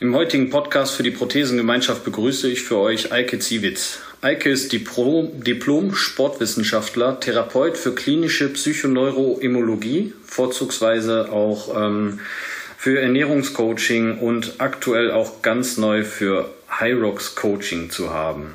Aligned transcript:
Im 0.00 0.14
heutigen 0.14 0.48
Podcast 0.48 0.94
für 0.94 1.02
die 1.02 1.10
Prothesengemeinschaft 1.10 2.04
begrüße 2.04 2.48
ich 2.48 2.62
für 2.62 2.78
euch 2.78 3.10
Eike 3.10 3.40
Ziewitz. 3.40 3.98
Eike 4.20 4.48
ist 4.48 4.72
Diplom-Sportwissenschaftler, 4.72 7.18
Therapeut 7.18 7.76
für 7.76 7.96
klinische 7.96 8.48
Psychoneuroimmunologie, 8.48 10.14
vorzugsweise 10.24 11.32
auch 11.32 11.76
ähm, 11.76 12.20
für 12.76 13.00
Ernährungscoaching 13.00 14.18
und 14.18 14.54
aktuell 14.58 15.10
auch 15.10 15.42
ganz 15.42 15.78
neu 15.78 16.04
für 16.04 16.48
Hyrox 16.68 17.34
Coaching 17.34 17.90
zu 17.90 18.14
haben. 18.14 18.54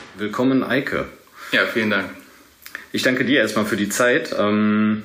Willkommen, 0.17 0.63
Eike. 0.63 1.05
Ja, 1.51 1.65
vielen 1.65 1.89
Dank. 1.89 2.09
Ich 2.91 3.01
danke 3.01 3.23
dir 3.23 3.39
erstmal 3.39 3.65
für 3.65 3.77
die 3.77 3.87
Zeit. 3.87 4.35
Ähm, 4.37 5.03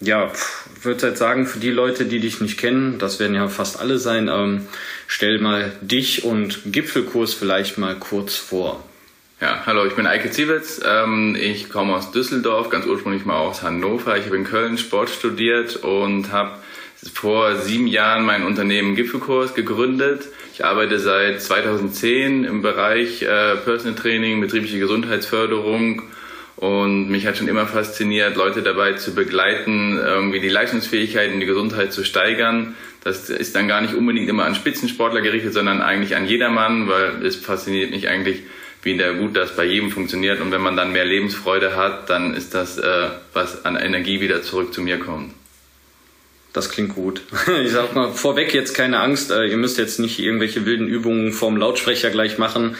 ja, 0.00 0.32
ich 0.76 0.84
würde 0.84 1.08
jetzt 1.08 1.18
sagen, 1.18 1.46
für 1.46 1.60
die 1.60 1.70
Leute, 1.70 2.06
die 2.06 2.18
dich 2.18 2.40
nicht 2.40 2.58
kennen, 2.58 2.98
das 2.98 3.20
werden 3.20 3.34
ja 3.34 3.48
fast 3.48 3.78
alle 3.78 3.98
sein, 3.98 4.28
ähm, 4.28 4.66
stell 5.06 5.38
mal 5.38 5.72
dich 5.80 6.24
und 6.24 6.72
Gipfelkurs 6.72 7.34
vielleicht 7.34 7.78
mal 7.78 7.94
kurz 7.94 8.34
vor. 8.34 8.84
Ja, 9.40 9.62
hallo, 9.66 9.86
ich 9.86 9.94
bin 9.94 10.06
Eike 10.08 10.32
Ziewitz. 10.32 10.80
Ähm, 10.84 11.36
ich 11.40 11.68
komme 11.68 11.94
aus 11.94 12.10
Düsseldorf, 12.10 12.70
ganz 12.70 12.86
ursprünglich 12.86 13.24
mal 13.24 13.38
aus 13.38 13.62
Hannover. 13.62 14.16
Ich 14.16 14.26
habe 14.26 14.36
in 14.36 14.44
Köln 14.44 14.76
Sport 14.76 15.10
studiert 15.10 15.76
und 15.76 16.32
habe 16.32 16.58
vor 17.12 17.56
sieben 17.56 17.86
Jahren 17.86 18.24
mein 18.24 18.44
Unternehmen 18.44 18.94
Gipfelkurs 18.94 19.54
gegründet. 19.54 20.28
Ich 20.54 20.64
arbeite 20.64 20.98
seit 20.98 21.40
2010 21.40 22.44
im 22.44 22.62
Bereich 22.62 23.22
äh, 23.22 23.56
Personal 23.56 23.94
Training, 23.96 24.40
betriebliche 24.40 24.78
Gesundheitsförderung 24.78 26.02
und 26.58 27.08
mich 27.08 27.24
hat 27.24 27.36
schon 27.36 27.46
immer 27.46 27.68
fasziniert, 27.68 28.34
Leute 28.34 28.62
dabei 28.62 28.94
zu 28.94 29.14
begleiten, 29.14 29.96
irgendwie 29.96 30.40
die 30.40 30.48
Leistungsfähigkeit 30.48 31.32
und 31.32 31.38
die 31.38 31.46
Gesundheit 31.46 31.92
zu 31.92 32.04
steigern. 32.04 32.74
Das 33.04 33.30
ist 33.30 33.54
dann 33.54 33.68
gar 33.68 33.80
nicht 33.80 33.94
unbedingt 33.94 34.28
immer 34.28 34.44
an 34.44 34.56
Spitzensportler 34.56 35.20
gerichtet, 35.20 35.54
sondern 35.54 35.80
eigentlich 35.80 36.16
an 36.16 36.26
jedermann, 36.26 36.88
weil 36.88 37.24
es 37.24 37.36
fasziniert 37.36 37.92
mich 37.92 38.08
eigentlich, 38.08 38.42
wie 38.82 38.96
der 38.96 39.14
gut 39.14 39.36
das 39.36 39.54
bei 39.54 39.64
jedem 39.64 39.92
funktioniert. 39.92 40.40
Und 40.40 40.50
wenn 40.50 40.60
man 40.60 40.76
dann 40.76 40.90
mehr 40.90 41.04
Lebensfreude 41.04 41.76
hat, 41.76 42.10
dann 42.10 42.34
ist 42.34 42.54
das, 42.54 42.76
äh, 42.76 43.08
was 43.32 43.64
an 43.64 43.76
Energie 43.76 44.20
wieder 44.20 44.42
zurück 44.42 44.74
zu 44.74 44.82
mir 44.82 44.98
kommt. 44.98 45.32
Das 46.58 46.70
klingt 46.70 46.96
gut. 46.96 47.22
Ich 47.64 47.70
sag 47.70 47.94
mal 47.94 48.10
vorweg 48.10 48.52
jetzt 48.52 48.74
keine 48.74 48.98
Angst. 48.98 49.30
Äh, 49.30 49.46
ihr 49.46 49.56
müsst 49.56 49.78
jetzt 49.78 50.00
nicht 50.00 50.18
irgendwelche 50.18 50.66
wilden 50.66 50.88
Übungen 50.88 51.30
vorm 51.30 51.56
Lautsprecher 51.56 52.10
gleich 52.10 52.36
machen. 52.36 52.74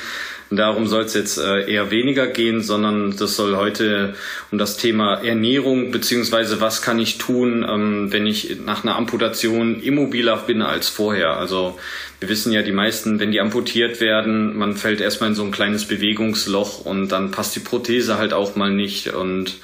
Darum 0.51 0.89
soll 0.89 1.05
es 1.05 1.15
jetzt 1.15 1.39
äh, 1.39 1.71
eher 1.71 1.93
weniger 1.93 2.27
gehen, 2.27 2.61
sondern 2.61 3.17
das 3.17 3.37
soll 3.37 3.55
heute 3.55 4.15
um 4.51 4.59
das 4.59 4.79
Thema 4.79 5.23
Ernährung 5.23 5.93
beziehungsweise 5.93 6.61
was 6.61 6.83
kann 6.83 6.99
ich 6.99 7.19
tun, 7.19 7.65
ähm, 7.69 8.13
wenn 8.13 8.27
ich 8.27 8.57
nach 8.67 8.83
einer 8.83 8.97
Amputation 8.97 9.81
immobiler 9.81 10.39
bin 10.39 10.61
als 10.61 10.89
vorher. 10.89 11.37
Also 11.37 11.79
wir 12.21 12.29
wissen 12.29 12.53
ja, 12.53 12.63
die 12.63 12.73
meisten, 12.73 13.21
wenn 13.21 13.31
die 13.31 13.41
amputiert 13.41 14.01
werden, 14.01 14.57
man 14.57 14.75
fällt 14.75 15.01
erstmal 15.01 15.31
in 15.31 15.37
so 15.37 15.45
ein 15.45 15.53
kleines 15.53 15.87
Bewegungsloch 15.87 16.85
und 16.85 17.09
dann 17.09 17.31
passt 17.31 17.55
die 17.55 17.61
Prothese 17.61 18.19
halt 18.19 18.33
auch 18.33 18.57
mal 18.57 18.73
nicht 18.73 19.15
und 19.15 19.59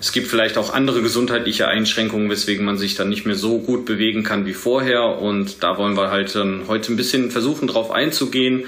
es 0.00 0.12
gibt 0.12 0.28
vielleicht 0.28 0.56
auch 0.56 0.72
andere 0.72 1.02
gesundheitliche 1.02 1.68
Einschränkungen, 1.68 2.30
weswegen 2.30 2.64
man 2.64 2.78
sich 2.78 2.94
dann 2.94 3.10
nicht 3.10 3.26
mehr 3.26 3.36
so 3.36 3.58
gut 3.58 3.84
bewegen 3.84 4.22
kann 4.22 4.46
wie 4.46 4.54
vorher. 4.54 5.18
Und 5.18 5.62
da 5.62 5.76
wollen 5.76 5.94
wir 5.94 6.10
halt 6.10 6.34
heute 6.34 6.92
ein 6.92 6.96
bisschen 6.96 7.30
versuchen, 7.30 7.68
drauf 7.68 7.90
einzugehen. 7.90 8.64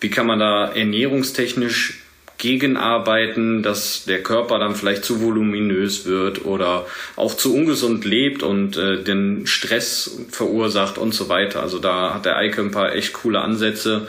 Wie 0.00 0.10
kann 0.10 0.26
man 0.26 0.38
da 0.38 0.66
ernährungstechnisch 0.66 2.03
gegenarbeiten, 2.38 3.62
dass 3.62 4.04
der 4.04 4.22
Körper 4.22 4.58
dann 4.58 4.74
vielleicht 4.74 5.04
zu 5.04 5.22
voluminös 5.22 6.04
wird 6.04 6.44
oder 6.44 6.86
auch 7.16 7.34
zu 7.34 7.54
ungesund 7.54 8.04
lebt 8.04 8.42
und 8.42 8.76
äh, 8.76 9.02
den 9.02 9.46
Stress 9.46 10.18
verursacht 10.30 10.98
und 10.98 11.14
so 11.14 11.28
weiter. 11.28 11.62
Also 11.62 11.78
da 11.78 12.14
hat 12.14 12.26
der 12.26 12.36
Eike 12.36 12.60
ein 12.60 12.70
paar 12.70 12.94
echt 12.94 13.12
coole 13.12 13.40
Ansätze, 13.40 14.08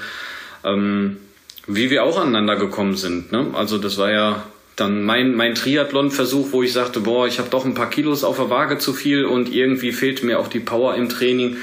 ähm, 0.63 1.17
wie 1.67 1.89
wir 1.89 2.03
auch 2.03 2.19
aneinander 2.19 2.55
gekommen 2.55 2.95
sind. 2.95 3.31
Ne? 3.31 3.47
Also 3.53 3.77
das 3.77 3.97
war 3.97 4.11
ja 4.11 4.43
dann 4.75 5.03
mein, 5.03 5.35
mein 5.35 5.55
Triathlon-Versuch, 5.55 6.51
wo 6.51 6.63
ich 6.63 6.73
sagte, 6.73 6.99
boah, 6.99 7.27
ich 7.27 7.39
habe 7.39 7.49
doch 7.49 7.63
ein 7.63 7.75
paar 7.75 7.89
Kilos 7.89 8.23
auf 8.23 8.37
der 8.37 8.49
Waage 8.49 8.77
zu 8.77 8.93
viel 8.93 9.25
und 9.25 9.53
irgendwie 9.53 9.93
fehlt 9.93 10.23
mir 10.23 10.39
auch 10.39 10.47
die 10.47 10.59
Power 10.59 10.95
im 10.95 11.07
Training. 11.07 11.57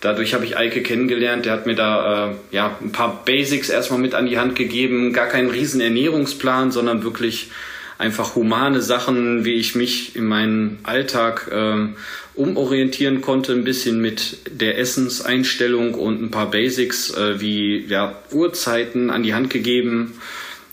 Dadurch 0.00 0.34
habe 0.34 0.44
ich 0.44 0.56
Eike 0.56 0.82
kennengelernt. 0.82 1.44
Der 1.44 1.52
hat 1.52 1.66
mir 1.66 1.74
da 1.74 2.30
äh, 2.30 2.34
ja 2.50 2.76
ein 2.80 2.92
paar 2.92 3.24
Basics 3.24 3.68
erstmal 3.68 3.98
mit 3.98 4.14
an 4.14 4.26
die 4.26 4.38
Hand 4.38 4.54
gegeben. 4.54 5.12
Gar 5.12 5.26
keinen 5.26 5.50
riesen 5.50 5.80
Ernährungsplan, 5.80 6.70
sondern 6.70 7.02
wirklich 7.02 7.50
einfach 7.98 8.36
humane 8.36 8.80
Sachen, 8.80 9.44
wie 9.44 9.54
ich 9.54 9.74
mich 9.74 10.14
in 10.14 10.24
meinem 10.26 10.78
Alltag 10.84 11.50
äh, 11.50 11.88
umorientieren 12.34 13.20
konnte, 13.20 13.52
ein 13.52 13.64
bisschen 13.64 14.00
mit 14.00 14.38
der 14.48 14.78
Essenseinstellung 14.78 15.94
und 15.94 16.22
ein 16.22 16.30
paar 16.30 16.50
Basics 16.50 17.10
äh, 17.10 17.40
wie 17.40 17.84
ja, 17.86 18.14
Uhrzeiten 18.30 19.10
an 19.10 19.24
die 19.24 19.34
Hand 19.34 19.50
gegeben 19.50 20.14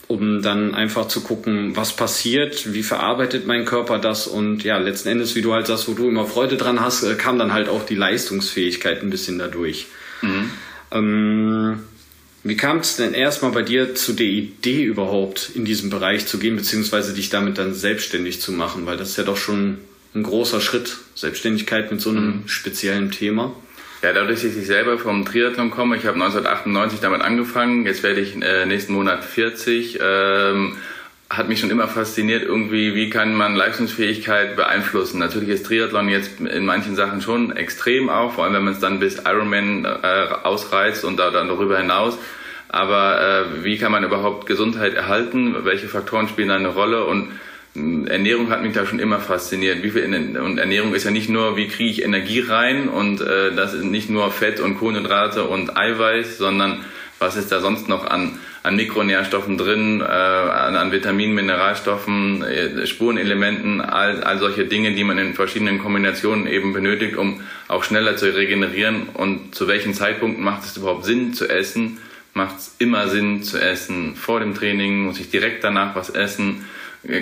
um 0.08 0.42
dann 0.42 0.76
einfach 0.76 1.08
zu 1.08 1.22
gucken, 1.22 1.76
was 1.76 1.96
passiert, 1.96 2.74
wie 2.74 2.84
verarbeitet 2.84 3.48
mein 3.48 3.66
Körper 3.66 3.98
das 3.98 4.28
und 4.28 4.64
ja, 4.64 4.78
letzten 4.78 5.10
Endes, 5.10 5.36
wie 5.36 5.42
du 5.42 5.54
halt 5.54 5.68
sagst, 5.68 5.88
wo 5.88 5.94
du 5.94 6.08
immer 6.08 6.26
Freude 6.26 6.58
dran 6.58 6.80
hast, 6.80 7.04
äh, 7.04 7.16
kam 7.16 7.40
dann 7.40 7.54
halt 7.54 7.70
auch 7.70 7.86
die 7.86 7.96
Leistungsfähigkeit 7.96 9.02
ein 9.02 9.10
bisschen 9.10 9.40
dadurch. 9.40 9.88
Mhm. 10.22 10.52
Ähm, 10.92 11.80
wie 12.44 12.58
kam 12.58 12.78
es 12.78 12.96
denn 12.96 13.16
erstmal 13.16 13.52
bei 13.52 13.64
dir 13.64 13.96
zu 13.96 14.14
der 14.14 14.28
Idee 14.28 14.84
überhaupt 14.84 15.50
in 15.56 15.66
diesem 15.66 15.90
Bereich 15.90 16.28
zu 16.28 16.38
gehen, 16.38 16.56
beziehungsweise 16.56 17.14
dich 17.14 17.30
damit 17.30 17.58
dann 17.58 17.74
selbstständig 17.74 18.40
zu 18.40 18.52
machen? 18.52 18.86
Weil 18.86 18.98
das 18.98 19.10
ist 19.10 19.18
ja 19.18 19.24
doch 19.24 19.38
schon 19.38 19.80
ein 20.14 20.22
großer 20.22 20.62
Schritt, 20.62 20.98
Selbstständigkeit 21.16 21.92
mit 21.92 22.02
so 22.02 22.12
einem 22.12 22.28
mhm. 22.28 22.48
speziellen 22.48 23.10
Thema. 23.10 23.56
Ja, 24.06 24.14
dadurch, 24.14 24.44
dass 24.44 24.56
ich 24.56 24.68
selber 24.68 25.00
vom 25.00 25.26
Triathlon 25.26 25.72
komme, 25.72 25.98
ich 25.98 26.06
habe 26.06 26.14
1998 26.24 27.00
damit 27.00 27.22
angefangen, 27.22 27.88
jetzt 27.88 28.04
werde 28.04 28.22
ich 28.22 28.40
äh, 28.40 28.68
nächsten 28.68 28.94
Monat 28.94 29.26
40, 29.26 30.00
ähm, 30.00 30.78
hat 31.28 31.50
mich 31.50 31.60
schon 31.60 31.72
immer 31.72 31.88
fasziniert, 31.88 32.44
irgendwie, 32.44 32.94
wie 32.94 33.10
kann 33.10 33.34
man 33.34 33.56
Leistungsfähigkeit 33.56 34.56
beeinflussen. 34.56 35.18
Natürlich 35.18 35.50
ist 35.50 35.66
Triathlon 35.66 36.08
jetzt 36.08 36.40
in 36.40 36.66
manchen 36.66 36.96
Sachen 36.96 37.24
schon 37.24 37.58
extrem 37.58 38.12
auch, 38.12 38.34
vor 38.34 38.44
allem 38.44 38.54
wenn 38.54 38.66
man 38.66 38.74
es 38.74 38.80
dann 38.80 39.00
bis 39.00 39.24
Ironman 39.26 39.86
äh, 39.86 40.28
ausreizt 40.44 41.04
und 41.04 41.18
da, 41.18 41.32
dann 41.32 41.48
darüber 41.48 41.80
hinaus. 41.80 42.16
Aber 42.70 43.20
äh, 43.20 43.64
wie 43.64 43.80
kann 43.80 43.92
man 43.92 44.04
überhaupt 44.04 44.46
Gesundheit 44.46 44.94
erhalten? 44.94 45.66
Welche 45.66 45.88
Faktoren 45.88 46.28
spielen 46.28 46.50
da 46.50 46.58
eine 46.58 46.68
Rolle? 46.68 47.06
Und 47.06 47.32
Ernährung 47.76 48.50
hat 48.50 48.64
mich 48.64 48.74
da 48.74 48.86
schon 48.86 49.00
immer 49.00 49.20
fasziniert. 49.20 49.84
Wie 49.84 49.92
viel, 49.92 50.06
und 50.06 50.58
Ernährung 50.58 50.96
ist 50.96 51.04
ja 51.04 51.12
nicht 51.12 51.30
nur, 51.30 51.58
wie 51.58 51.68
kriege 51.68 51.90
ich 51.90 52.04
Energie 52.04 52.40
rein 52.40 52.88
und 52.88 53.20
äh, 53.20 53.54
das 53.54 53.74
ist 53.74 53.84
nicht 53.84 54.10
nur 54.10 54.32
Fett 54.32 54.62
und 54.62 54.78
Kohlenhydrate 54.78 55.44
und 55.44 55.76
Eiweiß, 55.76 56.38
sondern 56.38 56.80
was 57.20 57.36
ist 57.36 57.52
da 57.52 57.60
sonst 57.60 57.88
noch 57.90 58.06
an, 58.06 58.40
an 58.64 58.76
Mikronährstoffen 58.76 59.58
drin, 59.58 60.02
äh, 60.02 60.06
an, 60.06 60.76
an 60.76 60.92
Vitaminen, 60.92 61.36
Mineralstoffen, 61.36 62.44
äh, 62.44 62.88
Spurenelementen, 62.88 63.82
all, 63.82 64.24
all 64.24 64.40
solche 64.40 64.66
Dinge, 64.66 64.94
die 64.94 65.04
man 65.04 65.18
in 65.18 65.34
verschiedenen 65.34 65.80
Kombinationen 65.80 66.48
eben 66.48 66.74
benötigt, 66.74 67.18
um 67.18 67.42
auch 67.68 67.84
schneller 67.84 68.18
zu 68.18 68.34
regenerieren. 68.34 69.10
Und 69.14 69.56
zu 69.56 69.68
welchen 69.68 69.94
Zeitpunkten 69.94 70.44
macht 70.44 70.64
es 70.64 70.78
überhaupt 70.78 71.06
Sinn 71.06 71.34
zu 71.34 71.48
essen? 71.50 72.00
Macht 72.34 72.58
es 72.58 72.76
immer 72.80 73.08
Sinn 73.08 73.44
zu 73.44 73.60
essen 73.60 74.16
vor 74.16 74.42
dem 74.42 74.54
Training? 74.54 75.04
Muss 75.04 75.20
ich 75.20 75.30
direkt 75.30 75.64
danach 75.64 75.96
was 75.96 76.10
essen? 76.10 76.66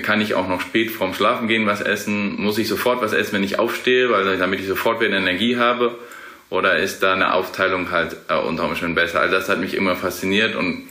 Kann 0.02 0.22
ich 0.22 0.34
auch 0.34 0.48
noch 0.48 0.62
spät 0.62 0.92
vorm 0.92 1.14
Schlafen 1.14 1.48
gehen 1.48 1.66
was 1.66 1.82
essen? 1.82 2.42
Muss 2.42 2.58
ich 2.58 2.68
sofort 2.68 3.02
was 3.02 3.14
essen, 3.14 3.34
wenn 3.34 3.44
ich 3.44 3.60
aufstehe, 3.60 4.10
weil 4.10 4.38
damit 4.38 4.60
ich 4.60 4.68
sofort 4.68 5.02
wieder 5.02 5.18
Energie 5.18 5.58
habe? 5.58 5.98
Oder 6.50 6.78
ist 6.78 7.02
da 7.02 7.14
eine 7.14 7.34
Aufteilung 7.34 7.92
halt 7.92 8.16
äh, 8.30 8.36
unter 8.36 8.66
Umständen 8.66 8.96
besser? 8.96 9.22
All 9.22 9.30
das 9.30 9.50
hat 9.50 9.60
mich 9.60 9.74
immer 9.74 9.96
fasziniert 9.96 10.56
und 10.56 10.88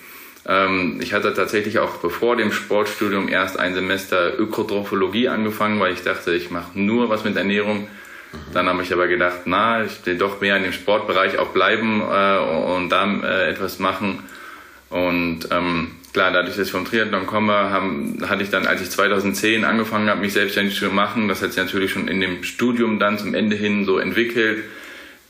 ähm, 0.47 0.99
ich 1.00 1.12
hatte 1.12 1.33
tatsächlich 1.35 1.79
auch 1.79 1.99
bevor 1.99 2.37
dem 2.37 2.53
Sportstudium 2.53 3.29
erst 3.29 3.59
ein 3.59 3.75
Semester 3.75 4.39
Ökotrophologie 4.39 5.29
angefangen, 5.29 5.79
weil 5.79 5.93
ich 5.93 6.03
dachte, 6.03 6.35
ich 6.35 6.50
mache 6.50 6.79
nur 6.79 7.09
was 7.09 7.25
mit 7.25 7.37
Ernährung. 7.37 7.87
Dann 8.53 8.67
habe 8.67 8.83
ich 8.83 8.93
aber 8.93 9.09
gedacht, 9.09 9.43
na, 9.44 9.85
ich 9.85 10.05
will 10.05 10.17
doch 10.17 10.41
mehr 10.41 10.56
in 10.56 10.65
dem 10.65 10.73
Sportbereich 10.73 11.39
auch 11.39 11.50
bleiben 11.50 12.00
äh, 12.00 12.39
und 12.75 12.89
da 12.89 13.06
äh, 13.23 13.50
etwas 13.50 13.79
machen. 13.79 14.25
Und 14.89 15.49
ähm, 15.50 15.93
klar, 16.12 16.32
dadurch, 16.32 16.56
dass 16.56 16.67
ich 16.67 16.73
vom 16.73 16.85
Triathlon 16.85 17.26
komme, 17.26 17.53
haben, 17.53 18.19
hatte 18.29 18.43
ich 18.43 18.50
dann, 18.50 18.67
als 18.67 18.82
ich 18.82 18.91
2010 18.91 19.64
angefangen 19.64 20.09
habe, 20.09 20.20
mich 20.20 20.32
selbstständig 20.32 20.79
zu 20.79 20.91
machen, 20.91 21.29
das 21.29 21.43
hat 21.43 21.53
sich 21.53 21.62
natürlich 21.62 21.93
schon 21.93 22.09
in 22.09 22.20
dem 22.20 22.44
Studium 22.44 22.99
dann 22.99 23.19
zum 23.19 23.35
Ende 23.35 23.56
hin 23.56 23.85
so 23.85 23.99
entwickelt, 23.99 24.64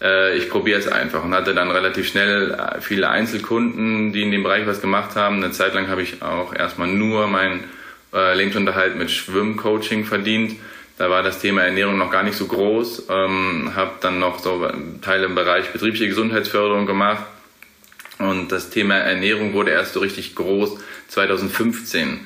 äh, 0.02 0.37
ich 0.37 0.50
probiere 0.50 0.79
es 0.79 0.88
einfach 0.88 1.25
und 1.25 1.34
hatte 1.34 1.55
dann 1.55 1.70
relativ 1.70 2.08
schnell 2.08 2.52
äh, 2.52 2.81
viele 2.81 3.08
Einzelkunden, 3.08 4.12
die 4.12 4.23
in 4.23 4.32
dem 4.32 4.43
Bereich 4.43 4.67
was 4.67 4.81
gemacht 4.81 5.14
haben. 5.17 5.37
Eine 5.37 5.52
Zeit 5.52 5.75
lang 5.75 5.88
habe 5.88 6.02
ich 6.02 6.23
auch 6.23 6.55
erstmal 6.55 6.88
nur 6.88 7.28
meinen 7.28 7.64
äh, 8.12 8.35
Lebensunterhalt 8.35 8.96
mit 8.96 9.11
Schwimmcoaching 9.11 10.05
verdient. 10.05 10.56
Da 10.99 11.08
war 11.08 11.23
das 11.23 11.38
Thema 11.38 11.62
Ernährung 11.62 11.96
noch 11.99 12.11
gar 12.11 12.23
nicht 12.23 12.37
so 12.37 12.46
groß. 12.46 13.06
Ähm, 13.08 13.73
habe 13.75 13.93
dann 14.00 14.19
noch 14.19 14.40
so 14.40 14.69
Teile 15.00 15.26
im 15.26 15.35
Bereich 15.35 15.70
betriebliche 15.70 16.08
Gesundheitsförderung 16.08 16.87
gemacht. 16.87 17.25
Und 18.22 18.52
das 18.52 18.70
Thema 18.70 18.94
Ernährung 18.94 19.52
wurde 19.52 19.72
erst 19.72 19.94
so 19.94 20.00
richtig 20.00 20.34
groß 20.34 20.78
2015. 21.08 22.20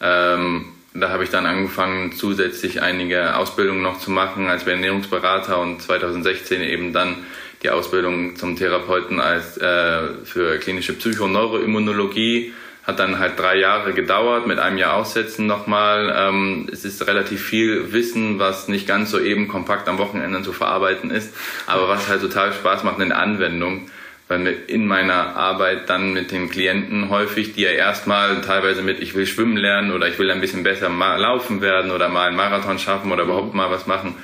Ähm, 0.00 0.64
da 0.94 1.10
habe 1.10 1.24
ich 1.24 1.30
dann 1.30 1.44
angefangen, 1.44 2.12
zusätzlich 2.12 2.80
einige 2.80 3.36
Ausbildungen 3.36 3.82
noch 3.82 3.98
zu 3.98 4.10
machen 4.10 4.48
als 4.48 4.66
Ernährungsberater 4.66 5.60
und 5.60 5.82
2016 5.82 6.62
eben 6.62 6.92
dann 6.92 7.16
die 7.62 7.70
Ausbildung 7.70 8.36
zum 8.36 8.56
Therapeuten 8.56 9.20
als 9.20 9.58
äh, 9.58 10.08
für 10.24 10.58
klinische 10.58 10.92
Psycho- 10.94 11.24
und 11.24 11.32
Neuroimmunologie. 11.32 12.52
Hat 12.84 12.98
dann 12.98 13.18
halt 13.18 13.38
drei 13.38 13.56
Jahre 13.56 13.94
gedauert, 13.94 14.46
mit 14.46 14.58
einem 14.58 14.76
Jahr 14.76 14.94
Aussetzen 14.94 15.46
nochmal. 15.46 16.14
Ähm, 16.16 16.68
es 16.70 16.84
ist 16.84 17.06
relativ 17.06 17.42
viel 17.42 17.92
Wissen, 17.92 18.38
was 18.38 18.68
nicht 18.68 18.86
ganz 18.86 19.10
so 19.10 19.18
eben 19.18 19.48
kompakt 19.48 19.88
am 19.88 19.98
Wochenende 19.98 20.42
zu 20.42 20.52
verarbeiten 20.52 21.10
ist, 21.10 21.34
aber 21.66 21.88
was 21.88 22.08
halt 22.08 22.20
total 22.20 22.52
Spaß 22.52 22.84
macht 22.84 23.00
in 23.00 23.08
der 23.08 23.18
Anwendung 23.18 23.88
weil 24.28 24.46
in 24.68 24.86
meiner 24.86 25.36
Arbeit 25.36 25.90
dann 25.90 26.14
mit 26.14 26.30
den 26.30 26.48
Klienten 26.48 27.10
häufig, 27.10 27.52
die 27.52 27.62
ja 27.62 27.70
erstmal 27.70 28.40
teilweise 28.40 28.82
mit, 28.82 29.00
ich 29.00 29.14
will 29.14 29.26
schwimmen 29.26 29.56
lernen 29.56 29.92
oder 29.92 30.08
ich 30.08 30.18
will 30.18 30.30
ein 30.30 30.40
bisschen 30.40 30.62
besser 30.62 30.88
laufen 30.88 31.60
werden 31.60 31.90
oder 31.90 32.08
mal 32.08 32.28
einen 32.28 32.36
Marathon 32.36 32.78
schaffen 32.78 33.12
oder 33.12 33.24
überhaupt 33.24 33.54
mal 33.54 33.70
was 33.70 33.86
machen, 33.86 34.14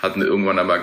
hatten 0.00 0.22
irgendwann 0.22 0.58
aber 0.58 0.80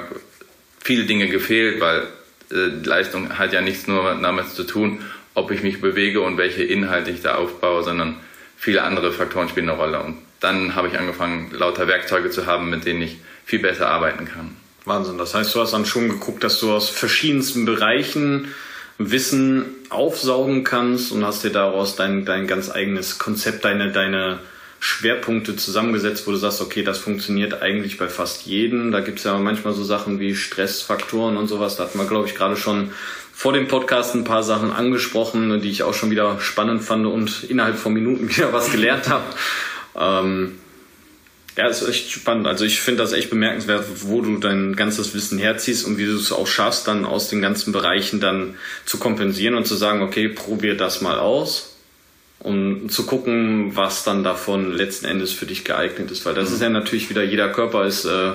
viele 0.83 1.05
Dinge 1.05 1.29
gefehlt, 1.29 1.79
weil 1.79 2.03
äh, 2.51 2.67
Leistung 2.83 3.37
hat 3.37 3.53
ja 3.53 3.61
nichts 3.61 3.87
nur 3.87 4.19
damit 4.21 4.49
zu 4.49 4.65
tun, 4.65 5.01
ob 5.33 5.51
ich 5.51 5.63
mich 5.63 5.79
bewege 5.79 6.21
und 6.21 6.37
welche 6.37 6.63
Inhalte 6.63 7.11
ich 7.11 7.21
da 7.21 7.35
aufbaue, 7.35 7.83
sondern 7.83 8.17
viele 8.57 8.83
andere 8.83 9.11
Faktoren 9.11 9.47
spielen 9.47 9.69
eine 9.69 9.77
Rolle. 9.77 10.01
Und 10.01 10.17
dann 10.41 10.75
habe 10.75 10.89
ich 10.89 10.99
angefangen, 10.99 11.49
lauter 11.51 11.87
Werkzeuge 11.87 12.29
zu 12.29 12.45
haben, 12.45 12.69
mit 12.69 12.85
denen 12.85 13.01
ich 13.01 13.17
viel 13.45 13.59
besser 13.59 13.89
arbeiten 13.89 14.25
kann. 14.25 14.57
Wahnsinn. 14.85 15.17
Das 15.17 15.33
heißt, 15.33 15.53
du 15.55 15.61
hast 15.61 15.73
dann 15.73 15.85
schon 15.85 16.09
geguckt, 16.09 16.43
dass 16.43 16.59
du 16.59 16.71
aus 16.71 16.89
verschiedensten 16.89 17.65
Bereichen 17.65 18.49
Wissen 18.97 19.65
aufsaugen 19.89 20.63
kannst 20.63 21.11
und 21.11 21.25
hast 21.25 21.43
dir 21.43 21.49
daraus 21.49 21.95
dein, 21.95 22.25
dein 22.25 22.47
ganz 22.47 22.71
eigenes 22.71 23.17
Konzept, 23.17 23.65
deine, 23.65 23.91
deine 23.91 24.39
Schwerpunkte 24.79 25.55
zusammengesetzt, 25.55 26.27
wo 26.27 26.31
du 26.31 26.37
sagst, 26.37 26.61
okay, 26.61 26.83
das 26.83 26.99
funktioniert 26.99 27.61
eigentlich 27.61 27.97
bei 27.97 28.07
fast 28.07 28.45
jedem. 28.45 28.91
Da 28.91 29.01
gibt 29.01 29.19
es 29.19 29.25
ja 29.25 29.37
manchmal 29.37 29.73
so 29.73 29.83
Sachen 29.83 30.19
wie 30.19 30.35
Stressfaktoren 30.35 31.37
und 31.37 31.47
sowas. 31.47 31.75
Da 31.75 31.85
hatten 31.85 31.97
wir, 31.97 32.05
glaube 32.05 32.27
ich, 32.27 32.35
gerade 32.35 32.55
schon 32.55 32.91
vor 33.33 33.51
dem 33.51 33.67
Podcast 33.67 34.15
ein 34.15 34.23
paar 34.23 34.43
Sachen 34.43 34.71
angesprochen, 34.71 35.59
die 35.61 35.69
ich 35.69 35.83
auch 35.83 35.93
schon 35.93 36.11
wieder 36.11 36.39
spannend 36.39 36.83
fand 36.83 37.05
und 37.05 37.43
innerhalb 37.43 37.77
von 37.77 37.93
Minuten 37.93 38.29
wieder 38.35 38.53
was 38.53 38.71
gelernt 38.71 39.09
habe. 39.09 39.25
Ähm, 39.97 40.59
ja, 41.57 41.67
ist 41.67 41.87
echt 41.87 42.11
spannend. 42.11 42.47
Also 42.47 42.65
ich 42.65 42.81
finde 42.81 43.01
das 43.01 43.13
echt 43.13 43.29
bemerkenswert, 43.29 43.85
wo 44.01 44.21
du 44.21 44.37
dein 44.37 44.75
ganzes 44.75 45.13
Wissen 45.13 45.37
herziehst 45.37 45.85
und 45.85 45.97
wie 45.97 46.05
du 46.05 46.15
es 46.15 46.31
auch 46.31 46.47
schaffst, 46.47 46.87
dann 46.87 47.05
aus 47.05 47.29
den 47.29 47.41
ganzen 47.41 47.71
Bereichen 47.71 48.19
dann 48.19 48.55
zu 48.85 48.97
kompensieren 48.97 49.55
und 49.55 49.65
zu 49.65 49.75
sagen, 49.75 50.01
okay, 50.01 50.27
probier 50.27 50.75
das 50.75 50.99
mal 50.99 51.17
aus, 51.17 51.77
um 52.39 52.89
zu 52.89 53.05
gucken, 53.05 53.75
was 53.75 54.03
dann 54.03 54.23
davon 54.23 54.73
letzten 54.73 55.05
Endes 55.05 55.31
für 55.31 55.45
dich 55.45 55.63
geeignet 55.63 56.11
ist. 56.11 56.25
Weil 56.25 56.33
das 56.33 56.49
mhm. 56.49 56.55
ist 56.55 56.61
ja 56.61 56.69
natürlich 56.69 57.09
wieder, 57.09 57.23
jeder 57.23 57.49
Körper 57.49 57.85
ist 57.85 58.03
äh, 58.03 58.33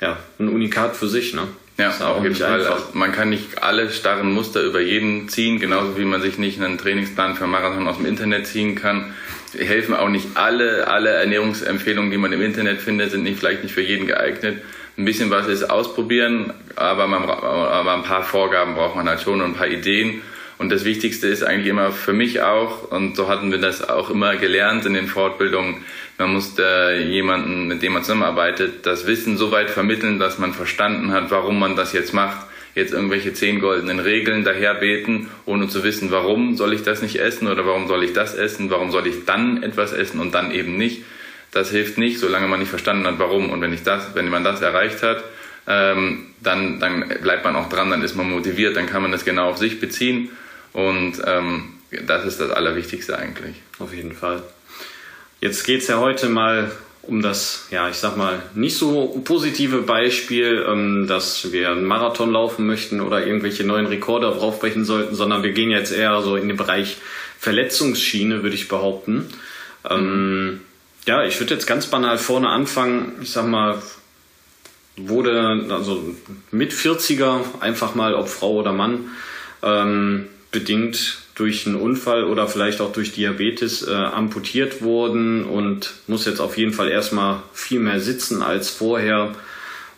ja 0.00 0.18
ein 0.38 0.48
Unikat 0.48 0.96
für 0.96 1.08
sich, 1.08 1.34
ne? 1.34 1.48
Ja, 1.76 1.90
auf 2.10 2.22
jeden 2.22 2.36
Fall. 2.36 2.66
Also 2.66 2.84
man 2.92 3.10
kann 3.10 3.30
nicht 3.30 3.62
alle 3.62 3.90
starren 3.90 4.30
Muster 4.32 4.60
über 4.60 4.82
jeden 4.82 5.30
ziehen, 5.30 5.58
genauso 5.58 5.96
wie 5.96 6.04
man 6.04 6.20
sich 6.20 6.36
nicht 6.36 6.60
einen 6.60 6.76
Trainingsplan 6.76 7.36
für 7.36 7.46
Marathon 7.46 7.88
aus 7.88 7.96
dem 7.96 8.04
Internet 8.04 8.46
ziehen 8.46 8.74
kann 8.74 9.14
helfen 9.58 9.94
auch 9.94 10.08
nicht 10.08 10.28
alle, 10.36 10.86
alle 10.88 11.10
Ernährungsempfehlungen, 11.10 12.10
die 12.10 12.18
man 12.18 12.32
im 12.32 12.42
Internet 12.42 12.80
findet, 12.80 13.10
sind 13.10 13.22
nicht, 13.22 13.38
vielleicht 13.38 13.62
nicht 13.62 13.74
für 13.74 13.82
jeden 13.82 14.06
geeignet. 14.06 14.62
Ein 14.96 15.04
bisschen 15.04 15.30
was 15.30 15.46
ist 15.46 15.64
ausprobieren, 15.64 16.52
aber, 16.76 17.06
man, 17.06 17.24
aber 17.24 17.94
ein 17.94 18.02
paar 18.02 18.22
Vorgaben 18.22 18.74
braucht 18.74 18.96
man 18.96 19.08
halt 19.08 19.20
schon 19.20 19.40
und 19.40 19.52
ein 19.52 19.54
paar 19.54 19.68
Ideen. 19.68 20.22
Und 20.58 20.70
das 20.70 20.84
Wichtigste 20.84 21.26
ist 21.26 21.42
eigentlich 21.42 21.68
immer 21.68 21.90
für 21.90 22.12
mich 22.12 22.42
auch, 22.42 22.90
und 22.90 23.16
so 23.16 23.28
hatten 23.28 23.50
wir 23.50 23.58
das 23.58 23.88
auch 23.88 24.10
immer 24.10 24.36
gelernt 24.36 24.84
in 24.84 24.92
den 24.92 25.06
Fortbildungen, 25.06 25.84
man 26.18 26.34
muss 26.34 26.54
jemanden, 26.58 27.66
mit 27.66 27.80
dem 27.80 27.94
man 27.94 28.02
zusammenarbeitet, 28.02 28.84
das 28.84 29.06
Wissen 29.06 29.38
so 29.38 29.52
weit 29.52 29.70
vermitteln, 29.70 30.18
dass 30.18 30.38
man 30.38 30.52
verstanden 30.52 31.12
hat, 31.12 31.30
warum 31.30 31.58
man 31.58 31.76
das 31.76 31.94
jetzt 31.94 32.12
macht 32.12 32.49
jetzt 32.80 32.92
irgendwelche 32.92 33.32
zehn 33.32 33.60
goldenen 33.60 34.00
Regeln 34.00 34.44
daherbeten, 34.44 35.28
ohne 35.46 35.68
zu 35.68 35.84
wissen, 35.84 36.10
warum 36.10 36.56
soll 36.56 36.72
ich 36.72 36.82
das 36.82 37.02
nicht 37.02 37.16
essen 37.16 37.46
oder 37.46 37.66
warum 37.66 37.86
soll 37.86 38.02
ich 38.02 38.12
das 38.12 38.34
essen, 38.34 38.70
warum 38.70 38.90
soll 38.90 39.06
ich 39.06 39.24
dann 39.26 39.62
etwas 39.62 39.92
essen 39.92 40.20
und 40.20 40.34
dann 40.34 40.50
eben 40.50 40.76
nicht. 40.76 41.04
Das 41.52 41.70
hilft 41.70 41.98
nicht, 41.98 42.18
solange 42.18 42.48
man 42.48 42.60
nicht 42.60 42.68
verstanden 42.68 43.06
hat, 43.06 43.18
warum. 43.18 43.50
Und 43.50 43.60
wenn, 43.60 43.72
ich 43.72 43.82
das, 43.82 44.14
wenn 44.14 44.28
man 44.28 44.44
das 44.44 44.60
erreicht 44.60 45.02
hat, 45.02 45.22
ähm, 45.66 46.26
dann, 46.40 46.80
dann 46.80 47.08
bleibt 47.22 47.44
man 47.44 47.56
auch 47.56 47.68
dran, 47.68 47.90
dann 47.90 48.02
ist 48.02 48.16
man 48.16 48.30
motiviert, 48.30 48.76
dann 48.76 48.86
kann 48.86 49.02
man 49.02 49.12
das 49.12 49.24
genau 49.24 49.50
auf 49.50 49.58
sich 49.58 49.80
beziehen. 49.80 50.30
Und 50.72 51.14
ähm, 51.26 51.74
das 52.06 52.24
ist 52.24 52.40
das 52.40 52.50
Allerwichtigste 52.50 53.18
eigentlich. 53.18 53.56
Auf 53.78 53.92
jeden 53.92 54.12
Fall. 54.12 54.42
Jetzt 55.40 55.64
geht 55.64 55.82
es 55.82 55.88
ja 55.88 55.98
heute 55.98 56.28
mal 56.28 56.70
um 57.02 57.22
das, 57.22 57.66
ja, 57.70 57.88
ich 57.88 57.96
sag 57.96 58.16
mal, 58.16 58.42
nicht 58.54 58.76
so 58.76 59.20
positive 59.24 59.82
Beispiel, 59.82 60.64
ähm, 60.68 61.06
dass 61.08 61.52
wir 61.52 61.70
einen 61.70 61.84
Marathon 61.84 62.30
laufen 62.30 62.66
möchten 62.66 63.00
oder 63.00 63.26
irgendwelche 63.26 63.64
neuen 63.64 63.86
Rekorde 63.86 64.28
aufbrechen 64.28 64.84
sollten, 64.84 65.14
sondern 65.14 65.42
wir 65.42 65.52
gehen 65.52 65.70
jetzt 65.70 65.92
eher 65.92 66.20
so 66.22 66.36
in 66.36 66.48
den 66.48 66.56
Bereich 66.56 66.98
Verletzungsschiene, 67.38 68.42
würde 68.42 68.54
ich 68.54 68.68
behaupten. 68.68 69.28
Ähm, 69.88 70.60
ja, 71.06 71.24
ich 71.24 71.40
würde 71.40 71.54
jetzt 71.54 71.66
ganz 71.66 71.86
banal 71.86 72.18
vorne 72.18 72.50
anfangen. 72.50 73.16
Ich 73.22 73.32
sag 73.32 73.46
mal, 73.46 73.80
wurde 74.96 75.66
also 75.70 76.14
mit 76.50 76.72
40er 76.72 77.60
einfach 77.60 77.94
mal, 77.94 78.14
ob 78.14 78.28
Frau 78.28 78.52
oder 78.52 78.72
Mann, 78.72 79.08
ähm, 79.62 80.26
bedingt 80.50 81.18
durch 81.40 81.66
einen 81.66 81.76
Unfall 81.76 82.24
oder 82.24 82.46
vielleicht 82.46 82.82
auch 82.82 82.92
durch 82.92 83.12
Diabetes 83.12 83.82
äh, 83.88 83.94
amputiert 83.94 84.82
wurden 84.82 85.44
und 85.46 85.94
muss 86.06 86.26
jetzt 86.26 86.38
auf 86.38 86.58
jeden 86.58 86.74
Fall 86.74 86.90
erstmal 86.90 87.42
viel 87.54 87.80
mehr 87.80 87.98
sitzen 87.98 88.42
als 88.42 88.68
vorher 88.68 89.34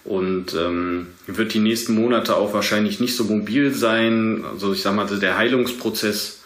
und 0.04 0.54
ähm, 0.54 1.08
wird 1.26 1.52
die 1.52 1.58
nächsten 1.58 1.96
Monate 1.96 2.36
auch 2.36 2.54
wahrscheinlich 2.54 3.00
nicht 3.00 3.16
so 3.16 3.24
mobil 3.24 3.74
sein. 3.74 4.44
Also 4.52 4.72
ich 4.72 4.82
sag 4.82 4.94
mal, 4.94 5.06
der 5.06 5.36
Heilungsprozess 5.36 6.42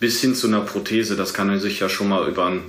bis 0.00 0.20
hin 0.20 0.34
zu 0.34 0.48
einer 0.48 0.62
Prothese, 0.62 1.14
das 1.14 1.32
kann 1.32 1.56
sich 1.60 1.78
ja 1.78 1.88
schon 1.88 2.08
mal 2.08 2.28
über 2.28 2.46
ein 2.46 2.62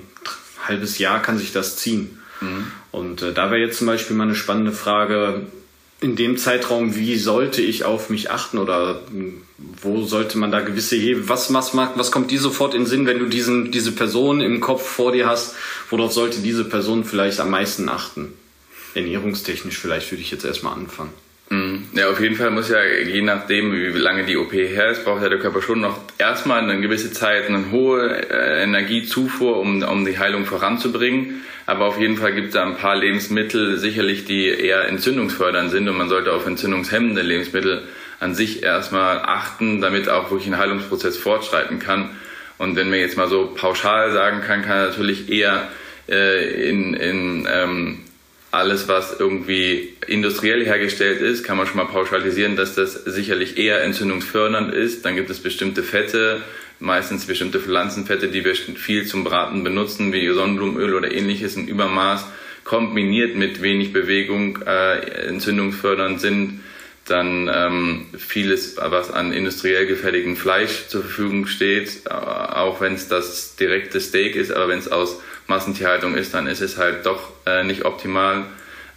halbes 0.68 1.00
Jahr 1.00 1.20
kann 1.20 1.40
sich 1.40 1.52
das 1.52 1.78
ziehen. 1.78 2.20
Mhm. 2.42 2.68
Und 2.92 3.22
äh, 3.24 3.34
da 3.34 3.50
wäre 3.50 3.62
jetzt 3.62 3.80
zum 3.80 3.88
Beispiel 3.88 4.16
mal 4.16 4.26
eine 4.26 4.36
spannende 4.36 4.72
Frage, 4.72 5.48
in 6.02 6.16
dem 6.16 6.36
Zeitraum, 6.38 6.96
wie 6.96 7.16
sollte 7.16 7.62
ich 7.62 7.86
auf 7.86 8.10
mich 8.10 8.32
achten 8.32 8.58
oder 8.58 9.02
wo 9.82 10.04
sollte 10.04 10.40
man 10.40 10.52
da 10.52 10.62
gewisse 10.62 10.96
Hebel, 10.96 11.30
was, 11.30 11.54
was, 11.54 11.76
was 11.76 12.12
kommt 12.12 12.32
dir 12.32 12.40
sofort 12.40 12.74
in 12.74 12.82
den 12.82 12.88
Sinn, 12.88 13.06
wenn 13.06 13.20
du 13.20 13.28
diesen, 13.28 13.72
diese 13.72 13.92
Person 13.92 14.42
im 14.42 14.62
Kopf 14.62 14.84
vor 14.84 15.12
dir 15.12 15.28
hast, 15.28 15.56
worauf 15.92 16.12
sollte 16.12 16.40
diese 16.40 16.66
Person 16.66 17.06
vielleicht 17.06 17.40
am 17.40 17.52
meisten 17.52 17.88
achten? 17.88 18.34
Ernährungstechnisch 18.96 19.78
vielleicht 19.78 20.12
würde 20.12 20.24
ich 20.24 20.32
jetzt 20.32 20.44
erstmal 20.44 20.74
anfangen. 20.74 21.14
Ja, 21.94 22.10
auf 22.10 22.20
jeden 22.20 22.36
Fall 22.36 22.52
muss 22.52 22.70
ja, 22.70 22.84
je 22.84 23.22
nachdem, 23.22 23.72
wie 23.74 23.98
lange 23.98 24.24
die 24.24 24.38
OP 24.38 24.54
her 24.54 24.90
ist, 24.90 25.04
braucht 25.04 25.22
ja 25.22 25.30
der 25.30 25.40
Körper 25.40 25.62
schon 25.62 25.82
noch 25.82 26.00
erstmal 26.18 26.62
eine 26.62 26.80
gewisse 26.82 27.12
Zeit, 27.12 27.48
eine 27.48 27.72
hohe 27.72 28.30
äh, 28.30 28.64
Energiezufuhr, 28.64 29.58
um, 29.58 29.84
um 29.84 30.06
die 30.06 30.18
Heilung 30.18 30.46
voranzubringen. 30.46 31.42
Aber 31.66 31.86
auf 31.86 32.00
jeden 32.00 32.18
Fall 32.18 32.34
gibt 32.34 32.48
es 32.48 32.54
da 32.54 32.66
ein 32.66 32.78
paar 32.78 32.96
Lebensmittel 32.96 33.78
sicherlich, 33.78 34.26
die 34.26 34.48
eher 34.48 34.88
entzündungsfördernd 34.88 35.72
sind 35.72 35.88
und 35.88 35.98
man 35.98 36.10
sollte 36.10 36.34
auf 36.34 36.46
entzündungshemmende 36.46 37.22
Lebensmittel 37.22 37.84
an 38.20 38.36
sich 38.36 38.64
erstmal 38.64 39.20
achten, 39.20 39.82
damit 39.82 40.10
auch 40.10 40.32
wirklich 40.32 40.48
ein 40.48 40.58
Heilungsprozess 40.58 41.18
fortschreiten 41.18 41.80
kann. 41.80 42.12
Und 42.58 42.76
wenn 42.76 42.90
man 42.90 43.00
jetzt 43.00 43.18
mal 43.18 43.28
so 43.28 43.54
pauschal 43.56 44.12
sagen 44.12 44.42
kann, 44.42 44.62
kann 44.62 44.86
natürlich 44.86 45.30
eher 45.30 45.70
äh, 46.08 46.70
in, 46.70 46.94
in 46.94 47.48
ähm, 47.52 48.00
alles, 48.52 48.90
was 48.90 49.18
irgendwie 49.18 49.94
industriell 50.08 50.66
hergestellt 50.66 51.22
ist, 51.22 51.44
kann 51.44 51.58
man 51.58 51.68
schon 51.68 51.78
mal 51.78 51.86
pauschalisieren, 51.86 52.58
dass 52.58 52.76
das 52.76 52.94
sicherlich 52.94 53.58
eher 53.58 53.82
entzündungsfördernd 53.82 54.74
ist. 54.74 55.06
Dann 55.06 55.16
gibt 55.16 55.30
es 55.30 55.40
bestimmte 55.40 55.84
Fette, 55.84 56.42
meistens 56.80 57.26
bestimmte 57.26 57.62
Pflanzenfette, 57.62 58.28
die 58.28 58.44
wir 58.44 58.54
viel 58.56 59.06
zum 59.06 59.24
Braten 59.24 59.64
benutzen, 59.64 60.12
wie 60.12 60.28
Sonnenblumenöl 60.28 60.96
oder 60.96 61.12
ähnliches 61.12 61.56
im 61.56 61.68
Übermaß, 61.68 62.26
kombiniert 62.66 63.36
mit 63.36 63.62
wenig 63.62 63.94
Bewegung 63.94 64.62
äh, 64.64 65.28
entzündungsfördernd 65.28 66.20
sind. 66.20 66.60
Dann 67.06 67.50
ähm, 67.52 68.06
vieles, 68.18 68.78
was 68.78 69.12
an 69.12 69.34
industriell 69.34 69.88
gefertigtem 69.88 70.36
Fleisch 70.36 70.88
zur 70.88 71.02
Verfügung 71.02 71.48
steht, 71.48 72.02
äh, 72.06 72.10
auch 72.14 72.82
wenn 72.82 72.96
es 72.96 73.08
das 73.08 73.56
direkte 73.56 74.02
Steak 74.02 74.36
ist, 74.36 74.52
aber 74.52 74.68
wenn 74.68 74.80
es 74.80 74.92
aus 74.92 75.20
Massentierhaltung 75.52 76.16
ist, 76.16 76.34
dann 76.34 76.48
ist 76.48 76.62
es 76.62 76.78
halt 76.78 77.06
doch 77.06 77.30
äh, 77.46 77.64
nicht 77.64 77.86
optimal. 77.86 78.46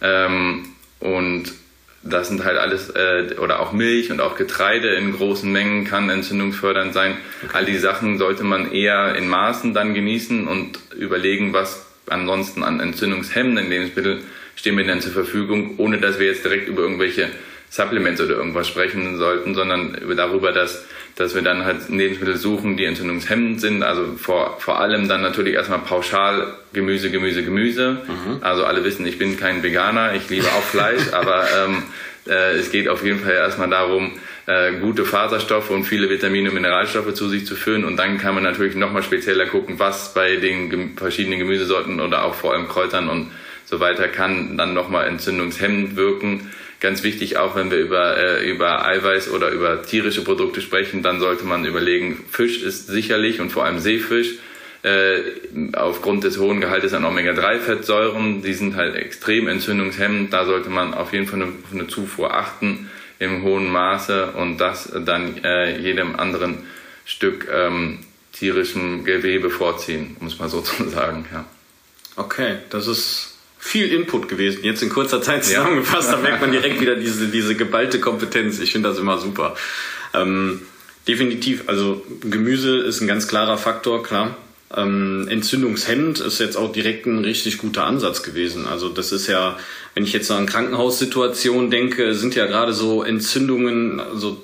Ähm, 0.01 0.69
und 0.99 1.53
das 2.01 2.27
sind 2.27 2.45
halt 2.45 2.57
alles, 2.57 2.89
äh, 2.89 3.35
oder 3.39 3.59
auch 3.59 3.73
Milch 3.73 4.11
und 4.11 4.21
auch 4.21 4.35
Getreide 4.35 4.89
in 4.95 5.13
großen 5.13 5.51
Mengen 5.51 5.85
kann 5.85 6.09
entzündungsfördernd 6.09 6.93
sein. 6.93 7.17
Okay. 7.43 7.51
All 7.53 7.65
die 7.65 7.77
Sachen 7.77 8.17
sollte 8.17 8.43
man 8.43 8.71
eher 8.71 9.15
in 9.15 9.27
Maßen 9.27 9.73
dann 9.73 9.93
genießen 9.93 10.47
und 10.47 10.79
überlegen, 10.97 11.53
was 11.53 11.85
ansonsten 12.07 12.63
an 12.63 12.79
entzündungshemmenden 12.79 13.69
Lebensmitteln 13.69 14.23
stehen 14.55 14.75
mir 14.75 14.85
denn 14.85 15.01
zur 15.01 15.11
Verfügung, 15.11 15.75
ohne 15.77 15.99
dass 15.99 16.19
wir 16.19 16.27
jetzt 16.27 16.45
direkt 16.45 16.67
über 16.67 16.83
irgendwelche 16.83 17.29
Supplements 17.69 18.21
oder 18.21 18.35
irgendwas 18.35 18.67
sprechen 18.67 19.17
sollten, 19.17 19.53
sondern 19.53 19.97
darüber, 20.15 20.51
dass, 20.51 20.85
dass 21.15 21.35
wir 21.35 21.41
dann 21.41 21.65
halt 21.65 21.89
Lebensmittel 21.89 22.37
suchen, 22.37 22.77
die 22.77 22.85
entzündungshemmend 22.85 23.59
sind. 23.59 23.83
Also 23.83 24.15
vor, 24.17 24.57
vor 24.59 24.79
allem 24.79 25.07
dann 25.07 25.21
natürlich 25.21 25.55
erstmal 25.55 25.79
pauschal 25.79 26.53
Gemüse, 26.73 27.11
Gemüse, 27.11 27.43
Gemüse. 27.43 28.03
Mhm. 28.07 28.37
Also 28.41 28.65
alle 28.65 28.83
wissen, 28.83 29.05
ich 29.05 29.17
bin 29.17 29.37
kein 29.37 29.63
Veganer, 29.63 30.13
ich 30.15 30.29
liebe 30.29 30.47
auch 30.47 30.63
Fleisch, 30.63 31.01
aber 31.11 31.45
ähm, 31.65 31.83
äh, 32.27 32.55
es 32.55 32.71
geht 32.71 32.87
auf 32.87 33.03
jeden 33.03 33.19
Fall 33.19 33.33
erstmal 33.33 33.69
darum, 33.69 34.13
äh, 34.47 34.73
gute 34.79 35.05
Faserstoffe 35.05 35.69
und 35.71 35.83
viele 35.83 36.09
Vitamine 36.09 36.49
und 36.49 36.55
Mineralstoffe 36.55 37.13
zu 37.13 37.29
sich 37.29 37.45
zu 37.45 37.55
führen. 37.55 37.83
Und 37.83 37.97
dann 37.97 38.17
kann 38.17 38.35
man 38.35 38.43
natürlich 38.43 38.75
nochmal 38.75 39.03
spezieller 39.03 39.47
gucken, 39.47 39.79
was 39.79 40.13
bei 40.13 40.35
den 40.35 40.69
gem 40.69 40.97
verschiedenen 40.97 41.39
Gemüsesorten 41.39 41.99
oder 41.99 42.23
auch 42.23 42.35
vor 42.35 42.53
allem 42.53 42.67
Kräutern 42.67 43.09
und 43.09 43.31
so 43.65 43.79
weiter 43.79 44.07
kann 44.07 44.57
dann 44.57 44.73
nochmal 44.73 45.07
entzündungshemmend 45.07 45.95
wirken. 45.95 46.51
Ganz 46.85 47.01
wichtig 47.01 47.37
auch, 47.37 47.55
wenn 47.55 47.71
wir 47.71 47.79
über, 47.79 48.15
äh, 48.15 48.47
über 48.47 48.85
Eiweiß 48.85 49.31
oder 49.31 49.49
über 49.49 49.81
tierische 49.81 50.23
Produkte 50.23 50.61
sprechen, 50.61 51.01
dann 51.01 51.19
sollte 51.19 51.43
man 51.43 51.65
überlegen, 51.65 52.23
Fisch 52.29 52.61
ist 52.61 52.85
sicherlich 52.85 53.41
und 53.41 53.49
vor 53.49 53.65
allem 53.65 53.79
Seefisch 53.79 54.35
äh, 54.83 55.17
aufgrund 55.73 56.25
des 56.25 56.37
hohen 56.37 56.61
Gehaltes 56.61 56.93
an 56.93 57.03
Omega-3-Fettsäuren, 57.03 58.43
die 58.43 58.53
sind 58.53 58.75
halt 58.75 58.93
extrem 58.97 59.47
entzündungshemmend. 59.47 60.31
Da 60.31 60.45
sollte 60.45 60.69
man 60.69 60.93
auf 60.93 61.11
jeden 61.11 61.25
Fall 61.25 61.41
eine, 61.41 61.53
eine 61.73 61.87
Zufuhr 61.87 62.35
achten 62.35 62.91
im 63.17 63.41
hohen 63.41 63.67
Maße 63.67 64.33
und 64.33 64.59
das 64.59 64.93
dann 64.93 65.43
äh, 65.43 65.79
jedem 65.79 66.19
anderen 66.19 66.67
Stück 67.03 67.47
ähm, 67.51 68.01
tierischem 68.31 69.05
Gewebe 69.05 69.49
vorziehen, 69.49 70.17
um 70.19 70.27
es 70.27 70.37
mal 70.37 70.49
so 70.49 70.61
zu 70.61 70.87
sagen. 70.87 71.25
Ja. 71.33 71.45
Okay, 72.15 72.57
das 72.69 72.85
ist 72.85 73.34
viel 73.65 73.91
Input 73.91 74.29
gewesen, 74.29 74.63
jetzt 74.63 74.83
in 74.83 74.89
kurzer 74.89 75.23
Zeit 75.23 75.43
zusammengefasst, 75.43 76.11
ja. 76.11 76.17
da 76.17 76.21
merkt 76.21 76.39
man 76.39 76.51
direkt 76.51 76.79
wieder 76.79 76.95
diese, 76.95 77.29
diese 77.29 77.55
geballte 77.55 77.99
Kompetenz. 77.99 78.59
Ich 78.59 78.71
finde 78.71 78.89
das 78.89 78.99
immer 78.99 79.17
super. 79.17 79.55
Ähm, 80.13 80.61
definitiv, 81.07 81.63
also 81.65 82.05
Gemüse 82.21 82.77
ist 82.77 83.01
ein 83.01 83.07
ganz 83.07 83.27
klarer 83.27 83.57
Faktor, 83.57 84.03
klar. 84.03 84.37
Ähm, 84.77 85.27
entzündungshemmend 85.29 86.19
ist 86.19 86.39
jetzt 86.39 86.57
auch 86.57 86.71
direkt 86.71 87.07
ein 87.07 87.25
richtig 87.25 87.57
guter 87.57 87.85
Ansatz 87.85 88.21
gewesen. 88.21 88.67
Also 88.67 88.87
das 88.89 89.11
ist 89.11 89.25
ja, 89.25 89.57
wenn 89.95 90.03
ich 90.03 90.13
jetzt 90.13 90.29
an 90.29 90.45
Krankenhaussituationen 90.45 91.71
denke, 91.71 92.13
sind 92.13 92.35
ja 92.35 92.45
gerade 92.45 92.71
so 92.71 93.01
Entzündungen, 93.01 93.99
also 93.99 94.43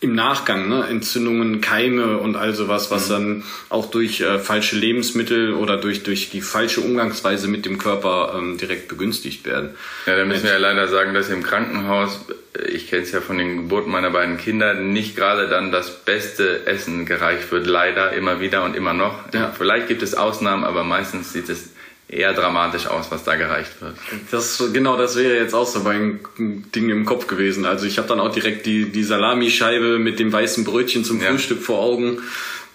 im 0.00 0.14
Nachgang, 0.14 0.68
ne? 0.68 0.86
Entzündungen, 0.88 1.60
Keime 1.60 2.18
und 2.18 2.36
all 2.36 2.54
sowas, 2.54 2.90
was 2.90 3.08
mhm. 3.08 3.12
dann 3.12 3.44
auch 3.68 3.90
durch 3.90 4.20
äh, 4.20 4.38
falsche 4.38 4.76
Lebensmittel 4.76 5.54
oder 5.54 5.76
durch, 5.76 6.04
durch 6.04 6.30
die 6.30 6.40
falsche 6.40 6.80
Umgangsweise 6.80 7.48
mit 7.48 7.66
dem 7.66 7.78
Körper 7.78 8.34
ähm, 8.36 8.58
direkt 8.58 8.86
begünstigt 8.86 9.44
werden. 9.44 9.70
Ja, 10.06 10.16
da 10.16 10.24
müssen 10.24 10.44
wir 10.44 10.52
ja 10.52 10.58
leider 10.58 10.86
sagen, 10.86 11.14
dass 11.14 11.30
im 11.30 11.42
Krankenhaus, 11.42 12.26
äh, 12.56 12.68
ich 12.68 12.88
kenne 12.88 13.02
es 13.02 13.10
ja 13.10 13.20
von 13.20 13.38
den 13.38 13.56
Geburten 13.56 13.90
meiner 13.90 14.10
beiden 14.10 14.36
Kinder, 14.36 14.74
nicht 14.74 15.16
gerade 15.16 15.48
dann 15.48 15.72
das 15.72 16.04
beste 16.04 16.64
Essen 16.66 17.04
gereicht 17.04 17.50
wird. 17.50 17.66
Leider 17.66 18.12
immer 18.12 18.40
wieder 18.40 18.62
und 18.64 18.76
immer 18.76 18.94
noch. 18.94 19.32
Ja. 19.34 19.52
Vielleicht 19.56 19.88
gibt 19.88 20.02
es 20.02 20.14
Ausnahmen, 20.14 20.62
aber 20.62 20.84
meistens 20.84 21.32
sieht 21.32 21.48
es 21.48 21.70
eher 22.08 22.32
dramatisch 22.32 22.86
aus, 22.86 23.10
was 23.10 23.24
da 23.24 23.36
gereicht 23.36 23.80
wird. 23.80 23.94
Das, 24.30 24.62
genau, 24.72 24.96
das 24.96 25.16
wäre 25.16 25.36
jetzt 25.36 25.54
auch 25.54 25.66
so 25.66 25.80
mein 25.80 26.20
Ding 26.38 26.88
im 26.88 27.04
Kopf 27.04 27.26
gewesen. 27.26 27.66
Also 27.66 27.86
ich 27.86 27.98
habe 27.98 28.08
dann 28.08 28.18
auch 28.18 28.32
direkt 28.32 28.64
die, 28.66 28.90
die 28.90 29.04
Salamischeibe 29.04 29.98
mit 29.98 30.18
dem 30.18 30.32
weißen 30.32 30.64
Brötchen 30.64 31.04
zum 31.04 31.20
ja. 31.20 31.28
Frühstück 31.28 31.62
vor 31.62 31.80
Augen. 31.80 32.18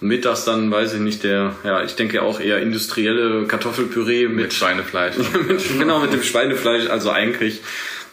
Mittags 0.00 0.44
dann, 0.44 0.70
weiß 0.70 0.94
ich 0.94 1.00
nicht, 1.00 1.24
der, 1.24 1.56
ja, 1.64 1.82
ich 1.82 1.96
denke 1.96 2.22
auch 2.22 2.38
eher 2.38 2.60
industrielle 2.60 3.46
Kartoffelpüree 3.46 4.28
mit, 4.28 4.36
mit 4.36 4.54
Schweinefleisch. 4.54 5.16
mit, 5.48 5.78
genau, 5.78 5.98
mit 5.98 6.12
dem 6.12 6.22
Schweinefleisch. 6.22 6.88
Also 6.88 7.10
eigentlich 7.10 7.60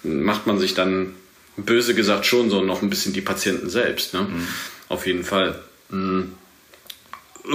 macht 0.04 0.48
man 0.48 0.58
sich 0.58 0.74
dann, 0.74 1.14
böse 1.58 1.94
gesagt, 1.94 2.26
schon 2.26 2.50
so 2.50 2.62
noch 2.64 2.82
ein 2.82 2.90
bisschen 2.90 3.14
die 3.14 3.22
Patienten 3.22 3.70
selbst. 3.70 4.14
Ne? 4.14 4.22
Mhm. 4.22 4.48
Auf 4.90 5.06
jeden 5.06 5.24
Fall. 5.24 5.60
Mhm 5.90 6.34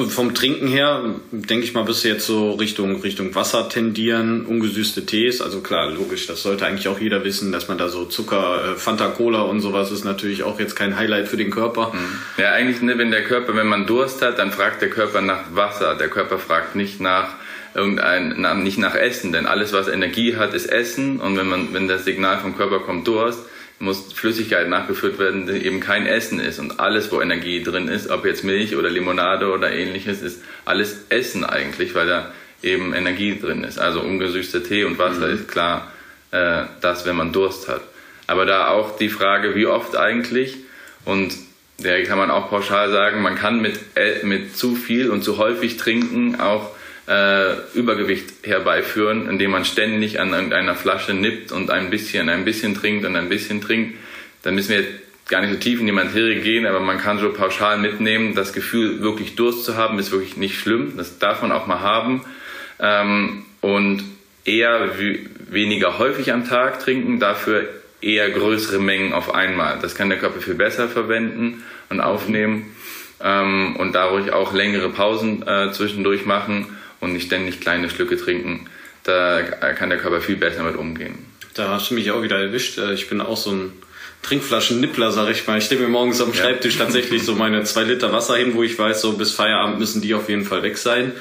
vom 0.09 0.35
Trinken 0.35 0.67
her, 0.67 1.15
denke 1.31 1.65
ich 1.65 1.73
mal, 1.73 1.87
wirst 1.87 2.05
du 2.05 2.09
jetzt 2.09 2.27
so 2.27 2.53
Richtung, 2.53 3.01
Richtung 3.03 3.35
Wasser 3.35 3.69
tendieren, 3.69 4.45
ungesüßte 4.45 5.07
Tees. 5.07 5.41
Also 5.41 5.61
klar, 5.61 5.91
logisch, 5.93 6.27
das 6.27 6.43
sollte 6.43 6.67
eigentlich 6.67 6.89
auch 6.89 6.99
jeder 6.99 7.25
wissen, 7.25 7.53
dass 7.53 7.69
man 7.69 7.79
da 7.79 7.89
so 7.89 8.05
Zucker, 8.05 8.73
äh, 8.73 8.79
Fanta 8.79 9.09
Cola 9.09 9.43
und 9.43 9.61
sowas 9.61 9.93
ist 9.93 10.05
natürlich 10.05 10.43
auch 10.43 10.59
jetzt 10.59 10.75
kein 10.75 10.97
Highlight 10.97 11.29
für 11.29 11.37
den 11.37 11.51
Körper. 11.51 11.93
Mhm. 11.93 12.19
Ja, 12.37 12.53
eigentlich, 12.53 12.83
ne, 12.83 12.99
wenn 12.99 13.13
der 13.13 13.25
Körper, 13.25 13.55
wenn 13.55 13.69
man 13.69 13.87
Durst 13.87 14.23
hat, 14.23 14.39
dann 14.39 14.51
fragt 14.51 14.83
der 14.83 14.91
Körper 14.91 15.21
nach 15.21 15.55
Wasser. 15.55 15.95
Der 15.95 16.09
Körper 16.09 16.39
fragt 16.39 16.75
nicht 16.75 17.01
nach 17.01 17.35
irgendein, 17.75 18.63
nicht 18.63 18.79
nach 18.79 18.95
Essen, 18.95 19.33
denn 19.33 19.47
alles, 19.47 19.73
was 19.73 19.87
Energie 19.87 20.37
hat, 20.37 20.53
ist 20.55 20.67
Essen. 20.67 21.21
Und 21.21 21.37
wenn 21.37 21.47
man, 21.47 21.73
wenn 21.73 21.87
das 21.87 22.05
Signal 22.05 22.39
vom 22.39 22.57
Körper 22.57 22.81
kommt, 22.81 23.07
Durst, 23.07 23.41
muss 23.79 24.13
Flüssigkeit 24.13 24.69
nachgeführt 24.69 25.19
werden, 25.19 25.47
die 25.47 25.67
eben 25.67 25.81
kein 25.81 26.07
Essen 26.07 26.41
ist. 26.41 26.59
Und 26.59 26.81
alles, 26.81 27.13
wo 27.13 27.21
Energie 27.21 27.63
drin 27.63 27.89
ist, 27.89 28.09
ob 28.09 28.25
jetzt 28.25 28.45
Milch 28.45 28.77
oder 28.77 28.89
Limonade 28.89 29.51
oder 29.53 29.71
ähnliches, 29.71 30.23
ist 30.23 30.43
alles 30.65 31.05
Essen 31.11 31.45
eigentlich, 31.45 31.95
weil 31.95 32.07
da 32.07 32.33
eben 32.63 32.95
Energie 32.95 33.39
drin 33.39 33.65
ist. 33.65 33.79
Also 33.79 34.01
ungesüßter 34.01 34.65
Tee 34.65 34.85
und 34.85 34.99
Wasser 34.99 35.29
mhm. 35.29 35.35
ist 35.35 35.49
klar 35.49 35.93
äh, 36.31 36.65
das, 36.81 37.05
wenn 37.07 37.17
man 37.17 37.33
Durst 37.33 37.69
hat. 37.69 37.83
Aber 38.27 38.47
da 38.47 38.69
auch 38.69 38.97
die 38.97 39.09
Frage, 39.11 39.55
wie 39.55 39.67
oft 39.67 39.97
eigentlich? 39.97 40.57
Und 41.05 41.35
da 41.79 42.01
kann 42.03 42.19
man 42.19 42.31
auch 42.31 42.49
pauschal 42.49 42.91
sagen, 42.91 43.23
man 43.23 43.37
kann 43.37 43.61
mit, 43.61 43.79
äh, 43.95 44.25
mit 44.25 44.57
zu 44.57 44.75
viel 44.75 45.11
und 45.11 45.23
zu 45.23 45.39
häufig 45.39 45.77
trinken 45.77 46.41
auch 46.41 46.71
äh, 47.09 47.55
Übergewicht 47.75 48.27
herbeiführen, 48.43 49.29
indem 49.29 49.53
man 49.53 49.65
ständig 49.65 50.21
an 50.21 50.35
einer 50.35 50.75
Flasche 50.75 51.15
nippt 51.15 51.53
und 51.53 51.71
ein 51.71 51.91
bisschen, 51.91 52.29
ein 52.29 52.45
bisschen 52.45 52.75
trinkt 52.75 53.05
und 53.05 53.17
ein 53.17 53.29
bisschen 53.29 53.61
trinkt. 53.61 53.97
Dann 54.43 54.55
müssen 54.55 54.71
wir 54.71 54.85
gar 55.29 55.41
nicht 55.41 55.53
so 55.53 55.59
tief 55.59 55.81
in 55.81 55.87
die 55.87 55.93
Materie 55.93 56.41
gehen, 56.41 56.67
aber 56.67 56.81
man 56.81 56.99
kann 56.99 57.19
so 57.19 57.33
pauschal 57.33 57.79
mitnehmen, 57.79 58.35
das 58.35 58.53
Gefühl, 58.53 59.03
wirklich 59.03 59.35
Durst 59.37 59.65
zu 59.65 59.77
haben, 59.77 59.99
ist 59.99 60.13
wirklich 60.13 60.37
nicht 60.37 60.59
schlimm. 60.59 60.95
Das 60.97 61.19
darf 61.19 61.43
man 61.43 61.53
auch 61.53 61.67
mal 61.67 61.81
haben. 61.81 62.25
Ähm, 62.79 63.45
und 63.61 64.05
eher 64.45 64.91
weniger 65.49 65.99
häufig 65.99 66.33
am 66.33 66.47
Tag 66.47 66.81
trinken, 66.81 67.19
dafür 67.19 67.69
eher 68.01 68.31
größere 68.31 68.79
Mengen 68.79 69.13
auf 69.13 69.35
einmal. 69.35 69.79
Das 69.81 69.95
kann 69.95 70.09
der 70.09 70.19
Körper 70.19 70.41
viel 70.41 70.55
besser 70.55 70.89
verwenden 70.89 71.65
und 71.89 72.01
aufnehmen 72.01 72.77
ähm, 73.21 73.77
und 73.77 73.95
dadurch 73.95 74.33
auch 74.33 74.53
längere 74.53 74.91
Pausen 74.91 75.47
äh, 75.47 75.73
zwischendurch 75.73 76.27
machen 76.27 76.77
und 77.01 77.13
nicht 77.13 77.27
ständig 77.27 77.61
kleine 77.61 77.91
Schlücke 77.91 78.17
trinken. 78.17 78.69
Da 79.05 79.43
kann 79.43 79.91
der 79.91 79.99
Körper 79.99 80.21
viel 80.21 80.37
besser 80.37 80.63
mit 80.63 80.77
umgehen. 80.77 81.15
Da 81.55 81.71
hast 81.71 81.91
du 81.91 81.95
mich 81.95 82.11
auch 82.11 82.23
wieder 82.23 82.39
erwischt. 82.39 82.79
Äh, 82.79 82.93
ich 82.93 83.09
bin 83.09 83.21
auch 83.21 83.37
so 83.37 83.51
ein 83.51 83.73
Trinkflaschen-Nippler, 84.23 85.13
sag 85.13 85.31
ich 85.31 85.47
mal. 85.47 85.59
Ich 85.59 85.65
stelle 85.65 85.83
mir 85.83 85.89
morgens 85.89 86.21
am 86.21 86.35
Schreibtisch 86.35 86.77
ja. 86.77 86.85
tatsächlich 86.85 87.25
so 87.25 87.35
meine 87.35 87.63
zwei 87.65 87.85
Liter 87.85 88.13
Wasser 88.13 88.37
hin, 88.37 88.55
wo 88.55 88.63
ich 88.63 88.79
weiß, 88.79 89.01
so 89.01 89.13
bis 89.13 89.33
Feierabend 89.33 89.79
müssen 89.79 90.03
die 90.03 90.15
auf 90.15 90.29
jeden 90.29 90.45
Fall 90.45 90.63
weg 90.63 90.77
sein. 90.77 91.13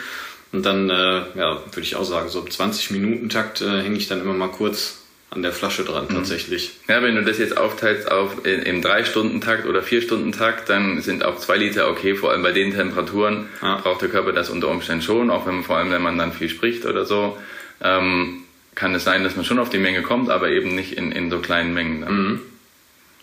Und 0.51 0.65
dann, 0.65 0.89
äh, 0.89 0.93
ja, 0.93 1.61
würde 1.65 1.81
ich 1.81 1.95
auch 1.95 2.03
sagen, 2.03 2.29
so 2.29 2.39
im 2.39 2.47
20-Minuten-Takt 2.47 3.61
äh, 3.61 3.81
hänge 3.81 3.97
ich 3.97 4.07
dann 4.07 4.21
immer 4.21 4.33
mal 4.33 4.49
kurz 4.49 5.04
an 5.31 5.41
der 5.41 5.51
Flasche 5.51 5.83
dran 5.83 6.05
mhm. 6.09 6.15
tatsächlich. 6.15 6.71
Ja, 6.87 7.01
wenn 7.03 7.15
du 7.15 7.23
das 7.23 7.37
jetzt 7.37 7.57
aufteilst 7.57 8.09
auf 8.09 8.45
im 8.45 8.81
3-Stunden-Takt 8.81 9.65
oder 9.65 9.81
4-Stunden-Takt, 9.81 10.69
dann 10.69 11.01
sind 11.01 11.25
auch 11.25 11.37
2 11.39 11.57
Liter 11.57 11.89
okay. 11.89 12.15
Vor 12.15 12.31
allem 12.31 12.43
bei 12.43 12.51
den 12.51 12.73
Temperaturen 12.73 13.49
ja. 13.61 13.77
braucht 13.77 14.01
der 14.01 14.09
Körper 14.09 14.31
das 14.31 14.49
unter 14.49 14.69
Umständen 14.69 15.01
schon, 15.03 15.29
auch 15.29 15.45
wenn 15.45 15.55
man, 15.55 15.63
vor 15.63 15.77
allem 15.77 15.91
wenn 15.91 16.01
man 16.01 16.17
dann 16.17 16.31
viel 16.31 16.49
spricht 16.49 16.85
oder 16.85 17.05
so. 17.05 17.37
Ähm, 17.81 18.43
kann 18.75 18.93
es 18.93 19.03
sein, 19.03 19.23
dass 19.23 19.35
man 19.35 19.45
schon 19.45 19.59
auf 19.59 19.69
die 19.69 19.77
Menge 19.77 20.01
kommt, 20.01 20.29
aber 20.29 20.49
eben 20.49 20.75
nicht 20.75 20.93
in, 20.93 21.11
in 21.11 21.29
so 21.29 21.39
kleinen 21.39 21.73
Mengen. 21.73 21.99
Mhm. 21.99 22.41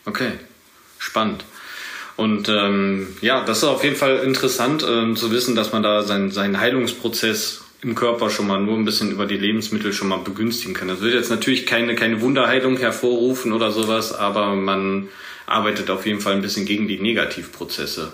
Okay, 0.04 0.32
spannend. 0.98 1.44
Und 2.16 2.48
ähm, 2.48 3.16
ja, 3.20 3.44
das 3.44 3.58
ist 3.58 3.64
auf 3.64 3.84
jeden 3.84 3.96
Fall 3.96 4.18
interessant 4.18 4.82
äh, 4.82 5.14
zu 5.14 5.30
wissen, 5.30 5.56
dass 5.56 5.72
man 5.72 5.82
da 5.82 6.02
seinen, 6.02 6.30
seinen 6.30 6.60
Heilungsprozess 6.60 7.61
im 7.82 7.96
Körper 7.96 8.30
schon 8.30 8.46
mal 8.46 8.60
nur 8.60 8.76
ein 8.76 8.84
bisschen 8.84 9.10
über 9.10 9.26
die 9.26 9.36
Lebensmittel 9.36 9.92
schon 9.92 10.08
mal 10.08 10.18
begünstigen 10.18 10.72
kann. 10.72 10.88
Das 10.88 11.00
wird 11.00 11.14
jetzt 11.14 11.30
natürlich 11.30 11.66
keine, 11.66 11.96
keine 11.96 12.20
Wunderheilung 12.20 12.76
hervorrufen 12.76 13.52
oder 13.52 13.72
sowas, 13.72 14.14
aber 14.14 14.54
man 14.54 15.08
arbeitet 15.46 15.90
auf 15.90 16.06
jeden 16.06 16.20
Fall 16.20 16.34
ein 16.34 16.42
bisschen 16.42 16.64
gegen 16.64 16.86
die 16.86 17.00
Negativprozesse. 17.00 18.12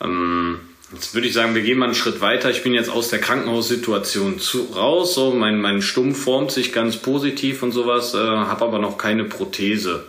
Ähm, 0.00 0.60
jetzt 0.92 1.12
würde 1.12 1.26
ich 1.26 1.34
sagen, 1.34 1.56
wir 1.56 1.62
gehen 1.62 1.78
mal 1.78 1.86
einen 1.86 1.96
Schritt 1.96 2.20
weiter. 2.20 2.50
Ich 2.50 2.62
bin 2.62 2.72
jetzt 2.72 2.88
aus 2.88 3.08
der 3.08 3.20
Krankenhaussituation 3.20 4.38
zu, 4.38 4.68
raus, 4.72 5.14
so 5.14 5.32
mein, 5.32 5.60
mein 5.60 5.82
Stumm 5.82 6.14
formt 6.14 6.52
sich 6.52 6.72
ganz 6.72 6.98
positiv 6.98 7.64
und 7.64 7.72
sowas, 7.72 8.14
äh, 8.14 8.18
habe 8.18 8.64
aber 8.64 8.78
noch 8.78 8.96
keine 8.96 9.24
Prothese. 9.24 10.04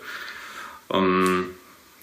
Ähm, 0.94 1.46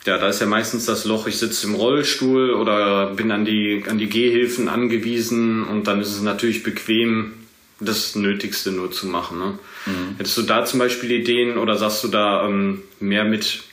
ja, 0.07 0.19
da 0.19 0.29
ist 0.29 0.41
ja 0.41 0.47
meistens 0.47 0.87
das 0.87 1.05
Loch, 1.05 1.27
ich 1.27 1.39
sitze 1.39 1.67
im 1.67 1.75
Rollstuhl 1.75 2.53
oder 2.55 3.15
bin 3.15 3.31
an 3.31 3.45
die, 3.45 3.85
an 3.89 3.99
die 3.99 4.09
Gehhilfen 4.09 4.69
angewiesen 4.69 5.65
und 5.65 5.87
dann 5.87 6.01
ist 6.01 6.13
es 6.13 6.23
natürlich 6.23 6.63
bequem, 6.63 7.33
das 7.81 8.15
Nötigste 8.15 8.73
nur 8.73 8.91
zu 8.91 9.07
machen. 9.07 9.39
Ne? 9.39 9.59
Mhm. 9.87 10.17
Hättest 10.17 10.39
du 10.39 10.43
da 10.43 10.65
zum 10.65 10.79
Beispiel 10.79 11.11
Ideen 11.11 11.59
oder 11.59 11.77
sagst 11.77 12.05
du 12.05 12.09
da 12.09 12.47
ähm, 12.47 12.83
mehr 13.01 13.25
mit, 13.25 13.65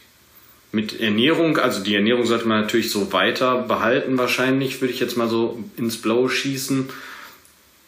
mit 0.71 0.99
Ernährung? 0.99 1.57
Also 1.57 1.81
die 1.83 1.95
Ernährung 1.95 2.25
sollte 2.25 2.47
man 2.47 2.61
natürlich 2.61 2.91
so 2.91 3.13
weiter 3.13 3.59
behalten 3.59 4.17
wahrscheinlich, 4.17 4.81
würde 4.81 4.93
ich 4.93 4.99
jetzt 4.99 5.15
mal 5.15 5.29
so 5.29 5.63
ins 5.77 5.97
Blaue 5.97 6.29
schießen. 6.29 6.89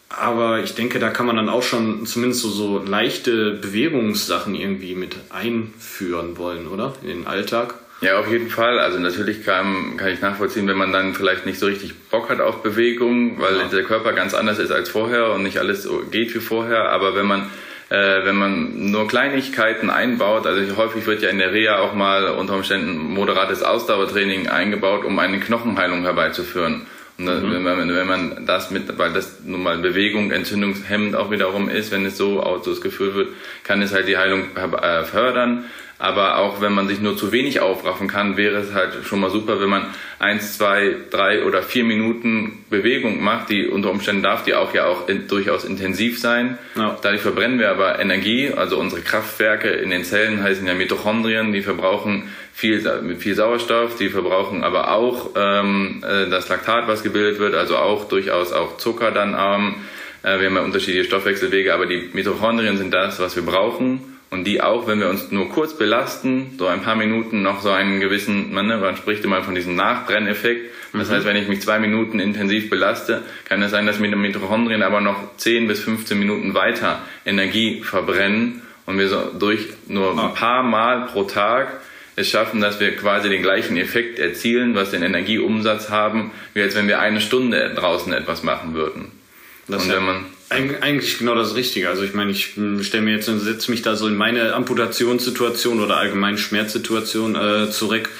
Aber 0.08 0.62
ich 0.62 0.74
denke, 0.74 0.98
da 0.98 1.10
kann 1.10 1.26
man 1.26 1.36
dann 1.36 1.48
auch 1.48 1.64
schon 1.64 2.06
zumindest 2.06 2.40
so, 2.40 2.48
so 2.48 2.78
leichte 2.78 3.52
Bewegungssachen 3.52 4.54
irgendwie 4.54 4.94
mit 4.94 5.16
einführen 5.30 6.38
wollen, 6.38 6.68
oder? 6.68 6.94
In 7.02 7.08
den 7.08 7.26
Alltag. 7.26 7.74
Ja, 8.00 8.18
auf 8.18 8.28
jeden 8.28 8.50
Fall. 8.50 8.78
Also 8.78 8.98
natürlich 8.98 9.44
kann, 9.44 9.96
kann 9.96 10.08
ich 10.08 10.20
nachvollziehen, 10.20 10.68
wenn 10.68 10.76
man 10.76 10.92
dann 10.92 11.14
vielleicht 11.14 11.46
nicht 11.46 11.58
so 11.58 11.66
richtig 11.66 11.94
Bock 12.10 12.28
hat 12.28 12.40
auf 12.40 12.62
Bewegung, 12.62 13.40
weil 13.40 13.56
ja. 13.56 13.64
der 13.64 13.84
Körper 13.84 14.12
ganz 14.12 14.34
anders 14.34 14.58
ist 14.58 14.70
als 14.70 14.90
vorher 14.90 15.32
und 15.32 15.42
nicht 15.42 15.58
alles 15.58 15.84
so 15.84 16.02
geht 16.10 16.34
wie 16.34 16.40
vorher. 16.40 16.90
Aber 16.90 17.16
wenn 17.16 17.26
man 17.26 17.50
äh, 17.88 18.24
wenn 18.24 18.36
man 18.36 18.90
nur 18.90 19.06
Kleinigkeiten 19.06 19.90
einbaut, 19.90 20.46
also 20.46 20.76
häufig 20.76 21.06
wird 21.06 21.22
ja 21.22 21.28
in 21.28 21.38
der 21.38 21.52
Reha 21.52 21.78
auch 21.78 21.94
mal 21.94 22.28
unter 22.30 22.54
Umständen 22.54 22.96
moderates 22.96 23.62
Ausdauertraining 23.62 24.48
eingebaut, 24.48 25.04
um 25.04 25.18
eine 25.20 25.38
Knochenheilung 25.38 26.02
herbeizuführen. 26.02 26.86
Und 27.18 27.24
mhm. 27.26 27.52
wenn, 27.52 27.62
man, 27.62 27.94
wenn 27.94 28.06
man 28.06 28.46
das 28.46 28.70
mit, 28.70 28.98
weil 28.98 29.12
das 29.12 29.40
nun 29.44 29.62
mal 29.62 29.78
Bewegung 29.78 30.32
entzündungshemmend 30.32 31.14
auch 31.14 31.30
wiederum 31.30 31.68
ist, 31.68 31.92
wenn 31.92 32.04
es 32.04 32.18
so 32.18 32.42
ausgeführt 32.42 33.14
wird, 33.14 33.28
kann 33.62 33.80
es 33.80 33.94
halt 33.94 34.08
die 34.08 34.18
Heilung 34.18 34.44
äh, 34.54 35.04
fördern. 35.04 35.64
Aber 35.98 36.38
auch 36.38 36.60
wenn 36.60 36.74
man 36.74 36.88
sich 36.88 37.00
nur 37.00 37.16
zu 37.16 37.32
wenig 37.32 37.60
aufraffen 37.60 38.06
kann, 38.06 38.36
wäre 38.36 38.56
es 38.56 38.74
halt 38.74 38.92
schon 39.04 39.18
mal 39.18 39.30
super, 39.30 39.60
wenn 39.60 39.70
man 39.70 39.86
eins, 40.18 40.58
zwei, 40.58 40.94
drei 41.10 41.44
oder 41.44 41.62
vier 41.62 41.84
Minuten 41.84 42.64
Bewegung 42.68 43.22
macht. 43.22 43.48
Die 43.48 43.66
unter 43.66 43.90
Umständen 43.90 44.22
darf 44.22 44.44
die 44.44 44.54
auch 44.54 44.74
ja 44.74 44.86
auch 44.86 45.08
in, 45.08 45.26
durchaus 45.26 45.64
intensiv 45.64 46.20
sein. 46.20 46.58
Ja. 46.74 46.98
Dadurch 47.00 47.22
verbrennen 47.22 47.58
wir 47.58 47.70
aber 47.70 47.98
Energie. 47.98 48.52
Also 48.54 48.78
unsere 48.78 49.00
Kraftwerke 49.00 49.70
in 49.70 49.88
den 49.88 50.04
Zellen 50.04 50.42
heißen 50.42 50.66
ja 50.66 50.74
Mitochondrien. 50.74 51.52
Die 51.52 51.62
verbrauchen 51.62 52.30
viel, 52.52 53.16
viel 53.18 53.34
Sauerstoff. 53.34 53.96
Die 53.96 54.10
verbrauchen 54.10 54.64
aber 54.64 54.92
auch 54.92 55.30
ähm, 55.34 56.04
äh, 56.06 56.28
das 56.28 56.50
Laktat, 56.50 56.88
was 56.88 57.04
gebildet 57.04 57.38
wird. 57.38 57.54
Also 57.54 57.78
auch 57.78 58.06
durchaus 58.06 58.52
auch 58.52 58.76
Zucker 58.76 59.12
dann 59.12 59.34
arm. 59.34 59.76
Äh, 60.22 60.40
wir 60.40 60.48
haben 60.48 60.56
ja 60.56 60.62
unterschiedliche 60.62 61.04
Stoffwechselwege, 61.04 61.72
aber 61.72 61.86
die 61.86 62.10
Mitochondrien 62.12 62.76
sind 62.76 62.92
das, 62.92 63.18
was 63.18 63.34
wir 63.34 63.44
brauchen 63.44 64.15
und 64.36 64.44
die 64.44 64.60
auch, 64.60 64.86
wenn 64.86 65.00
wir 65.00 65.08
uns 65.08 65.30
nur 65.30 65.48
kurz 65.48 65.78
belasten, 65.78 66.56
so 66.58 66.66
ein 66.66 66.82
paar 66.82 66.94
Minuten 66.94 67.40
noch 67.40 67.62
so 67.62 67.70
einen 67.70 68.00
gewissen, 68.00 68.52
man, 68.52 68.66
ne, 68.66 68.76
man 68.76 68.94
spricht 68.94 69.24
immer 69.24 69.42
von 69.42 69.54
diesem 69.54 69.74
Nachbrenneffekt. 69.74 70.72
Das 70.92 71.08
mhm. 71.08 71.14
heißt, 71.14 71.24
wenn 71.24 71.36
ich 71.36 71.48
mich 71.48 71.62
zwei 71.62 71.78
Minuten 71.78 72.20
intensiv 72.20 72.68
belaste, 72.68 73.22
kann 73.46 73.62
es 73.62 73.70
sein, 73.70 73.86
dass 73.86 73.98
mit 73.98 74.12
den 74.12 74.20
Mitochondrien 74.20 74.82
aber 74.82 75.00
noch 75.00 75.38
10 75.38 75.66
bis 75.68 75.80
15 75.80 76.18
Minuten 76.18 76.52
weiter 76.52 77.00
Energie 77.24 77.80
verbrennen 77.82 78.60
und 78.84 78.98
wir 78.98 79.08
so 79.08 79.30
durch 79.38 79.68
nur 79.88 80.12
ein 80.12 80.18
ah. 80.18 80.28
paar 80.28 80.62
Mal 80.62 81.06
pro 81.06 81.24
Tag 81.24 81.80
es 82.14 82.28
schaffen, 82.28 82.60
dass 82.60 82.78
wir 82.78 82.94
quasi 82.94 83.30
den 83.30 83.40
gleichen 83.40 83.78
Effekt 83.78 84.18
erzielen, 84.18 84.74
was 84.74 84.90
den 84.90 85.02
Energieumsatz 85.02 85.88
haben, 85.88 86.30
wie 86.52 86.60
als 86.60 86.74
wenn 86.74 86.88
wir 86.88 87.00
eine 87.00 87.22
Stunde 87.22 87.72
draußen 87.74 88.12
etwas 88.12 88.42
machen 88.42 88.74
würden. 88.74 89.12
Das 89.66 89.84
und 89.84 89.92
wenn 89.92 90.04
man 90.04 90.24
eigentlich 90.48 91.18
genau 91.18 91.34
das 91.34 91.54
Richtige. 91.54 91.88
Also 91.88 92.02
ich 92.02 92.14
meine, 92.14 92.30
ich 92.30 92.54
stelle 92.82 93.02
mir 93.02 93.14
jetzt, 93.14 93.26
setze 93.26 93.70
mich 93.70 93.82
da 93.82 93.96
so 93.96 94.06
in 94.06 94.16
meine 94.16 94.54
Amputationssituation 94.54 95.80
oder 95.80 95.96
allgemein 95.96 96.38
Schmerzsituation 96.38 97.34
äh, 97.34 97.70
zurück. 97.70 98.10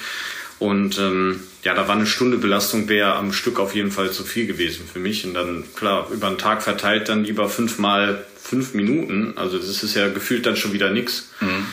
Und 0.59 0.97
ähm, 0.97 1.39
ja, 1.63 1.73
da 1.73 1.87
war 1.87 1.95
eine 1.95 2.07
Stunde 2.07 2.37
Belastung, 2.37 2.89
wäre 2.89 3.13
am 3.13 3.31
Stück 3.31 3.59
auf 3.59 3.75
jeden 3.75 3.91
Fall 3.91 4.11
zu 4.11 4.23
viel 4.23 4.47
gewesen 4.47 4.85
für 4.91 4.99
mich. 4.99 5.25
Und 5.25 5.35
dann, 5.35 5.63
klar, 5.75 6.07
über 6.11 6.29
den 6.29 6.37
Tag 6.37 6.63
verteilt 6.63 7.09
dann 7.09 7.23
lieber 7.23 7.49
fünfmal 7.49 8.25
fünf 8.41 8.73
Minuten. 8.73 9.33
Also 9.35 9.57
das 9.57 9.83
ist 9.83 9.95
ja 9.95 10.07
gefühlt 10.07 10.45
dann 10.45 10.55
schon 10.55 10.73
wieder 10.73 10.89
nichts. 10.89 11.29
Mhm. 11.41 11.65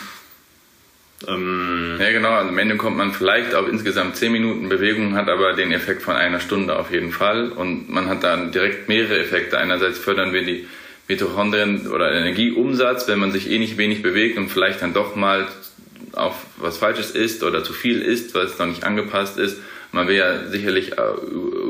Ähm, 1.29 1.97
ja, 1.99 2.11
genau. 2.11 2.31
Also 2.31 2.49
am 2.49 2.59
Ende 2.59 2.77
kommt 2.77 2.97
man 2.97 3.13
vielleicht 3.13 3.55
auf 3.55 3.69
insgesamt 3.69 4.17
10 4.17 4.33
Minuten 4.33 4.69
Bewegung, 4.69 5.15
hat 5.15 5.29
aber 5.29 5.53
den 5.53 5.73
Effekt 5.73 6.03
von 6.03 6.17
einer 6.17 6.41
Stunde 6.41 6.79
auf 6.79 6.91
jeden 6.91 7.13
Fall. 7.13 7.51
Und 7.51 7.91
man 7.91 8.09
hat 8.09 8.23
dann 8.25 8.53
direkt 8.53 8.89
mehrere 8.89 9.19
Effekte. 9.19 9.59
Einerseits 9.59 9.99
fördern 9.99 10.33
wir 10.33 10.45
die 10.45 10.67
Mitochondrien 11.09 11.89
oder 11.89 12.13
Energieumsatz, 12.13 13.09
wenn 13.09 13.19
man 13.19 13.33
sich 13.33 13.51
eh 13.51 13.59
nicht 13.59 13.77
wenig 13.77 14.03
bewegt 14.03 14.39
und 14.39 14.49
vielleicht 14.49 14.83
dann 14.83 14.95
doch 14.95 15.17
mal 15.17 15.47
auf 16.13 16.47
was 16.57 16.79
Falsches 16.79 17.11
isst 17.11 17.43
oder 17.43 17.65
zu 17.65 17.73
viel 17.73 18.01
isst, 18.01 18.35
was 18.35 18.59
noch 18.59 18.67
nicht 18.67 18.85
angepasst 18.85 19.39
ist. 19.39 19.59
Man 19.93 20.09
will 20.09 20.17
ja 20.17 20.49
sicherlich 20.49 20.93
äh, 20.99 21.03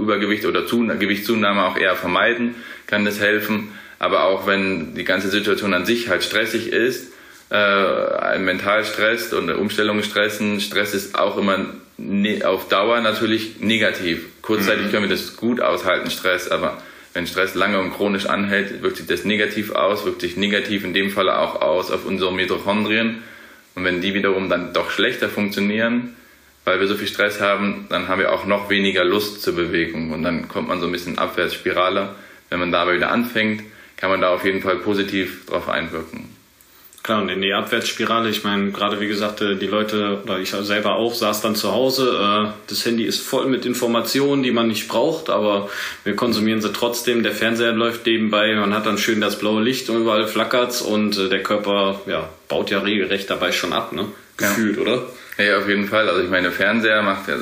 Übergewicht 0.01 0.47
oder 0.47 0.63
Gewichtszunahme 0.63 1.65
auch 1.65 1.77
eher 1.77 1.97
vermeiden, 1.97 2.55
kann 2.87 3.05
das 3.05 3.21
helfen. 3.21 3.73
Aber 3.99 4.25
auch 4.25 4.47
wenn 4.47 4.95
die 4.95 5.05
ganze 5.05 5.29
Situation 5.29 5.75
an 5.75 5.85
sich 5.85 6.09
halt 6.09 6.23
stressig 6.23 6.73
ist, 6.73 7.13
äh, 7.51 8.39
mental 8.39 8.85
stresst 8.85 9.35
und 9.35 9.51
Umstellungen 9.51 10.03
stressen. 10.03 10.61
Stress 10.61 10.95
ist 10.95 11.19
auch 11.19 11.37
immer 11.37 11.67
ne 11.97 12.45
auf 12.45 12.69
Dauer 12.69 13.01
natürlich 13.01 13.61
negativ. 13.61 14.25
Kurzzeitig 14.43 14.87
mhm. 14.87 14.91
können 14.91 15.03
wir 15.09 15.17
das 15.17 15.37
gut 15.37 15.61
aushalten, 15.61 16.11
Stress, 16.11 16.51
aber 16.51 16.79
wenn 17.13 17.27
Stress 17.27 17.55
lange 17.55 17.79
und 17.79 17.93
chronisch 17.93 18.27
anhält, 18.27 18.83
wirkt 18.83 18.97
sich 18.97 19.07
das 19.07 19.25
negativ 19.25 19.73
aus, 19.73 20.05
wirkt 20.05 20.21
sich 20.21 20.37
negativ 20.37 20.85
in 20.85 20.95
dem 20.95 21.11
Fall 21.11 21.31
auch 21.31 21.63
aus 21.63 21.93
auf 21.93 22.05
unsere 22.05 22.33
Mitochondrien. 22.33 23.23
Und 23.77 23.85
wenn 23.85 24.01
die 24.01 24.15
wiederum 24.15 24.49
dann 24.49 24.73
doch 24.73 24.91
schlechter 24.91 25.29
funktionieren, 25.29 26.17
weil 26.65 26.81
wir 26.81 26.89
so 26.89 26.97
viel 26.97 27.07
Stress 27.07 27.41
haben, 27.41 27.87
dann 27.89 28.09
haben 28.09 28.19
wir 28.19 28.33
auch 28.33 28.47
noch 28.47 28.69
weniger 28.69 29.05
Lust 29.05 29.43
zur 29.43 29.55
Bewegung 29.55 30.11
und 30.11 30.23
dann 30.23 30.49
kommt 30.49 30.69
man 30.69 30.81
so 30.81 30.87
ein 30.87 30.93
bisschen 30.93 31.19
Abwärtsspirale. 31.19 32.15
Wenn 32.51 32.59
man 32.59 32.73
dabei 32.73 32.97
wieder 32.97 33.11
anfängt, 33.11 33.63
kann 33.97 34.11
man 34.11 34.21
da 34.21 34.31
auf 34.31 34.45
jeden 34.45 34.63
Fall 34.63 34.77
positiv 34.77 35.47
drauf 35.47 35.69
einwirken. 35.69 36.34
Klar, 37.05 37.21
und 37.21 37.29
in 37.29 37.43
die 37.43 37.53
Abwärtsspirale, 37.53 38.31
ich 38.31 38.45
meine, 38.45 38.71
gerade 38.71 38.99
wie 38.99 39.07
gesagt, 39.07 39.43
äh, 39.43 39.57
die 39.57 39.67
Leute, 39.67 40.23
oder 40.25 40.39
ich 40.39 40.53
selber 40.53 40.95
auch, 40.95 41.15
saß 41.15 41.43
dann 41.43 41.55
zu 41.55 41.71
Hause. 41.71 42.19
Äh, 42.19 42.49
das 42.67 42.87
Handy 42.87 43.05
ist 43.05 43.21
voll 43.21 43.45
mit 43.45 43.67
Informationen, 43.67 44.43
die 44.43 44.53
man 44.53 44.69
nicht 44.69 44.89
braucht, 44.89 45.29
aber 45.29 45.69
wir 46.05 46.17
konsumieren 46.17 46.63
sie 46.63 46.73
trotzdem. 46.73 47.23
Der 47.23 47.33
Fernseher 47.33 47.73
läuft 47.73 48.07
nebenbei, 48.07 48.55
man 48.55 48.73
hat 48.73 48.87
dann 48.87 48.97
schön 48.97 49.21
das 49.21 49.39
blaue 49.39 49.63
Licht 49.63 49.91
und 49.91 50.01
überall 50.01 50.27
flackert's 50.27 50.81
und 50.81 51.19
äh, 51.19 51.29
der 51.29 51.43
Körper 51.43 52.01
ja, 52.07 52.31
baut 52.49 52.71
ja 52.71 52.79
regelrecht 52.79 53.29
dabei 53.29 53.53
schon 53.53 53.75
ab, 53.75 53.93
ne? 53.93 54.07
Gefühlt, 54.39 54.77
ja. 54.77 54.83
oder? 54.83 55.03
Ja, 55.37 55.59
auf 55.59 55.69
jeden 55.69 55.89
Fall. 55.89 56.09
Also 56.09 56.23
ich 56.23 56.31
meine, 56.31 56.53
Fernseher 56.53 57.03
macht 57.03 57.29
ja 57.29 57.35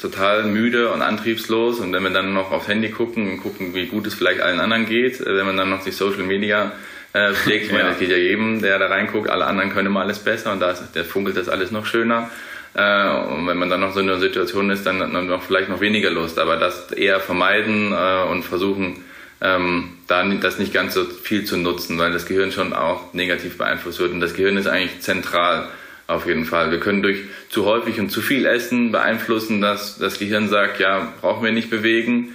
total 0.00 0.44
müde 0.44 0.90
und 0.90 1.02
antriebslos 1.02 1.78
und 1.78 1.92
wenn 1.92 2.04
wir 2.04 2.10
dann 2.10 2.32
noch 2.32 2.52
aufs 2.52 2.68
Handy 2.68 2.88
gucken 2.88 3.28
und 3.28 3.42
gucken, 3.42 3.74
wie 3.74 3.84
gut 3.84 4.06
es 4.06 4.14
vielleicht 4.14 4.40
allen 4.40 4.60
anderen 4.60 4.86
geht, 4.86 5.20
wenn 5.20 5.44
man 5.44 5.58
dann 5.58 5.68
noch 5.68 5.84
die 5.84 5.90
Social 5.90 6.22
Media 6.22 6.72
äh. 7.14 7.32
Ich 7.48 7.72
meine, 7.72 7.90
das 7.90 7.98
geht 7.98 8.10
ja 8.10 8.16
jedem, 8.16 8.60
der 8.60 8.78
da 8.78 8.86
reinguckt. 8.86 9.30
Alle 9.30 9.46
anderen 9.46 9.72
können 9.72 9.86
immer 9.86 10.00
alles 10.00 10.18
besser 10.18 10.52
und 10.52 10.60
da 10.60 10.70
ist, 10.70 10.94
der 10.94 11.04
funkelt 11.04 11.36
das 11.36 11.48
alles 11.48 11.70
noch 11.70 11.86
schöner. 11.86 12.30
Äh, 12.74 13.08
und 13.08 13.46
wenn 13.46 13.56
man 13.56 13.70
dann 13.70 13.80
noch 13.80 13.94
so 13.94 14.00
in 14.00 14.08
einer 14.08 14.20
Situation 14.20 14.70
ist, 14.70 14.84
dann, 14.84 14.98
dann 14.98 15.26
noch 15.26 15.42
vielleicht 15.42 15.68
noch 15.68 15.80
weniger 15.80 16.10
Lust. 16.10 16.38
Aber 16.38 16.56
das 16.56 16.92
eher 16.92 17.20
vermeiden 17.20 17.92
äh, 17.92 18.30
und 18.30 18.42
versuchen, 18.42 19.04
ähm, 19.40 19.90
da 20.06 20.24
das 20.24 20.58
nicht 20.58 20.72
ganz 20.72 20.94
so 20.94 21.04
viel 21.04 21.44
zu 21.44 21.56
nutzen, 21.56 21.98
weil 21.98 22.12
das 22.12 22.26
Gehirn 22.26 22.50
schon 22.50 22.72
auch 22.72 23.12
negativ 23.14 23.58
beeinflusst 23.58 24.00
wird. 24.00 24.12
Und 24.12 24.20
das 24.20 24.34
Gehirn 24.34 24.56
ist 24.56 24.66
eigentlich 24.66 25.00
zentral 25.00 25.68
auf 26.06 26.26
jeden 26.26 26.44
Fall. 26.44 26.70
Wir 26.70 26.80
können 26.80 27.02
durch 27.02 27.18
zu 27.48 27.64
häufig 27.64 27.98
und 28.00 28.10
zu 28.10 28.20
viel 28.20 28.44
Essen 28.44 28.92
beeinflussen, 28.92 29.60
dass 29.60 29.98
das 29.98 30.18
Gehirn 30.18 30.48
sagt, 30.48 30.80
ja, 30.80 31.12
brauchen 31.20 31.44
wir 31.44 31.52
nicht 31.52 31.70
bewegen. 31.70 32.34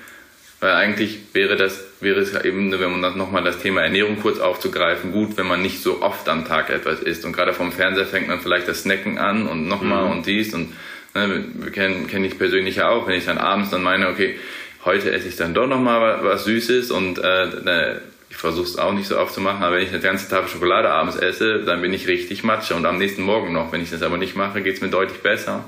Weil 0.60 0.74
eigentlich 0.74 1.20
wäre 1.34 1.56
das, 1.56 1.86
wäre 2.02 2.20
es 2.20 2.34
eben, 2.44 2.72
wenn 2.78 3.00
man 3.00 3.18
nochmal 3.18 3.44
das 3.44 3.60
Thema 3.60 3.82
Ernährung 3.82 4.20
kurz 4.22 4.40
aufzugreifen, 4.40 5.14
gut, 5.14 5.38
wenn 5.38 5.48
man 5.48 5.62
nicht 5.62 5.82
so 5.82 6.02
oft 6.02 6.28
am 6.28 6.46
Tag 6.46 6.70
etwas 6.70 7.00
isst. 7.00 7.24
Und 7.24 7.32
gerade 7.32 7.54
vom 7.54 7.72
Fernseher 7.72 8.06
fängt 8.06 8.28
man 8.28 8.42
vielleicht 8.42 8.68
das 8.68 8.82
Snacken 8.82 9.18
an 9.18 9.48
und 9.48 9.68
nochmal 9.68 10.06
mhm. 10.06 10.12
und 10.12 10.26
dies 10.26 10.54
und 10.54 10.74
ne, 11.16 11.46
kennen 11.72 12.08
kenn 12.08 12.26
ich 12.26 12.38
persönlich 12.38 12.78
ja 12.78 12.90
auch, 12.90 13.08
wenn 13.08 13.18
ich 13.18 13.26
dann 13.26 13.38
abends 13.38 13.70
dann 13.70 13.84
meine, 13.84 14.10
okay, 14.10 14.38
heute 14.84 15.12
esse 15.12 15.30
ich 15.30 15.38
dann 15.38 15.54
doch 15.54 15.68
nochmal 15.68 16.24
was 16.24 16.44
Süßes 16.44 16.92
und 16.92 17.20
äh, 17.20 17.46
ne, 17.64 18.02
ich 18.30 18.36
versuche 18.36 18.68
es 18.68 18.78
auch 18.78 18.94
nicht 18.94 19.08
so 19.08 19.18
oft 19.18 19.34
zu 19.34 19.42
machen, 19.42 19.64
aber 19.64 19.78
wenn 19.78 19.84
ich 19.84 19.90
eine 19.90 20.02
ganze 20.02 20.30
Tafel 20.30 20.50
Schokolade 20.50 20.90
abends 20.90 21.16
esse, 21.16 21.64
dann 21.64 21.82
bin 21.82 21.94
ich 21.94 22.08
richtig 22.08 22.44
Matsche 22.44 22.76
und 22.76 22.86
am 22.86 22.98
nächsten 22.98 23.24
Morgen 23.24 23.54
noch. 23.54 23.72
Wenn 23.72 23.82
ich 23.82 23.90
das 23.90 24.04
aber 24.04 24.18
nicht 24.18 24.36
mache, 24.36 24.62
geht 24.62 24.76
es 24.76 24.82
mir 24.82 24.90
deutlich 24.90 25.22
besser. 25.22 25.64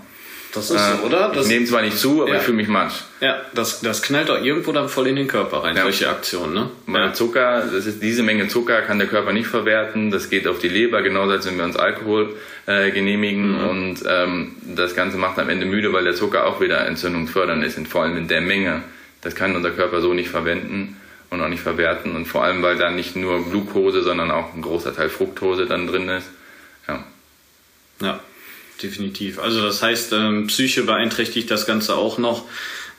Das 0.54 0.70
ist 0.70 0.80
so, 0.80 1.06
oder? 1.06 1.32
Das, 1.34 1.46
ich 1.46 1.52
nehme 1.52 1.66
zwar 1.66 1.82
nicht 1.82 1.98
zu, 1.98 2.24
aber 2.24 2.32
ja. 2.32 2.38
ich 2.38 2.44
fühle 2.44 2.58
mich 2.58 2.68
matsch. 2.68 2.96
Ja, 3.22 3.42
das, 3.54 3.80
das 3.82 4.02
knallt 4.02 4.28
doch 4.28 4.44
irgendwo 4.44 4.74
dann 4.74 4.90
voll 4.90 5.08
in 5.08 5.16
den 5.16 5.28
Körper 5.28 5.64
rein, 5.64 5.78
ja. 5.78 5.84
solche 5.84 6.10
Aktionen, 6.10 6.54
ne? 6.54 6.70
Weil 6.88 7.02
ja. 7.02 7.14
Zucker, 7.14 7.68
das 7.72 7.86
ist, 7.86 8.04
diese 8.04 8.22
Menge 8.22 8.48
Zucker 8.50 8.82
kann 8.82 9.00
der 9.00 9.08
Körper 9.08 9.32
nicht 9.32 9.48
verwerten, 9.48 10.12
das 10.12 10.30
geht 10.30 10.48
auf 10.48 10.60
die 10.60 10.68
Leber, 10.68 11.02
genauso 11.04 11.32
als 11.32 11.46
wenn 11.46 11.58
wir 11.58 11.64
uns 11.64 11.78
Alkohol 11.78 12.36
äh, 12.66 12.92
genehmigen 12.92 13.60
mhm. 13.60 13.70
und 13.70 14.04
ähm, 14.08 14.56
das 14.76 14.94
Ganze 14.94 15.18
macht 15.18 15.40
am 15.40 15.48
Ende 15.50 15.66
müde, 15.66 15.94
weil 15.94 16.04
der 16.04 16.16
Zucker 16.16 16.46
auch 16.46 16.60
wieder 16.60 16.86
entzündungsfördernd 16.86 17.64
ist, 17.64 17.80
vor 17.88 18.04
allem 18.04 18.18
in 18.18 18.28
der 18.28 18.42
Menge. 18.42 18.84
Das 19.22 19.36
kann 19.36 19.56
unser 19.56 19.72
Körper 19.72 20.02
so 20.02 20.14
nicht 20.14 20.30
verwenden 20.30 20.98
und 21.30 21.42
auch 21.42 21.48
nicht 21.48 21.62
verwerten 21.62 22.16
und 22.16 22.26
vor 22.26 22.44
allem, 22.44 22.62
weil 22.62 22.76
da 22.78 22.90
nicht 22.90 23.16
nur 23.16 23.48
Glucose, 23.50 24.02
sondern 24.02 24.32
auch 24.32 24.54
ein 24.54 24.62
großer 24.62 24.94
Teil 24.94 25.10
Fructose 25.10 25.66
dann 25.66 25.88
drin 25.88 26.10
ist. 26.10 26.28
Ja. 26.88 27.04
Ja 28.02 28.20
definitiv. 28.84 29.40
Also 29.40 29.62
das 29.62 29.82
heißt, 29.82 30.14
ähm, 30.14 30.48
Psyche 30.48 30.84
beeinträchtigt 30.84 31.50
das 31.50 31.66
Ganze 31.66 31.96
auch 31.96 32.18
noch. 32.18 32.46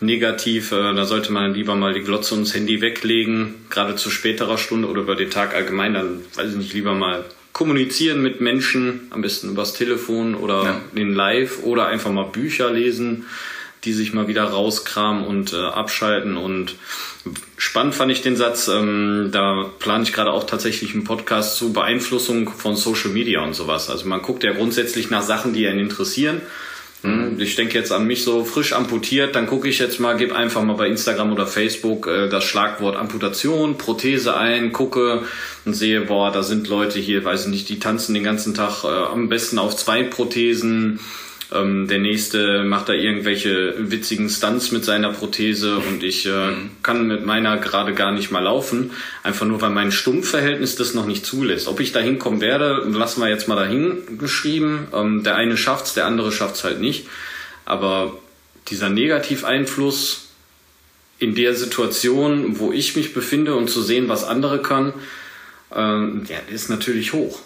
negativ. 0.02 0.72
Äh, 0.72 0.94
da 0.94 1.04
sollte 1.04 1.32
man 1.32 1.54
lieber 1.54 1.74
mal 1.74 1.94
die 1.94 2.02
Glotze 2.02 2.34
und 2.34 2.42
das 2.42 2.54
Handy 2.54 2.80
weglegen, 2.80 3.54
gerade 3.70 3.96
zu 3.96 4.10
späterer 4.10 4.58
Stunde 4.58 4.88
oder 4.88 5.02
über 5.02 5.14
den 5.14 5.30
Tag 5.30 5.54
allgemein. 5.54 5.94
Dann 5.94 6.20
weiß 6.34 6.50
ich 6.50 6.56
nicht, 6.56 6.74
lieber 6.74 6.94
mal 6.94 7.24
kommunizieren 7.52 8.22
mit 8.22 8.40
Menschen, 8.40 9.08
am 9.10 9.22
besten 9.22 9.50
übers 9.50 9.74
Telefon 9.74 10.34
oder 10.34 10.64
ja. 10.64 10.80
in 10.94 11.14
Live 11.14 11.62
oder 11.62 11.86
einfach 11.86 12.10
mal 12.10 12.24
Bücher 12.24 12.72
lesen, 12.72 13.26
die 13.84 13.92
sich 13.92 14.12
mal 14.12 14.28
wieder 14.28 14.44
rauskramen 14.44 15.24
und 15.24 15.52
äh, 15.52 15.56
abschalten. 15.56 16.36
Und 16.36 16.76
spannend 17.56 17.94
fand 17.94 18.12
ich 18.12 18.22
den 18.22 18.36
Satz, 18.36 18.68
ähm, 18.68 19.30
da 19.32 19.70
plane 19.78 20.04
ich 20.04 20.12
gerade 20.12 20.30
auch 20.30 20.44
tatsächlich 20.44 20.94
einen 20.94 21.04
Podcast 21.04 21.56
zu 21.56 21.72
Beeinflussung 21.72 22.48
von 22.50 22.76
Social 22.76 23.10
Media 23.10 23.42
und 23.42 23.54
sowas. 23.54 23.90
Also 23.90 24.06
man 24.06 24.22
guckt 24.22 24.44
ja 24.44 24.52
grundsätzlich 24.52 25.10
nach 25.10 25.22
Sachen, 25.22 25.52
die 25.52 25.66
einen 25.66 25.80
interessieren 25.80 26.42
hm, 27.02 27.40
ich 27.40 27.56
denke 27.56 27.76
jetzt 27.76 27.90
an 27.90 28.06
mich 28.06 28.22
so 28.22 28.44
frisch 28.44 28.72
amputiert, 28.72 29.34
dann 29.34 29.48
gucke 29.48 29.68
ich 29.68 29.80
jetzt 29.80 29.98
mal, 29.98 30.16
gebe 30.16 30.36
einfach 30.36 30.62
mal 30.62 30.74
bei 30.74 30.86
Instagram 30.86 31.32
oder 31.32 31.48
Facebook 31.48 32.06
äh, 32.06 32.28
das 32.28 32.44
Schlagwort 32.44 32.96
Amputation, 32.96 33.76
Prothese 33.76 34.36
ein, 34.36 34.72
gucke 34.72 35.22
und 35.64 35.74
sehe, 35.74 36.02
boah, 36.02 36.30
da 36.30 36.44
sind 36.44 36.68
Leute 36.68 37.00
hier, 37.00 37.24
weiß 37.24 37.44
ich 37.44 37.50
nicht, 37.50 37.68
die 37.68 37.80
tanzen 37.80 38.14
den 38.14 38.22
ganzen 38.22 38.54
Tag 38.54 38.84
äh, 38.84 38.86
am 38.86 39.28
besten 39.28 39.58
auf 39.58 39.74
zwei 39.74 40.04
Prothesen, 40.04 41.00
ähm, 41.54 41.88
der 41.88 41.98
nächste 41.98 42.64
macht 42.64 42.88
da 42.88 42.92
irgendwelche 42.92 43.74
witzigen 43.90 44.28
Stunts 44.28 44.72
mit 44.72 44.84
seiner 44.84 45.12
Prothese 45.12 45.76
und 45.76 46.02
ich 46.02 46.26
äh, 46.26 46.30
mhm. 46.30 46.70
kann 46.82 47.06
mit 47.06 47.24
meiner 47.24 47.58
gerade 47.58 47.94
gar 47.94 48.12
nicht 48.12 48.30
mal 48.30 48.40
laufen. 48.40 48.92
Einfach 49.22 49.46
nur, 49.46 49.60
weil 49.60 49.70
mein 49.70 49.92
Stummverhältnis 49.92 50.76
das 50.76 50.94
noch 50.94 51.06
nicht 51.06 51.26
zulässt. 51.26 51.68
Ob 51.68 51.80
ich 51.80 51.92
da 51.92 52.00
hinkommen 52.00 52.40
werde, 52.40 52.86
lassen 52.90 53.20
wir 53.20 53.28
jetzt 53.28 53.48
mal 53.48 53.56
dahin 53.56 54.18
geschrieben. 54.18 54.88
Ähm, 54.94 55.22
der 55.22 55.36
eine 55.36 55.56
schafft's, 55.56 55.94
der 55.94 56.06
andere 56.06 56.32
schafft's 56.32 56.64
halt 56.64 56.80
nicht. 56.80 57.06
Aber 57.64 58.18
dieser 58.68 58.88
Negativeinfluss 58.88 60.28
in 61.18 61.34
der 61.34 61.54
Situation, 61.54 62.58
wo 62.58 62.72
ich 62.72 62.96
mich 62.96 63.14
befinde 63.14 63.54
und 63.54 63.68
zu 63.68 63.82
sehen, 63.82 64.08
was 64.08 64.24
andere 64.24 64.60
kann, 64.60 64.92
ähm, 65.74 66.24
der 66.28 66.48
ist 66.48 66.68
natürlich 66.68 67.12
hoch. 67.12 67.40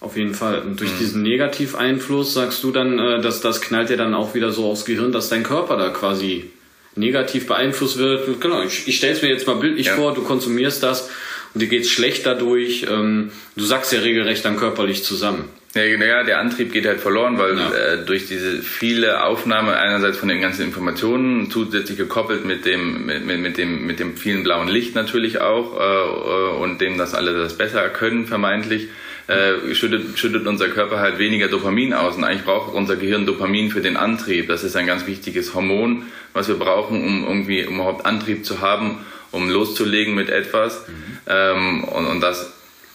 Auf 0.00 0.16
jeden 0.16 0.34
Fall. 0.34 0.60
Und 0.60 0.80
durch 0.80 0.92
mhm. 0.92 0.98
diesen 0.98 1.22
Negativeinfluss 1.22 2.34
sagst 2.34 2.62
du 2.62 2.70
dann, 2.70 2.98
äh, 2.98 3.20
dass 3.20 3.40
das 3.40 3.60
knallt 3.60 3.90
dir 3.90 3.96
dann 3.96 4.14
auch 4.14 4.34
wieder 4.34 4.52
so 4.52 4.66
aufs 4.66 4.84
Gehirn, 4.84 5.10
dass 5.10 5.28
dein 5.28 5.42
Körper 5.42 5.76
da 5.76 5.90
quasi 5.90 6.50
negativ 6.94 7.46
beeinflusst 7.46 7.98
wird. 7.98 8.40
Genau, 8.40 8.62
ich, 8.62 8.86
ich 8.86 8.96
stelle 8.96 9.14
es 9.14 9.22
mir 9.22 9.28
jetzt 9.28 9.46
mal 9.46 9.56
bildlich 9.56 9.86
ja. 9.86 9.94
vor, 9.94 10.14
du 10.14 10.22
konsumierst 10.22 10.82
das 10.82 11.10
und 11.54 11.60
dir 11.60 11.68
geht's 11.68 11.90
schlecht 11.90 12.26
dadurch. 12.26 12.86
Ähm, 12.88 13.30
du 13.56 13.64
sagst 13.64 13.92
ja 13.92 14.00
regelrecht 14.00 14.44
dann 14.44 14.56
körperlich 14.56 15.04
zusammen. 15.04 15.44
Ja, 15.74 15.82
naja, 15.98 16.24
der 16.24 16.38
Antrieb 16.38 16.72
geht 16.72 16.86
halt 16.86 17.00
verloren, 17.00 17.38
weil 17.38 17.58
ja. 17.58 17.70
äh, 17.70 18.04
durch 18.04 18.26
diese 18.26 18.62
viele 18.62 19.24
Aufnahme 19.24 19.76
einerseits 19.76 20.16
von 20.16 20.28
den 20.28 20.40
ganzen 20.40 20.62
Informationen, 20.62 21.50
zusätzlich 21.50 21.98
gekoppelt 21.98 22.44
mit 22.44 22.64
dem, 22.64 23.06
mit, 23.06 23.24
mit 23.26 23.58
dem, 23.58 23.86
mit 23.86 24.00
dem 24.00 24.16
vielen 24.16 24.44
blauen 24.44 24.68
Licht 24.68 24.94
natürlich 24.94 25.40
auch 25.40 25.78
äh, 25.78 25.82
äh 25.82 26.62
und 26.62 26.80
dem, 26.80 26.96
dass 26.96 27.14
alle 27.14 27.34
das 27.34 27.58
besser 27.58 27.88
können, 27.90 28.26
vermeintlich, 28.26 28.88
äh, 29.28 29.74
schüttet, 29.74 30.18
schüttet 30.18 30.46
unser 30.46 30.68
Körper 30.68 31.00
halt 31.00 31.18
weniger 31.18 31.48
Dopamin 31.48 31.92
aus. 31.92 32.16
Und 32.16 32.24
eigentlich 32.24 32.44
braucht 32.44 32.74
unser 32.74 32.96
Gehirn 32.96 33.26
Dopamin 33.26 33.70
für 33.70 33.80
den 33.80 33.96
Antrieb. 33.96 34.48
Das 34.48 34.64
ist 34.64 34.74
ein 34.74 34.86
ganz 34.86 35.06
wichtiges 35.06 35.54
Hormon, 35.54 36.04
was 36.32 36.48
wir 36.48 36.56
brauchen, 36.56 37.04
um 37.04 37.24
irgendwie 37.24 37.66
um 37.66 37.74
überhaupt 37.76 38.06
Antrieb 38.06 38.44
zu 38.44 38.60
haben, 38.60 39.04
um 39.30 39.50
loszulegen 39.50 40.14
mit 40.14 40.30
etwas. 40.30 40.88
Mhm. 40.88 41.18
Ähm, 41.26 41.84
und, 41.84 42.06
und 42.06 42.20
das 42.20 42.54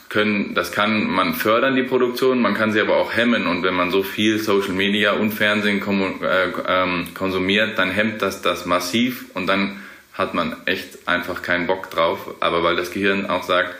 können, 0.10 0.54
das 0.54 0.72
kann 0.72 1.10
man 1.10 1.34
fördern, 1.34 1.76
die 1.76 1.84
Produktion, 1.84 2.42
man 2.42 2.54
kann 2.54 2.72
sie 2.72 2.82
aber 2.82 2.98
auch 2.98 3.14
hemmen. 3.16 3.48
Und 3.48 3.64
wenn 3.64 3.76
man 3.76 3.92
so 3.92 4.04
viel 4.04 4.40
Social 4.40 4.74
Media 4.74 5.14
und 5.14 5.32
Fernsehen 5.32 5.82
äh, 6.22 6.48
ähm, 6.68 7.08
konsumiert, 7.14 7.78
dann 7.78 7.92
hemmt 7.92 8.22
das 8.22 8.42
das 8.42 8.66
massiv 8.66 9.26
und 9.36 9.48
dann 9.48 9.82
hat 10.14 10.34
man 10.34 10.56
echt 10.66 11.08
einfach 11.08 11.42
keinen 11.42 11.68
Bock 11.68 11.92
drauf. 11.92 12.36
Aber 12.40 12.64
weil 12.64 12.76
das 12.76 12.92
Gehirn 12.92 13.28
auch 13.28 13.44
sagt, 13.44 13.76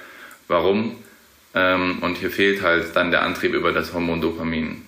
warum? 0.48 0.98
Ähm, 1.56 2.00
und 2.02 2.18
hier 2.18 2.32
fehlt 2.32 2.62
halt 2.62 2.96
dann 2.96 3.12
der 3.12 3.22
Antrieb 3.24 3.54
über 3.54 3.72
das 3.72 3.94
Hormon 3.94 4.22
Dopamin. 4.22 4.82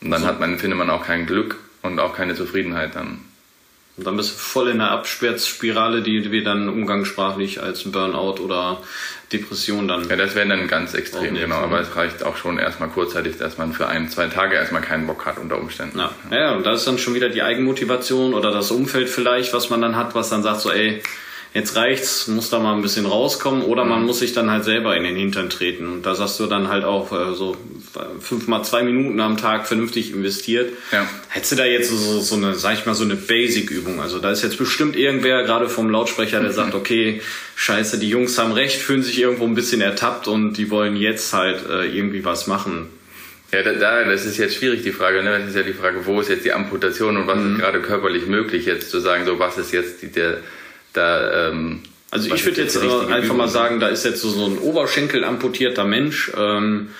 Und 0.00 0.10
dann 0.10 0.22
so. 0.22 0.26
hat 0.26 0.40
man, 0.40 0.58
findet 0.58 0.78
man 0.78 0.90
auch 0.90 1.04
kein 1.04 1.26
Glück 1.26 1.56
und 1.82 1.98
auch 1.98 2.14
keine 2.14 2.34
Zufriedenheit 2.34 2.94
dann. 2.94 3.18
Und 3.96 4.06
dann 4.06 4.16
bist 4.16 4.30
du 4.30 4.34
voll 4.36 4.68
in 4.68 4.78
der 4.78 4.90
Absperrspirale, 4.90 6.00
die 6.00 6.30
wir 6.32 6.42
dann 6.42 6.70
umgangssprachlich 6.70 7.62
als 7.62 7.84
Burnout 7.84 8.42
oder 8.42 8.82
Depression 9.30 9.86
dann. 9.86 10.08
Ja, 10.08 10.16
das 10.16 10.34
wäre 10.34 10.48
dann 10.48 10.66
ganz 10.66 10.94
extrem, 10.94 11.34
genau. 11.34 11.56
Aber 11.56 11.80
es 11.80 11.94
reicht 11.94 12.22
auch 12.22 12.38
schon 12.38 12.58
erstmal 12.58 12.88
kurzzeitig, 12.88 13.36
dass 13.36 13.58
man 13.58 13.74
für 13.74 13.88
ein, 13.88 14.08
zwei 14.08 14.28
Tage 14.28 14.56
erstmal 14.56 14.80
keinen 14.80 15.06
Bock 15.06 15.26
hat 15.26 15.38
unter 15.38 15.58
Umständen. 15.58 15.98
Ja, 15.98 16.10
ja 16.30 16.52
und 16.54 16.64
da 16.64 16.72
ist 16.72 16.86
dann 16.86 16.96
schon 16.96 17.14
wieder 17.14 17.28
die 17.28 17.42
Eigenmotivation 17.42 18.32
oder 18.32 18.50
das 18.50 18.70
Umfeld 18.70 19.10
vielleicht, 19.10 19.52
was 19.52 19.68
man 19.68 19.82
dann 19.82 19.94
hat, 19.94 20.14
was 20.14 20.30
dann 20.30 20.42
sagt 20.42 20.62
so, 20.62 20.70
ey, 20.70 21.02
jetzt 21.54 21.76
reicht's, 21.76 22.28
muss 22.28 22.48
da 22.50 22.58
mal 22.58 22.74
ein 22.74 22.82
bisschen 22.82 23.04
rauskommen 23.04 23.62
oder 23.62 23.84
man 23.84 24.00
mhm. 24.00 24.06
muss 24.06 24.20
sich 24.20 24.32
dann 24.32 24.50
halt 24.50 24.64
selber 24.64 24.96
in 24.96 25.04
den 25.04 25.16
Hintern 25.16 25.50
treten. 25.50 25.86
Und 25.86 26.06
da 26.06 26.14
sagst 26.14 26.40
du 26.40 26.46
dann 26.46 26.68
halt 26.68 26.84
auch 26.84 27.12
äh, 27.12 27.34
so 27.34 27.56
fünfmal 28.20 28.64
zwei 28.64 28.82
Minuten 28.82 29.20
am 29.20 29.36
Tag 29.36 29.66
vernünftig 29.66 30.12
investiert. 30.12 30.72
Ja. 30.92 31.06
Hättest 31.28 31.52
du 31.52 31.56
da 31.56 31.64
jetzt 31.66 31.90
so, 31.90 32.20
so 32.20 32.36
eine, 32.36 32.54
sag 32.54 32.74
ich 32.74 32.86
mal, 32.86 32.94
so 32.94 33.04
eine 33.04 33.16
Basic-Übung? 33.16 34.00
Also 34.00 34.18
da 34.18 34.30
ist 34.30 34.42
jetzt 34.42 34.56
bestimmt 34.56 34.96
irgendwer 34.96 35.42
gerade 35.44 35.68
vom 35.68 35.90
Lautsprecher, 35.90 36.40
der 36.40 36.50
mhm. 36.50 36.54
sagt, 36.56 36.74
okay, 36.74 37.20
scheiße, 37.56 37.98
die 37.98 38.08
Jungs 38.08 38.38
haben 38.38 38.52
recht, 38.52 38.80
fühlen 38.80 39.02
sich 39.02 39.18
irgendwo 39.20 39.44
ein 39.44 39.54
bisschen 39.54 39.82
ertappt 39.82 40.28
und 40.28 40.54
die 40.54 40.70
wollen 40.70 40.96
jetzt 40.96 41.32
halt 41.34 41.68
äh, 41.68 41.84
irgendwie 41.86 42.24
was 42.24 42.46
machen. 42.46 42.88
Ja, 43.52 43.62
da, 43.62 44.04
das 44.04 44.24
ist 44.24 44.38
jetzt 44.38 44.54
schwierig, 44.54 44.82
die 44.82 44.92
Frage. 44.92 45.22
Ne? 45.22 45.38
Das 45.40 45.50
ist 45.50 45.56
ja 45.56 45.62
die 45.62 45.74
Frage, 45.74 46.06
wo 46.06 46.18
ist 46.22 46.30
jetzt 46.30 46.46
die 46.46 46.54
Amputation 46.54 47.18
und 47.18 47.26
was 47.26 47.38
mhm. 47.38 47.56
ist 47.56 47.60
gerade 47.60 47.82
körperlich 47.82 48.26
möglich, 48.26 48.64
jetzt 48.64 48.90
zu 48.90 48.98
sagen, 49.00 49.26
so 49.26 49.38
was 49.38 49.58
ist 49.58 49.72
jetzt 49.72 50.00
die, 50.00 50.10
der, 50.10 50.38
da, 50.92 51.48
ähm, 51.48 51.82
also 52.10 52.32
ich 52.34 52.44
würde 52.44 52.60
jetzt, 52.60 52.74
jetzt 52.74 53.08
einfach 53.10 53.34
mal 53.34 53.48
sagen, 53.48 53.80
da 53.80 53.88
ist 53.88 54.04
jetzt 54.04 54.20
so, 54.20 54.28
so 54.28 54.46
ein 54.46 54.58
Oberschenkel 54.58 55.24
amputierter 55.24 55.84
Mensch. 55.84 56.30
Ähm, 56.36 56.90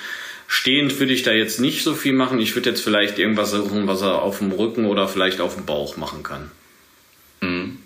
stehend 0.47 0.99
würde 0.99 1.13
ich 1.13 1.23
da 1.23 1.33
jetzt 1.33 1.61
nicht 1.61 1.85
so 1.85 1.95
viel 1.95 2.13
machen. 2.13 2.39
Ich 2.39 2.55
würde 2.55 2.71
jetzt 2.71 2.83
vielleicht 2.83 3.19
irgendwas 3.19 3.51
suchen, 3.51 3.87
was 3.87 4.03
er 4.03 4.23
auf 4.23 4.39
dem 4.39 4.53
Rücken 4.53 4.87
oder 4.87 5.09
vielleicht 5.09 5.41
auf 5.41 5.55
dem 5.55 5.67
Bauch 5.67 5.97
machen 5.97 6.23
kann. 6.23 6.51
Mhm. 7.41 7.79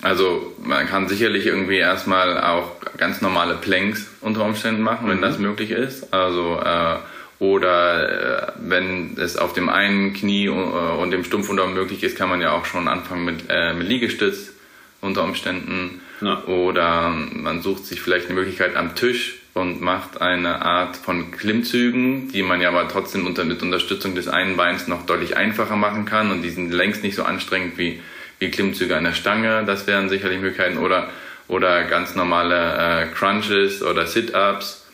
Also 0.00 0.54
man 0.62 0.86
kann 0.86 1.08
sicherlich 1.08 1.46
irgendwie 1.46 1.78
erstmal 1.78 2.40
auch 2.40 2.76
ganz 2.96 3.20
normale 3.20 3.54
Planks 3.54 4.06
unter 4.20 4.44
Umständen 4.44 4.82
machen, 4.82 5.08
wenn 5.08 5.18
mhm. 5.18 5.22
das 5.22 5.38
möglich 5.38 5.72
ist. 5.72 6.12
Also 6.12 6.60
äh, 6.64 6.96
oder 7.40 8.48
äh, 8.48 8.52
wenn 8.58 9.16
es 9.18 9.36
auf 9.36 9.52
dem 9.52 9.68
einen 9.68 10.12
Knie 10.12 10.46
äh, 10.46 10.50
und 10.50 11.10
dem 11.10 11.24
Stumpfunterarm 11.24 11.74
möglich 11.74 12.02
ist, 12.02 12.16
kann 12.16 12.28
man 12.28 12.40
ja 12.40 12.52
auch 12.52 12.64
schon 12.64 12.88
anfangen 12.88 13.24
mit, 13.24 13.44
äh, 13.48 13.74
mit 13.74 13.88
Liegestütz 13.88 14.52
unter 15.00 15.24
Umständen. 15.24 16.00
Ja. 16.20 16.42
Oder 16.44 17.10
man 17.10 17.62
sucht 17.62 17.86
sich 17.86 18.00
vielleicht 18.00 18.26
eine 18.26 18.34
Möglichkeit 18.34 18.76
am 18.76 18.94
Tisch 18.94 19.36
und 19.54 19.80
macht 19.80 20.20
eine 20.20 20.62
Art 20.62 20.96
von 20.96 21.30
Klimmzügen, 21.30 22.28
die 22.28 22.42
man 22.42 22.60
ja 22.60 22.68
aber 22.68 22.88
trotzdem 22.88 23.26
unter, 23.26 23.44
mit 23.44 23.62
Unterstützung 23.62 24.14
des 24.14 24.28
einen 24.28 24.56
Beins 24.56 24.88
noch 24.88 25.06
deutlich 25.06 25.36
einfacher 25.36 25.76
machen 25.76 26.04
kann 26.04 26.30
und 26.30 26.42
die 26.42 26.50
sind 26.50 26.72
längst 26.72 27.02
nicht 27.02 27.16
so 27.16 27.24
anstrengend 27.24 27.78
wie, 27.78 28.00
wie 28.38 28.50
Klimmzüge 28.50 28.96
an 28.96 29.04
der 29.04 29.14
Stange. 29.14 29.64
Das 29.64 29.86
wären 29.86 30.08
sicherlich 30.08 30.40
Möglichkeiten. 30.40 30.78
Oder, 30.78 31.08
oder 31.48 31.84
ganz 31.84 32.14
normale 32.14 33.02
äh, 33.02 33.06
Crunches 33.14 33.82
oder 33.82 34.06
Sit-Ups. 34.06 34.86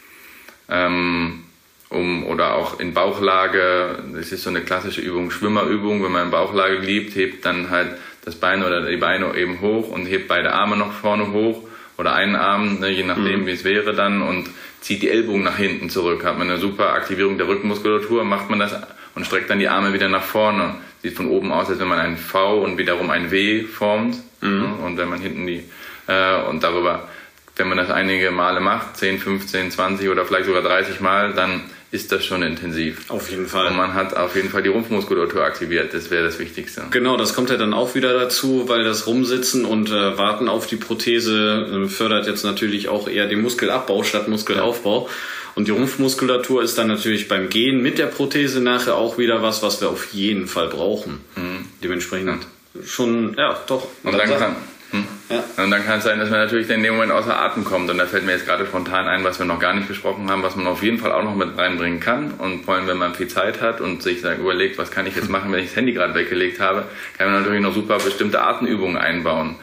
Ähm, 0.68 1.44
um, 1.90 2.26
oder 2.26 2.54
auch 2.54 2.80
in 2.80 2.92
Bauchlage, 2.92 4.02
das 4.14 4.32
ist 4.32 4.42
so 4.42 4.50
eine 4.50 4.62
klassische 4.62 5.00
Übung, 5.00 5.30
Schwimmerübung, 5.30 6.02
wenn 6.02 6.10
man 6.10 6.24
in 6.24 6.30
Bauchlage 6.30 6.78
liebt, 6.78 7.14
hebt 7.14 7.44
dann 7.44 7.70
halt 7.70 7.96
das 8.24 8.36
Bein 8.36 8.64
oder 8.64 8.86
die 8.86 8.96
Beine 8.96 9.34
eben 9.36 9.60
hoch 9.60 9.88
und 9.88 10.06
hebt 10.06 10.28
beide 10.28 10.52
Arme 10.52 10.76
noch 10.76 10.92
vorne 10.92 11.32
hoch 11.32 11.62
oder 11.96 12.14
einen 12.14 12.36
Arm, 12.36 12.80
ne, 12.80 12.88
je 12.88 13.04
nachdem 13.04 13.42
mhm. 13.42 13.46
wie 13.46 13.52
es 13.52 13.64
wäre 13.64 13.94
dann 13.94 14.22
und 14.22 14.48
zieht 14.80 15.02
die 15.02 15.10
Ellbogen 15.10 15.42
nach 15.42 15.56
hinten 15.56 15.90
zurück. 15.90 16.24
Hat 16.24 16.38
man 16.38 16.50
eine 16.50 16.58
super 16.58 16.92
Aktivierung 16.92 17.38
der 17.38 17.48
Rückenmuskulatur, 17.48 18.24
macht 18.24 18.50
man 18.50 18.58
das 18.58 18.74
und 19.14 19.24
streckt 19.24 19.50
dann 19.50 19.58
die 19.58 19.68
Arme 19.68 19.92
wieder 19.92 20.08
nach 20.08 20.24
vorne. 20.24 20.76
Sieht 21.02 21.16
von 21.16 21.28
oben 21.28 21.52
aus, 21.52 21.68
als 21.68 21.78
wenn 21.78 21.88
man 21.88 21.98
ein 21.98 22.16
V 22.16 22.62
und 22.62 22.78
wiederum 22.78 23.10
ein 23.10 23.30
W 23.30 23.64
formt. 23.64 24.16
Mhm. 24.40 24.58
Ne, 24.58 24.74
und 24.84 24.96
wenn 24.96 25.08
man 25.08 25.20
hinten 25.20 25.46
die 25.46 25.62
äh, 26.06 26.42
und 26.48 26.62
darüber, 26.62 27.08
wenn 27.56 27.68
man 27.68 27.78
das 27.78 27.90
einige 27.90 28.30
Male 28.30 28.60
macht, 28.60 28.96
10, 28.96 29.18
15, 29.18 29.70
20 29.70 30.08
oder 30.08 30.24
vielleicht 30.24 30.46
sogar 30.46 30.62
30 30.62 31.00
Mal, 31.00 31.32
dann 31.34 31.62
ist 31.94 32.10
das 32.10 32.24
schon 32.24 32.42
intensiv. 32.42 33.08
Auf 33.08 33.30
jeden 33.30 33.46
Fall. 33.46 33.68
Und 33.68 33.76
man 33.76 33.94
hat 33.94 34.16
auf 34.16 34.34
jeden 34.34 34.50
Fall 34.50 34.64
die 34.64 34.68
Rumpfmuskulatur 34.68 35.44
aktiviert. 35.44 35.94
Das 35.94 36.10
wäre 36.10 36.24
das 36.24 36.40
Wichtigste. 36.40 36.82
Genau, 36.90 37.16
das 37.16 37.34
kommt 37.34 37.50
ja 37.50 37.56
dann 37.56 37.72
auch 37.72 37.94
wieder 37.94 38.12
dazu, 38.12 38.68
weil 38.68 38.82
das 38.82 39.06
Rumsitzen 39.06 39.64
und 39.64 39.90
äh, 39.90 40.18
Warten 40.18 40.48
auf 40.48 40.66
die 40.66 40.76
Prothese 40.76 41.84
äh, 41.84 41.88
fördert 41.88 42.26
jetzt 42.26 42.44
natürlich 42.44 42.88
auch 42.88 43.08
eher 43.08 43.28
den 43.28 43.42
Muskelabbau 43.42 44.02
statt 44.02 44.26
Muskelaufbau. 44.26 45.06
Ja. 45.06 45.14
Und 45.54 45.68
die 45.68 45.70
Rumpfmuskulatur 45.70 46.64
ist 46.64 46.76
dann 46.76 46.88
natürlich 46.88 47.28
beim 47.28 47.48
Gehen 47.48 47.80
mit 47.80 47.98
der 47.98 48.06
Prothese 48.06 48.60
nachher 48.60 48.96
auch 48.96 49.16
wieder 49.16 49.40
was, 49.40 49.62
was 49.62 49.80
wir 49.80 49.88
auf 49.88 50.12
jeden 50.12 50.48
Fall 50.48 50.68
brauchen. 50.68 51.20
Mhm. 51.36 51.66
Dementsprechend 51.82 52.42
ja. 52.74 52.82
schon, 52.84 53.36
ja, 53.38 53.56
doch. 53.68 53.86
Und 54.02 54.18
dann 54.18 54.28
kann, 54.28 54.56
Hm? 54.94 55.04
Ja. 55.28 55.64
Und 55.64 55.72
dann 55.72 55.84
kann 55.84 55.98
es 55.98 56.04
sein, 56.04 56.20
dass 56.20 56.30
man 56.30 56.38
natürlich 56.38 56.70
in 56.70 56.84
dem 56.84 56.94
Moment 56.94 57.10
außer 57.10 57.36
Atem 57.36 57.64
kommt. 57.64 57.90
Und 57.90 57.98
da 57.98 58.06
fällt 58.06 58.24
mir 58.24 58.32
jetzt 58.32 58.46
gerade 58.46 58.64
spontan 58.64 59.08
ein, 59.08 59.24
was 59.24 59.40
wir 59.40 59.46
noch 59.46 59.58
gar 59.58 59.74
nicht 59.74 59.88
besprochen 59.88 60.30
haben, 60.30 60.44
was 60.44 60.54
man 60.54 60.68
auf 60.68 60.84
jeden 60.84 60.98
Fall 60.98 61.10
auch 61.10 61.24
noch 61.24 61.34
mit 61.34 61.58
reinbringen 61.58 61.98
kann. 61.98 62.30
Und 62.38 62.64
vor 62.64 62.74
allem, 62.74 62.86
wenn 62.86 62.96
man 62.96 63.14
viel 63.14 63.26
Zeit 63.26 63.60
hat 63.60 63.80
und 63.80 64.04
sich 64.04 64.22
dann 64.22 64.38
überlegt, 64.38 64.78
was 64.78 64.92
kann 64.92 65.06
ich 65.08 65.16
jetzt 65.16 65.28
machen, 65.28 65.50
wenn 65.50 65.58
ich 65.58 65.66
das 65.66 65.76
Handy 65.76 65.92
gerade 65.92 66.14
weggelegt 66.14 66.60
habe, 66.60 66.84
kann 67.18 67.30
man 67.30 67.40
natürlich 67.40 67.60
noch 67.60 67.74
super 67.74 67.98
bestimmte 67.98 68.40
Atemübungen 68.40 68.96
einbauen. 68.96 69.56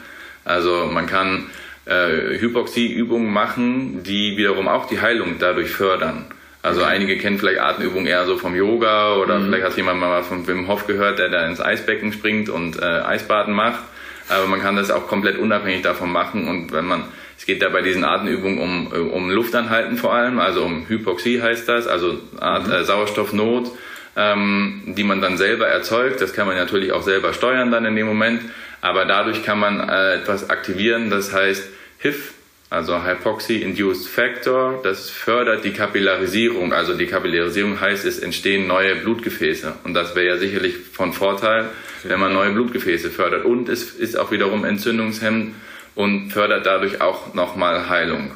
Also 0.44 0.90
man 0.92 1.06
kann 1.06 1.46
äh, 1.86 2.38
Hypoxieübungen 2.38 3.32
machen, 3.32 4.02
die 4.02 4.36
wiederum 4.36 4.68
auch 4.68 4.86
die 4.86 5.00
Heilung 5.00 5.36
dadurch 5.38 5.70
fördern. 5.70 6.26
Also 6.60 6.84
einige 6.84 7.16
kennen 7.16 7.38
vielleicht 7.38 7.60
Atemübungen 7.60 8.06
eher 8.06 8.26
so 8.26 8.36
vom 8.36 8.54
Yoga 8.54 9.16
oder 9.16 9.38
mhm. 9.38 9.46
vielleicht 9.46 9.64
hat 9.64 9.76
jemand 9.76 9.98
mal 9.98 10.22
von 10.22 10.46
Wim 10.46 10.68
Hof 10.68 10.86
gehört, 10.86 11.18
der 11.18 11.30
da 11.30 11.46
ins 11.46 11.60
Eisbecken 11.60 12.12
springt 12.12 12.50
und 12.50 12.80
äh, 12.80 12.84
Eisbaden 12.84 13.54
macht. 13.54 13.82
Aber 14.28 14.46
man 14.46 14.60
kann 14.60 14.76
das 14.76 14.90
auch 14.90 15.06
komplett 15.08 15.38
unabhängig 15.38 15.82
davon 15.82 16.10
machen 16.10 16.48
und 16.48 16.72
wenn 16.72 16.84
man, 16.84 17.04
es 17.36 17.46
geht 17.46 17.62
da 17.62 17.68
bei 17.68 17.82
diesen 17.82 18.04
Atemübungen 18.04 18.58
um, 18.58 19.10
um 19.10 19.30
Luftanhalten 19.30 19.96
vor 19.96 20.14
allem, 20.14 20.38
also 20.38 20.62
um 20.62 20.88
Hypoxie 20.88 21.40
heißt 21.40 21.68
das, 21.68 21.86
also 21.86 22.18
Art, 22.38 22.66
mhm. 22.66 22.72
äh, 22.72 22.84
Sauerstoffnot, 22.84 23.70
ähm, 24.16 24.82
die 24.86 25.04
man 25.04 25.20
dann 25.20 25.36
selber 25.36 25.66
erzeugt. 25.66 26.20
Das 26.20 26.32
kann 26.32 26.46
man 26.46 26.56
natürlich 26.56 26.92
auch 26.92 27.02
selber 27.02 27.32
steuern 27.32 27.70
dann 27.70 27.84
in 27.84 27.96
dem 27.96 28.06
Moment, 28.06 28.42
aber 28.80 29.04
dadurch 29.04 29.42
kann 29.44 29.58
man 29.58 29.80
äh, 29.88 30.14
etwas 30.14 30.50
aktivieren, 30.50 31.10
das 31.10 31.32
heißt 31.32 31.68
HIF, 31.98 32.32
also 32.72 33.04
Hypoxie-Induced 33.04 34.08
Factor. 34.08 34.80
Das 34.82 35.10
fördert 35.10 35.62
die 35.62 35.72
Kapillarisierung. 35.72 36.72
Also 36.72 36.94
die 36.94 37.06
Kapillarisierung 37.06 37.78
heißt, 37.78 38.06
es 38.06 38.18
entstehen 38.18 38.66
neue 38.66 38.96
Blutgefäße. 38.96 39.74
Und 39.84 39.92
das 39.92 40.16
wäre 40.16 40.26
ja 40.26 40.36
sicherlich 40.38 40.76
von 40.78 41.12
Vorteil, 41.12 41.68
wenn 42.04 42.18
man 42.18 42.32
neue 42.32 42.50
Blutgefäße 42.52 43.10
fördert. 43.10 43.44
Und 43.44 43.68
es 43.68 43.90
ist 43.92 44.16
auch 44.16 44.30
wiederum 44.30 44.64
entzündungshemmend 44.64 45.54
und 45.94 46.30
fördert 46.30 46.64
dadurch 46.64 47.02
auch 47.02 47.34
nochmal 47.34 47.90
Heilung. 47.90 48.32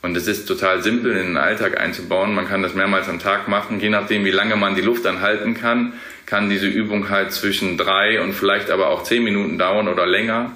Und 0.00 0.16
es 0.16 0.28
ist 0.28 0.46
total 0.46 0.84
simpel 0.84 1.16
in 1.16 1.26
den 1.26 1.36
Alltag 1.36 1.80
einzubauen. 1.80 2.36
Man 2.36 2.46
kann 2.46 2.62
das 2.62 2.74
mehrmals 2.74 3.08
am 3.08 3.18
Tag 3.18 3.48
machen. 3.48 3.80
Je 3.80 3.88
nachdem, 3.88 4.24
wie 4.24 4.30
lange 4.30 4.54
man 4.54 4.76
die 4.76 4.82
Luft 4.82 5.04
dann 5.04 5.22
halten 5.22 5.54
kann, 5.54 5.94
kann 6.24 6.48
diese 6.48 6.68
Übung 6.68 7.08
halt 7.10 7.32
zwischen 7.32 7.76
drei 7.76 8.20
und 8.20 8.32
vielleicht 8.32 8.70
aber 8.70 8.90
auch 8.90 9.02
zehn 9.02 9.24
Minuten 9.24 9.58
dauern 9.58 9.88
oder 9.88 10.06
länger. 10.06 10.52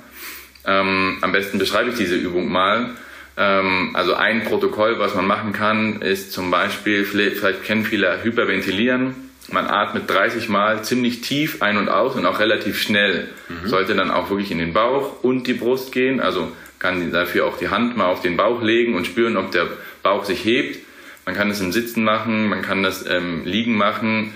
Ähm, 0.71 1.19
am 1.21 1.33
besten 1.33 1.59
beschreibe 1.59 1.91
ich 1.91 1.97
diese 1.97 2.15
Übung 2.15 2.51
mal. 2.51 2.91
Ähm, 3.37 3.91
also 3.95 4.15
ein 4.15 4.45
Protokoll, 4.45 4.99
was 4.99 5.15
man 5.15 5.27
machen 5.27 5.53
kann, 5.53 6.01
ist 6.01 6.33
zum 6.33 6.51
Beispiel, 6.51 7.05
vielleicht 7.05 7.65
kennen 7.65 7.85
viele 7.85 8.23
Hyperventilieren. 8.23 9.15
Man 9.51 9.67
atmet 9.67 10.09
30 10.09 10.49
Mal 10.49 10.85
ziemlich 10.85 11.23
tief 11.23 11.61
ein 11.61 11.77
und 11.77 11.89
aus 11.89 12.15
und 12.15 12.25
auch 12.25 12.39
relativ 12.39 12.81
schnell. 12.81 13.29
Mhm. 13.49 13.69
Sollte 13.69 13.97
dann 13.97 14.13
auch 14.13 14.31
wirklich 14.31 14.53
in 14.53 14.59
den 14.59 14.73
Bauch 14.73 15.25
und 15.25 15.49
die 15.49 15.55
Brust 15.55 15.91
gehen. 15.91 16.21
Also 16.21 16.53
kann 16.79 17.11
dafür 17.11 17.47
auch 17.47 17.59
die 17.59 17.69
Hand 17.69 17.97
mal 17.97 18.07
auf 18.07 18.23
den 18.23 18.37
Bauch 18.37 18.63
legen 18.63 18.95
und 18.95 19.07
spüren, 19.07 19.37
ob 19.37 19.51
der 19.51 19.67
Bauch 20.05 20.25
sich 20.25 20.45
hebt. 20.45 20.79
Man 21.27 21.35
kann 21.35 21.51
es 21.51 21.61
im 21.61 21.73
Sitzen 21.73 22.05
machen, 22.05 22.49
man 22.49 22.63
kann 22.63 22.83
das 22.83 23.05
ähm, 23.07 23.45
Liegen 23.45 23.77
machen 23.77 24.33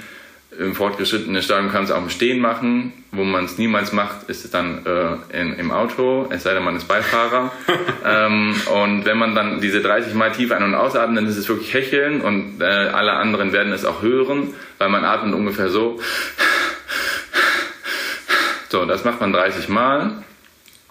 im 0.59 0.75
fortgeschrittenen 0.75 1.43
Stadium 1.43 1.71
kann 1.71 1.83
man 1.83 1.85
es 1.85 1.91
auch 1.91 2.03
im 2.03 2.11
Stehen 2.11 2.41
machen. 2.41 2.93
Wo 3.13 3.25
man 3.25 3.45
es 3.45 3.59
niemals 3.59 3.93
macht, 3.93 4.29
ist 4.29 4.45
es 4.45 4.51
dann 4.51 4.85
äh, 4.87 5.41
in, 5.41 5.55
im 5.55 5.71
Auto, 5.71 6.27
es 6.31 6.43
sei 6.43 6.55
denn, 6.55 6.65
man 6.65 6.77
ist 6.77 6.89
Beifahrer. 6.89 7.53
ähm, 8.05 8.55
und 8.73 9.05
wenn 9.05 9.19
man 9.19 9.35
dann 9.35 9.61
diese 9.61 9.81
30 9.81 10.15
Mal 10.15 10.33
tief 10.33 10.53
ein- 10.53 10.63
und 10.63 10.75
ausatmet, 10.75 11.19
dann 11.19 11.27
ist 11.27 11.37
es 11.37 11.49
wirklich 11.49 11.73
Hecheln 11.75 12.21
und 12.21 12.61
äh, 12.61 12.65
alle 12.65 13.13
anderen 13.13 13.53
werden 13.53 13.73
es 13.73 13.85
auch 13.85 14.03
hören, 14.03 14.55
weil 14.79 14.89
man 14.89 15.05
atmet 15.05 15.35
ungefähr 15.35 15.69
so. 15.69 16.01
So, 18.69 18.85
das 18.85 19.05
macht 19.05 19.21
man 19.21 19.33
30 19.33 19.69
Mal. 19.69 20.25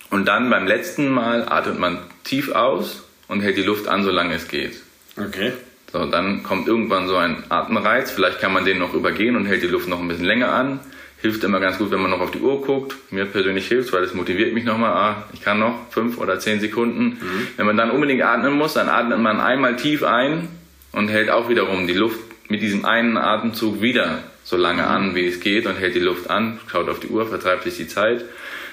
Und 0.09 0.25
dann 0.27 0.49
beim 0.49 0.67
letzten 0.67 1.09
Mal 1.09 1.47
atmet 1.49 1.79
man 1.79 1.99
tief 2.23 2.51
aus 2.51 3.03
und 3.27 3.41
hält 3.41 3.57
die 3.57 3.63
Luft 3.63 3.87
an, 3.87 4.03
solange 4.03 4.35
es 4.35 4.47
geht. 4.47 4.81
Okay. 5.17 5.53
So, 5.93 6.05
dann 6.05 6.41
kommt 6.41 6.67
irgendwann 6.67 7.07
so 7.07 7.15
ein 7.17 7.43
Atemreiz, 7.49 8.09
vielleicht 8.09 8.41
kann 8.41 8.51
man 8.51 8.65
den 8.65 8.79
noch 8.79 8.95
übergehen 8.95 9.35
und 9.35 9.45
hält 9.45 9.61
die 9.61 9.67
Luft 9.67 9.87
noch 9.87 10.01
ein 10.01 10.07
bisschen 10.07 10.25
länger 10.25 10.51
an. 10.51 10.79
Hilft 11.21 11.43
immer 11.43 11.59
ganz 11.59 11.77
gut, 11.77 11.91
wenn 11.91 12.01
man 12.01 12.09
noch 12.09 12.19
auf 12.19 12.31
die 12.31 12.39
Uhr 12.39 12.61
guckt. 12.61 12.95
Mir 13.11 13.25
persönlich 13.25 13.67
hilft, 13.67 13.93
weil 13.93 14.03
es 14.03 14.15
motiviert 14.15 14.55
mich 14.55 14.63
nochmal, 14.63 14.91
ah, 14.91 15.23
ich 15.33 15.41
kann 15.41 15.59
noch 15.59 15.91
fünf 15.91 16.17
oder 16.17 16.39
zehn 16.39 16.59
Sekunden. 16.59 17.19
Mhm. 17.21 17.47
Wenn 17.57 17.67
man 17.67 17.77
dann 17.77 17.91
unbedingt 17.91 18.23
atmen 18.23 18.53
muss, 18.53 18.73
dann 18.73 18.89
atmet 18.89 19.19
man 19.19 19.39
einmal 19.39 19.75
tief 19.75 20.03
ein 20.03 20.49
und 20.93 21.09
hält 21.09 21.29
auch 21.29 21.47
wiederum 21.47 21.85
die 21.85 21.93
Luft 21.93 22.19
mit 22.49 22.63
diesem 22.63 22.85
einen 22.85 23.15
Atemzug 23.15 23.79
wieder 23.79 24.23
so 24.43 24.57
lange 24.57 24.87
an, 24.87 25.13
wie 25.13 25.27
es 25.27 25.41
geht 25.41 25.67
und 25.67 25.75
hält 25.75 25.93
die 25.93 25.99
Luft 25.99 26.27
an, 26.27 26.59
schaut 26.71 26.89
auf 26.89 26.99
die 27.01 27.07
Uhr, 27.07 27.27
vertreibt 27.27 27.65
sich 27.65 27.77
die 27.77 27.87
Zeit, 27.87 28.25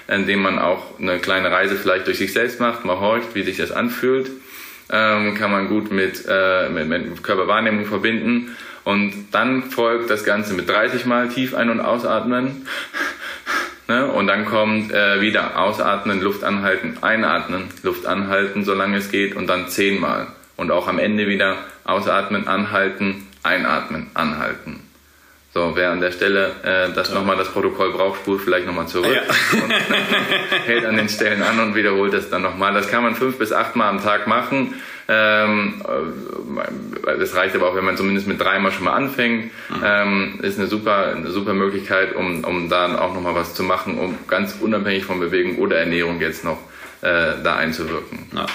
indem 0.07 0.41
man 0.41 0.57
auch 0.57 0.99
eine 0.99 1.19
kleine 1.19 1.51
Reise 1.51 1.75
vielleicht 1.75 2.07
durch 2.07 2.17
sich 2.17 2.33
selbst 2.33 2.59
macht, 2.59 2.83
mal 2.83 2.99
horcht, 2.99 3.35
wie 3.35 3.43
sich 3.43 3.57
das 3.57 3.71
anfühlt 3.71 4.31
ähm, 4.91 5.35
kann 5.35 5.51
man 5.51 5.67
gut 5.67 5.91
mit, 5.91 6.25
äh, 6.27 6.69
mit, 6.69 6.87
mit 6.87 7.23
Körperwahrnehmung 7.23 7.85
verbinden. 7.85 8.55
Und 8.83 9.27
dann 9.31 9.63
folgt 9.63 10.09
das 10.09 10.23
Ganze 10.23 10.53
mit 10.53 10.67
30 10.69 11.05
Mal 11.05 11.29
tief 11.29 11.53
ein- 11.53 11.69
und 11.69 11.79
ausatmen. 11.79 12.67
Ne? 13.87 14.09
Und 14.09 14.27
dann 14.27 14.45
kommt 14.45 14.93
äh, 14.93 15.19
wieder 15.19 15.59
ausatmen, 15.59 16.21
Luft 16.21 16.45
anhalten, 16.45 16.99
einatmen, 17.01 17.63
Luft 17.83 18.05
anhalten, 18.05 18.63
solange 18.63 18.95
es 18.95 19.11
geht, 19.11 19.35
und 19.35 19.47
dann 19.47 19.67
10 19.67 19.99
Mal. 19.99 20.27
Und 20.55 20.71
auch 20.71 20.87
am 20.87 20.97
Ende 20.97 21.27
wieder 21.27 21.57
ausatmen, 21.83 22.47
anhalten, 22.47 23.27
einatmen, 23.43 24.09
anhalten. 24.13 24.79
So, 25.53 25.73
wer 25.75 25.91
an 25.91 25.99
der 25.99 26.11
Stelle 26.11 26.51
äh, 26.63 26.93
das 26.93 27.13
nochmal 27.13 27.35
das 27.35 27.49
Protokoll 27.49 27.91
braucht, 27.91 28.21
spult 28.21 28.41
vielleicht 28.41 28.65
nochmal 28.65 28.87
zurück 28.87 29.13
ja. 29.13 29.61
und 29.61 29.71
hält 30.65 30.85
an 30.85 30.95
den 30.95 31.09
Stellen 31.09 31.43
an 31.43 31.59
und 31.59 31.75
wiederholt 31.75 32.13
das 32.13 32.29
dann 32.29 32.41
nochmal. 32.41 32.73
Das 32.73 32.89
kann 32.89 33.03
man 33.03 33.15
fünf 33.15 33.37
bis 33.37 33.51
acht 33.51 33.75
Mal 33.75 33.89
am 33.89 34.01
Tag 34.01 34.27
machen. 34.27 34.75
Ähm, 35.09 35.81
äh, 37.05 37.17
das 37.19 37.35
reicht 37.35 37.53
aber 37.55 37.67
auch, 37.67 37.75
wenn 37.75 37.83
man 37.83 37.97
zumindest 37.97 38.27
mit 38.27 38.39
dreimal 38.39 38.71
schon 38.71 38.85
mal 38.85 38.93
anfängt. 38.93 39.51
Mhm. 39.69 39.81
Ähm, 39.83 40.39
ist 40.41 40.57
eine 40.57 40.67
super, 40.67 41.07
eine 41.07 41.31
super 41.31 41.53
Möglichkeit, 41.53 42.15
um, 42.15 42.45
um 42.45 42.69
dann 42.69 42.95
auch 42.95 43.13
nochmal 43.13 43.35
was 43.35 43.53
zu 43.53 43.63
machen, 43.63 43.97
um 43.97 44.17
ganz 44.29 44.55
unabhängig 44.61 45.03
von 45.03 45.19
Bewegung 45.19 45.57
oder 45.57 45.77
Ernährung 45.77 46.21
jetzt 46.21 46.45
noch 46.45 46.59
äh, 47.01 47.33
da 47.43 47.57
einzuwirken. 47.57 48.27
Ja, 48.33 48.45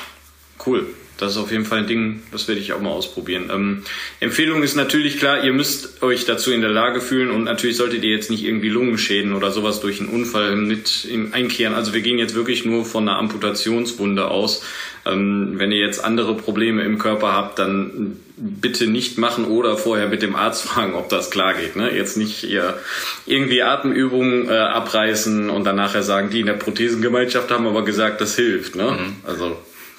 cool. 0.66 0.87
Das 1.18 1.33
ist 1.33 1.38
auf 1.38 1.50
jeden 1.50 1.64
Fall 1.64 1.79
ein 1.79 1.87
Ding, 1.87 2.22
das 2.31 2.46
werde 2.46 2.61
ich 2.61 2.72
auch 2.72 2.81
mal 2.81 2.90
ausprobieren. 2.90 3.50
Ähm, 3.52 3.83
Empfehlung 4.20 4.62
ist 4.62 4.76
natürlich 4.76 5.18
klar, 5.18 5.44
ihr 5.44 5.52
müsst 5.52 6.02
euch 6.02 6.26
dazu 6.26 6.52
in 6.52 6.61
der 6.61 6.70
Lage 6.70 7.00
fühlen 7.00 7.31
und 7.31 7.44
natürlich 7.44 7.76
solltet 7.76 8.05
ihr 8.05 8.11
jetzt 8.11 8.31
nicht 8.31 8.44
irgendwie 8.44 8.68
Lungenschäden 8.68 9.33
oder 9.33 9.50
sowas 9.50 9.81
durch 9.81 10.00
einen 10.00 10.11
Unfall 10.11 10.57
mit 10.57 11.09
einkehren. 11.33 11.74
Also 11.74 11.94
wir 11.94 12.02
gehen 12.02 12.18
jetzt 12.18 12.35
wirklich 12.35 12.64
nur 12.64 12.85
von 12.85 13.09
einer 13.09 13.18
Amputationswunde 13.18 14.29
aus. 14.29 14.62
Ähm, 15.07 15.55
wenn 15.57 15.72
ihr 15.72 15.79
jetzt 15.79 16.05
andere 16.05 16.35
Probleme 16.35 16.83
im 16.83 16.98
Körper 16.98 17.33
habt, 17.33 17.59
dann 17.59 18.16
bitte 18.37 18.87
nicht 18.87 19.16
machen 19.16 19.46
oder 19.46 19.79
vorher 19.79 20.09
mit 20.09 20.20
dem 20.20 20.37
Arzt 20.37 20.62
fragen, 20.68 20.94
ob 20.94 21.09
das 21.09 21.31
klar 21.31 21.55
geht. 21.55 21.76
Ne? 21.76 21.96
Jetzt 21.96 22.16
nicht 22.16 22.44
ihr 22.44 22.79
irgendwie 23.24 23.62
Atemübungen 23.62 24.48
äh, 24.48 24.52
abreißen 24.52 25.48
und 25.48 25.64
dann 25.64 25.76
nachher 25.76 26.02
sagen, 26.02 26.29
die 26.31 26.40
in 26.40 26.46
der 26.46 26.55
Prothesengemeinschaft 26.55 27.50
haben 27.50 27.66
aber 27.66 27.85
gesagt, 27.85 28.20
das 28.20 28.37
hilft. 28.37 28.74
Ne? 28.74 28.90
Mhm. 28.90 29.16
Also 29.24 29.57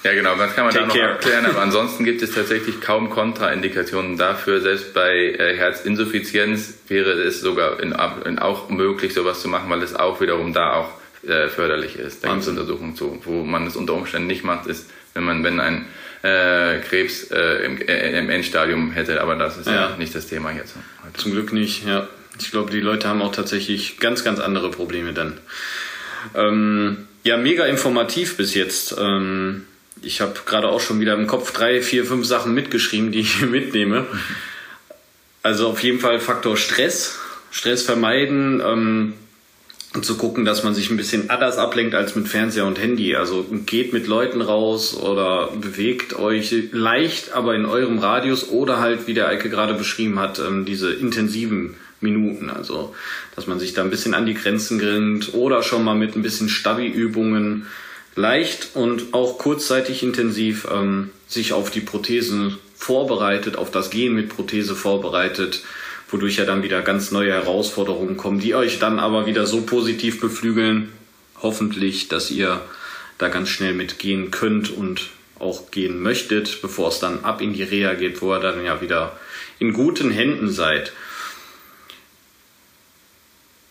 ja, 0.08 0.14
genau, 0.14 0.36
das 0.36 0.54
kann 0.54 0.64
man 0.64 0.72
Take 0.72 0.86
da 0.86 0.88
noch 0.88 0.94
care. 0.94 1.12
abklären, 1.12 1.46
aber 1.46 1.60
ansonsten 1.62 2.04
gibt 2.04 2.22
es 2.22 2.32
tatsächlich 2.32 2.80
kaum 2.80 3.10
Kontraindikationen 3.10 4.16
dafür. 4.16 4.60
Selbst 4.60 4.94
bei 4.94 5.12
äh, 5.12 5.54
Herzinsuffizienz 5.54 6.78
wäre 6.88 7.10
es 7.10 7.42
sogar 7.42 7.80
in, 7.80 7.94
in 8.24 8.38
auch 8.38 8.70
möglich, 8.70 9.12
sowas 9.12 9.42
zu 9.42 9.48
machen, 9.48 9.68
weil 9.68 9.82
es 9.82 9.94
auch 9.94 10.20
wiederum 10.22 10.54
da 10.54 10.72
auch 10.72 10.90
äh, 11.28 11.48
förderlich 11.48 11.96
ist. 11.96 12.24
Da 12.24 12.28
gibt 12.30 12.42
es 12.42 12.48
Untersuchungen 12.48 12.96
zu. 12.96 13.20
Wo 13.24 13.42
man 13.42 13.66
es 13.66 13.76
unter 13.76 13.92
Umständen 13.94 14.28
nicht 14.28 14.44
macht, 14.44 14.66
ist, 14.66 14.88
wenn 15.12 15.24
man, 15.24 15.44
wenn 15.44 15.60
ein 15.60 15.86
äh, 16.22 16.78
Krebs 16.80 17.30
äh, 17.30 17.64
im, 17.64 17.80
äh, 17.82 18.18
im, 18.18 18.30
Endstadium 18.30 18.92
hätte, 18.92 19.20
aber 19.20 19.36
das 19.36 19.58
ist 19.58 19.66
ja, 19.66 19.90
ja 19.90 19.96
nicht 19.98 20.14
das 20.14 20.26
Thema 20.26 20.52
jetzt. 20.52 20.74
Heute. 21.04 21.18
Zum 21.18 21.32
Glück 21.32 21.52
nicht, 21.52 21.86
ja. 21.86 22.08
Ich 22.40 22.50
glaube, 22.50 22.70
die 22.70 22.80
Leute 22.80 23.08
haben 23.08 23.20
auch 23.20 23.32
tatsächlich 23.32 23.98
ganz, 23.98 24.24
ganz 24.24 24.40
andere 24.40 24.70
Probleme 24.70 25.12
dann. 25.12 25.38
Ähm, 26.34 27.08
ja, 27.24 27.36
mega 27.36 27.66
informativ 27.66 28.36
bis 28.36 28.54
jetzt. 28.54 28.96
Ähm, 28.98 29.66
ich 30.02 30.20
habe 30.20 30.34
gerade 30.46 30.68
auch 30.68 30.80
schon 30.80 31.00
wieder 31.00 31.14
im 31.14 31.26
Kopf 31.26 31.52
drei, 31.52 31.82
vier, 31.82 32.04
fünf 32.04 32.26
Sachen 32.26 32.54
mitgeschrieben, 32.54 33.12
die 33.12 33.20
ich 33.20 33.40
mitnehme. 33.42 34.06
Also 35.42 35.68
auf 35.68 35.82
jeden 35.82 36.00
Fall 36.00 36.20
Faktor 36.20 36.56
Stress, 36.56 37.18
Stress 37.50 37.82
vermeiden 37.82 38.62
ähm, 38.64 39.14
und 39.94 40.04
zu 40.04 40.16
gucken, 40.16 40.44
dass 40.44 40.64
man 40.64 40.74
sich 40.74 40.90
ein 40.90 40.96
bisschen 40.96 41.30
anders 41.30 41.56
ablenkt 41.56 41.94
als 41.94 42.14
mit 42.14 42.28
Fernseher 42.28 42.66
und 42.66 42.78
Handy. 42.78 43.16
Also 43.16 43.46
geht 43.64 43.92
mit 43.92 44.06
Leuten 44.06 44.42
raus 44.42 44.94
oder 44.94 45.50
bewegt 45.52 46.18
euch 46.18 46.54
leicht, 46.72 47.32
aber 47.32 47.54
in 47.54 47.64
eurem 47.64 47.98
Radius 47.98 48.50
oder 48.50 48.80
halt, 48.80 49.06
wie 49.06 49.14
der 49.14 49.28
Eike 49.28 49.48
gerade 49.48 49.74
beschrieben 49.74 50.18
hat, 50.18 50.38
ähm, 50.38 50.64
diese 50.64 50.92
intensiven 50.92 51.76
Minuten. 52.00 52.50
Also 52.50 52.94
dass 53.34 53.46
man 53.46 53.60
sich 53.60 53.72
da 53.72 53.82
ein 53.82 53.90
bisschen 53.90 54.14
an 54.14 54.26
die 54.26 54.34
Grenzen 54.34 54.78
grinnt 54.78 55.32
oder 55.32 55.62
schon 55.62 55.84
mal 55.84 55.94
mit 55.94 56.16
ein 56.16 56.22
bisschen 56.22 56.48
Stabi-Übungen 56.48 57.66
leicht 58.18 58.70
und 58.74 59.14
auch 59.14 59.38
kurzzeitig 59.38 60.02
intensiv 60.02 60.66
ähm, 60.70 61.10
sich 61.28 61.52
auf 61.52 61.70
die 61.70 61.80
Prothesen 61.80 62.58
vorbereitet, 62.74 63.56
auf 63.56 63.70
das 63.70 63.90
Gehen 63.90 64.14
mit 64.14 64.28
Prothese 64.28 64.74
vorbereitet, 64.74 65.62
wodurch 66.10 66.36
ja 66.36 66.44
dann 66.44 66.62
wieder 66.62 66.82
ganz 66.82 67.12
neue 67.12 67.32
Herausforderungen 67.32 68.16
kommen, 68.16 68.40
die 68.40 68.54
euch 68.54 68.78
dann 68.78 68.98
aber 68.98 69.26
wieder 69.26 69.46
so 69.46 69.62
positiv 69.62 70.20
beflügeln, 70.20 70.92
hoffentlich, 71.42 72.08
dass 72.08 72.30
ihr 72.30 72.60
da 73.18 73.28
ganz 73.28 73.50
schnell 73.50 73.74
mitgehen 73.74 74.30
könnt 74.30 74.70
und 74.70 75.10
auch 75.38 75.70
gehen 75.70 76.00
möchtet, 76.00 76.60
bevor 76.60 76.88
es 76.88 76.98
dann 76.98 77.24
ab 77.24 77.40
in 77.40 77.52
die 77.52 77.62
Reha 77.62 77.94
geht, 77.94 78.20
wo 78.20 78.34
ihr 78.34 78.40
dann 78.40 78.64
ja 78.64 78.80
wieder 78.80 79.16
in 79.60 79.72
guten 79.72 80.10
Händen 80.10 80.50
seid. 80.50 80.92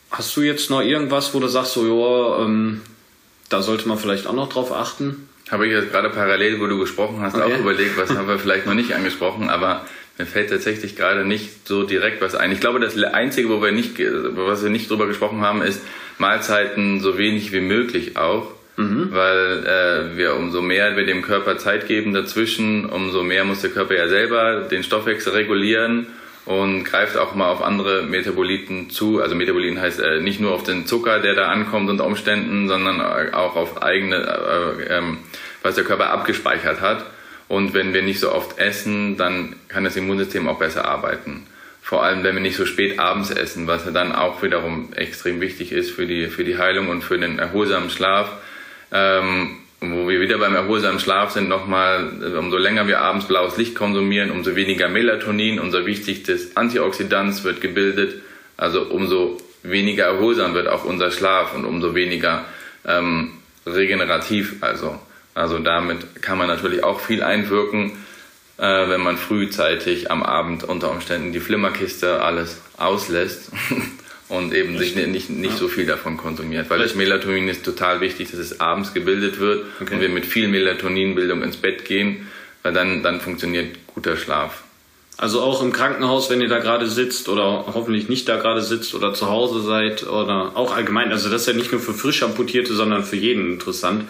Hast 0.10 0.38
du 0.38 0.42
jetzt 0.42 0.70
noch 0.70 0.82
irgendwas, 0.82 1.34
wo 1.34 1.40
du 1.42 1.48
sagst, 1.48 1.74
so, 1.74 1.86
ja, 1.86 2.46
ähm, 2.46 2.82
da 3.50 3.62
sollte 3.62 3.88
man 3.88 3.98
vielleicht 3.98 4.28
auch 4.28 4.34
noch 4.34 4.50
drauf 4.50 4.72
achten? 4.72 5.30
Habe 5.50 5.68
ich 5.68 5.74
jetzt 5.74 5.92
gerade 5.92 6.10
parallel, 6.10 6.60
wo 6.60 6.68
du 6.68 6.78
gesprochen 6.78 7.22
hast, 7.22 7.36
okay. 7.36 7.54
auch 7.54 7.60
überlegt, 7.60 7.98
was 7.98 8.10
haben 8.10 8.28
wir 8.28 8.38
vielleicht 8.38 8.66
noch 8.66 8.74
nicht 8.74 8.94
angesprochen, 8.94 9.50
aber 9.50 9.86
mir 10.18 10.26
fällt 10.26 10.50
tatsächlich 10.50 10.96
gerade 10.96 11.26
nicht 11.26 11.68
so 11.68 11.84
direkt 11.84 12.22
was 12.22 12.36
ein. 12.36 12.52
Ich 12.52 12.60
glaube, 12.60 12.80
das 12.80 13.02
Einzige, 13.02 13.50
wo 13.50 13.62
wir 13.62 13.72
nicht, 13.72 14.00
was 14.00 14.64
wir 14.64 14.70
nicht 14.70 14.90
drüber 14.90 15.08
gesprochen 15.08 15.42
haben, 15.42 15.62
ist 15.62 15.82
Mahlzeiten 16.18 17.00
so 17.00 17.18
wenig 17.18 17.52
wie 17.52 17.62
möglich 17.62 18.18
auch. 18.18 18.52
Mhm. 18.78 19.08
Weil 19.12 19.66
äh, 19.66 20.18
wir 20.18 20.36
umso 20.36 20.62
mehr 20.62 20.96
wir 20.96 21.06
dem 21.06 21.24
Körper 21.24 21.58
Zeit 21.58 21.88
geben 21.88 22.14
dazwischen, 22.14 22.86
umso 22.86 23.24
mehr 23.24 23.44
muss 23.44 23.62
der 23.62 23.72
Körper 23.72 23.96
ja 23.96 24.08
selber 24.08 24.68
den 24.70 24.84
Stoffwechsel 24.84 25.34
regulieren 25.34 26.08
und 26.48 26.86
greift 26.86 27.18
auch 27.18 27.36
mal 27.36 27.50
auf 27.50 27.62
andere 27.62 28.04
Metaboliten 28.04 28.90
zu. 28.90 29.22
Also 29.22 29.36
Metaboliten 29.36 29.82
heißt 29.82 30.00
äh, 30.00 30.22
nicht 30.22 30.40
nur 30.40 30.54
auf 30.54 30.64
den 30.64 30.86
Zucker, 30.86 31.20
der 31.20 31.36
da 31.36 31.50
ankommt 31.50 31.90
unter 31.90 32.06
Umständen, 32.06 32.70
sondern 32.70 33.02
auch 33.34 33.58
auf 33.58 33.82
eigene, 33.84 34.16
äh, 34.16 34.98
äh, 34.98 35.02
was 35.62 35.76
der 35.76 35.84
Körper 35.84 36.10
abgespeichert 36.10 36.80
hat. 36.80 37.06
Und 37.50 37.74
wenn 37.74 37.94
wir 37.94 38.02
nicht 38.02 38.22
so 38.22 38.32
oft 38.32 38.60
essen, 38.60 39.18
dann 39.18 39.58
kann 39.68 39.84
das 39.84 39.98
Immunsystem 39.98 40.48
auch 40.48 40.58
besser 40.58 40.86
arbeiten. 40.86 41.46
Vor 41.82 42.04
allem, 42.04 42.24
wenn 42.24 42.36
wir 42.36 42.42
nicht 42.42 42.56
so 42.56 42.66
spät 42.66 42.98
abends 42.98 43.30
essen, 43.30 43.68
was 43.68 43.86
ja 43.86 43.92
dann 43.92 44.14
auch 44.14 44.42
wiederum 44.42 44.94
extrem 44.94 45.42
wichtig 45.42 45.74
ist 45.74 45.92
für 45.92 46.08
die, 46.08 46.28
für 46.28 46.46
die 46.46 46.58
Heilung 46.58 46.88
und 46.88 47.04
für 47.04 47.18
den 47.18 47.40
erholsamen 47.40 47.90
Schlaf. 47.90 48.32
Ähm, 48.94 49.58
wo 49.80 50.08
wir 50.08 50.20
wieder 50.20 50.40
beim 50.40 50.56
erholsamen 50.56 51.00
Schlaf 51.00 51.32
sind, 51.32 51.50
nochmal, 51.50 52.12
äh, 52.22 52.38
umso 52.38 52.58
länger 52.58 52.88
wir 52.88 53.00
abends 53.02 53.28
blaues 53.28 53.58
Licht 53.58 53.76
konsumieren, 53.76 54.32
umso 54.32 54.56
weniger 54.56 54.90
Melatonin, 54.90 55.60
unser 55.60 55.86
wichtigstes 55.86 56.58
Antioxidant 56.58 57.44
wird 57.44 57.62
gebildet. 57.62 58.22
Also 58.58 58.84
umso 58.84 59.38
weniger 59.62 60.06
erholsam 60.06 60.56
wird 60.56 60.68
auch 60.68 60.84
unser 60.84 61.12
Schlaf 61.12 61.54
und 61.54 61.66
umso 61.66 61.94
weniger 61.94 62.46
ähm, 62.86 63.34
regenerativ. 63.68 64.56
Also, 64.62 64.98
also 65.36 65.60
damit 65.60 66.22
kann 66.24 66.40
man 66.40 66.48
natürlich 66.48 66.84
auch 66.84 67.00
viel 67.00 67.22
einwirken, 67.22 67.92
äh, 68.58 68.90
wenn 68.90 69.02
man 69.02 69.18
frühzeitig 69.18 70.10
am 70.10 70.24
Abend 70.24 70.64
unter 70.64 70.90
Umständen 70.90 71.34
die 71.34 71.40
Flimmerkiste 71.40 72.22
alles 72.24 72.62
auslässt. 72.78 73.52
und 74.30 74.54
eben 74.54 74.78
sich 74.78 74.96
nicht, 74.96 75.30
nicht 75.30 75.52
ja. 75.52 75.58
so 75.58 75.68
viel 75.68 75.86
davon 75.86 76.18
konsumiert. 76.18 76.70
Weil 76.70 76.80
das 76.80 76.96
Melatonin 76.96 77.48
ist 77.48 77.64
total 77.64 78.02
wichtig, 78.02 78.32
dass 78.32 78.40
es 78.40 78.60
abends 78.60 78.94
gebildet 78.94 79.40
wird 79.40 79.66
okay. 79.80 79.94
und 79.94 80.02
wir 80.02 80.10
mit 80.10 80.26
viel 80.26 80.48
Melatoninbildung 80.48 81.44
ins 81.44 81.58
Bett 81.58 81.86
gehen, 81.86 82.28
weil 82.64 82.74
dann, 82.74 83.04
dann 83.04 83.22
funktioniert 83.22 83.78
guter 83.88 84.18
Schlaf. 84.18 84.64
Also 85.20 85.42
auch 85.42 85.64
im 85.64 85.74
Krankenhaus, 85.74 86.30
wenn 86.30 86.42
ihr 86.42 86.48
da 86.48 86.60
gerade 86.60 86.88
sitzt 86.88 87.28
oder 87.28 87.66
hoffentlich 87.74 88.08
nicht 88.08 88.30
da 88.30 88.36
gerade 88.36 88.62
sitzt 88.62 88.94
oder 88.94 89.16
zu 89.16 89.28
Hause 89.28 89.62
seid 89.62 90.06
oder 90.06 90.52
auch 90.56 90.76
allgemein, 90.76 91.12
also 91.12 91.30
das 91.30 91.42
ist 91.42 91.48
ja 91.48 91.54
nicht 91.54 91.72
nur 91.72 91.82
für 91.82 91.94
frisch 91.94 92.22
amputierte, 92.22 92.76
sondern 92.76 93.04
für 93.04 93.16
jeden 93.16 93.54
interessant. 93.54 94.06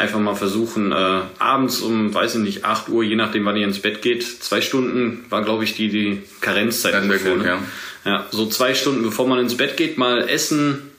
Einfach 0.00 0.18
mal 0.18 0.34
versuchen, 0.34 0.92
äh, 0.92 1.20
abends 1.38 1.80
um, 1.80 2.14
weiß 2.14 2.36
ich 2.36 2.40
nicht, 2.40 2.64
8 2.64 2.88
Uhr, 2.88 3.04
je 3.04 3.16
nachdem 3.16 3.44
wann 3.44 3.58
ihr 3.58 3.66
ins 3.66 3.80
Bett 3.80 4.00
geht, 4.00 4.22
zwei 4.22 4.62
Stunden 4.62 5.26
war 5.28 5.44
glaube 5.44 5.64
ich 5.64 5.74
die, 5.74 5.90
die 5.90 6.22
Karenzzeit. 6.40 6.94
Das 6.94 7.06
wäre 7.06 7.18
gut, 7.18 7.44
ja. 7.44 7.58
Ja, 8.06 8.26
so 8.30 8.46
zwei 8.46 8.74
Stunden 8.74 9.02
bevor 9.02 9.28
man 9.28 9.38
ins 9.40 9.58
Bett 9.58 9.76
geht, 9.76 9.98
mal 9.98 10.26
essen, 10.26 10.90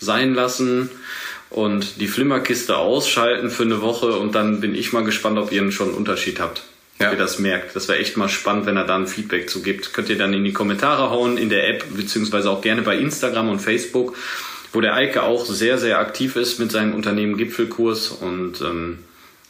sein 0.00 0.32
lassen 0.32 0.88
und 1.50 2.00
die 2.00 2.08
Flimmerkiste 2.08 2.78
ausschalten 2.78 3.50
für 3.50 3.64
eine 3.64 3.82
Woche 3.82 4.12
und 4.12 4.34
dann 4.34 4.62
bin 4.62 4.74
ich 4.74 4.90
mal 4.90 5.04
gespannt, 5.04 5.38
ob 5.38 5.52
ihr 5.52 5.70
schon 5.70 5.88
einen 5.88 5.96
Unterschied 5.98 6.40
habt. 6.40 6.62
Ja. 6.98 7.08
Ob 7.08 7.12
ihr 7.12 7.18
das 7.18 7.38
merkt. 7.38 7.76
Das 7.76 7.88
wäre 7.88 7.98
echt 7.98 8.16
mal 8.16 8.30
spannend, 8.30 8.64
wenn 8.64 8.78
er 8.78 8.84
da 8.84 8.96
ein 8.96 9.06
Feedback 9.06 9.50
zu 9.50 9.60
gibt. 9.60 9.92
Könnt 9.92 10.08
ihr 10.08 10.16
dann 10.16 10.32
in 10.32 10.44
die 10.44 10.54
Kommentare 10.54 11.10
hauen, 11.10 11.36
in 11.36 11.50
der 11.50 11.68
App, 11.68 11.84
beziehungsweise 11.94 12.48
auch 12.48 12.62
gerne 12.62 12.80
bei 12.80 12.96
Instagram 12.96 13.50
und 13.50 13.58
Facebook, 13.58 14.16
wo 14.76 14.82
der 14.82 14.94
Eike 14.94 15.22
auch 15.22 15.46
sehr, 15.46 15.78
sehr 15.78 15.98
aktiv 15.98 16.36
ist 16.36 16.60
mit 16.60 16.70
seinem 16.70 16.92
Unternehmen 16.92 17.38
Gipfelkurs 17.38 18.10
und 18.10 18.60
ähm, 18.60 18.98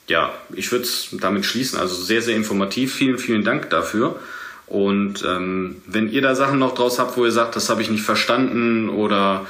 ja, 0.07 0.33
ich 0.55 0.71
würde 0.71 0.85
es 0.85 1.09
damit 1.21 1.45
schließen. 1.45 1.81
Also 1.81 1.97
sehr, 1.97 2.23
sehr 2.23 2.37
informativ. 2.37 2.95
Vielen, 2.95 3.19
vielen 3.19 3.43
Dank 3.43 3.69
dafür. 3.71 4.21
Und 4.69 5.25
ähm, 5.25 5.83
wenn 5.85 6.09
ihr 6.13 6.23
da 6.23 6.37
Sachen 6.37 6.61
noch 6.61 6.75
draus 6.75 7.01
habt, 7.01 7.17
wo 7.17 7.25
ihr 7.25 7.33
sagt, 7.33 7.57
das 7.57 7.69
habe 7.69 7.83
ich 7.83 7.91
nicht 7.91 8.05
verstanden 8.05 8.89
oder 8.89 9.47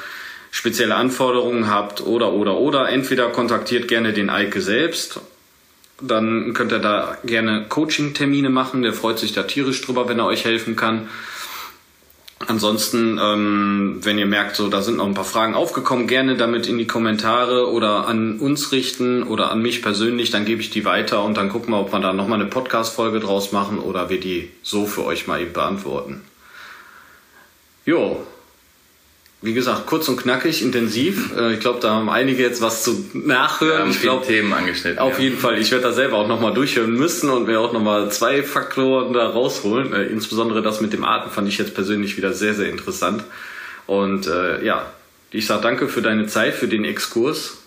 spezielle 0.50 0.94
Anforderungen 0.94 1.68
habt 1.68 2.00
oder 2.00 2.32
oder 2.32 2.56
oder, 2.56 2.88
entweder 2.88 3.28
kontaktiert 3.28 3.86
gerne 3.86 4.14
den 4.14 4.30
Eike 4.30 4.62
selbst, 4.62 5.20
dann 6.00 6.54
könnt 6.54 6.72
ihr 6.72 6.78
da 6.78 7.18
gerne 7.22 7.66
Coaching-Termine 7.68 8.48
machen. 8.48 8.80
Der 8.80 8.94
freut 8.94 9.18
sich 9.18 9.34
da 9.34 9.42
tierisch 9.42 9.82
drüber, 9.82 10.08
wenn 10.08 10.20
er 10.20 10.26
euch 10.26 10.46
helfen 10.46 10.74
kann. 10.74 11.10
Ansonsten, 12.48 13.18
ähm, 13.20 13.98
wenn 14.02 14.18
ihr 14.18 14.26
merkt, 14.26 14.54
so 14.54 14.68
da 14.68 14.80
sind 14.80 14.98
noch 14.98 15.06
ein 15.06 15.14
paar 15.14 15.24
Fragen 15.24 15.54
aufgekommen, 15.54 16.06
gerne 16.06 16.36
damit 16.36 16.68
in 16.68 16.78
die 16.78 16.86
Kommentare 16.86 17.72
oder 17.72 18.06
an 18.06 18.38
uns 18.38 18.70
richten 18.70 19.24
oder 19.24 19.50
an 19.50 19.60
mich 19.62 19.82
persönlich, 19.82 20.30
dann 20.30 20.44
gebe 20.44 20.60
ich 20.60 20.70
die 20.70 20.84
weiter 20.84 21.24
und 21.24 21.36
dann 21.36 21.48
gucken 21.48 21.74
wir, 21.74 21.80
ob 21.80 21.92
wir 21.92 21.98
da 21.98 22.12
nochmal 22.12 22.40
eine 22.40 22.48
Podcast-Folge 22.48 23.18
draus 23.18 23.50
machen 23.50 23.80
oder 23.80 24.10
wir 24.10 24.20
die 24.20 24.50
so 24.62 24.86
für 24.86 25.04
euch 25.04 25.26
mal 25.26 25.40
eben 25.40 25.52
beantworten. 25.52 26.22
Jo, 27.84 28.24
wie 29.46 29.54
gesagt, 29.54 29.86
kurz 29.86 30.08
und 30.08 30.16
knackig, 30.16 30.60
intensiv. 30.60 31.30
Äh, 31.36 31.54
ich 31.54 31.60
glaube, 31.60 31.78
da 31.80 31.90
haben 31.90 32.10
einige 32.10 32.42
jetzt 32.42 32.60
was 32.60 32.82
zu 32.82 33.06
nachhören. 33.14 33.90
Ich 33.90 34.02
glaube, 34.02 34.26
Themen 34.26 34.52
angeschnitten. 34.52 34.98
Auf 34.98 35.18
ja. 35.18 35.24
jeden 35.24 35.38
Fall. 35.38 35.58
Ich 35.58 35.70
werde 35.70 35.84
da 35.84 35.92
selber 35.92 36.18
auch 36.18 36.26
nochmal 36.26 36.52
durchhören 36.52 36.92
müssen 36.92 37.30
und 37.30 37.46
mir 37.46 37.60
auch 37.60 37.72
nochmal 37.72 38.10
zwei 38.10 38.42
Faktoren 38.42 39.12
da 39.12 39.28
rausholen. 39.28 39.92
Äh, 39.94 40.06
insbesondere 40.06 40.62
das 40.62 40.80
mit 40.80 40.92
dem 40.92 41.04
Atem 41.04 41.30
fand 41.30 41.48
ich 41.48 41.58
jetzt 41.58 41.74
persönlich 41.74 42.16
wieder 42.16 42.32
sehr, 42.32 42.54
sehr 42.54 42.68
interessant. 42.68 43.22
Und 43.86 44.26
äh, 44.26 44.64
ja, 44.64 44.90
ich 45.30 45.46
sage 45.46 45.62
danke 45.62 45.86
für 45.86 46.02
deine 46.02 46.26
Zeit, 46.26 46.54
für 46.54 46.66
den 46.66 46.84
Exkurs. 46.84 47.58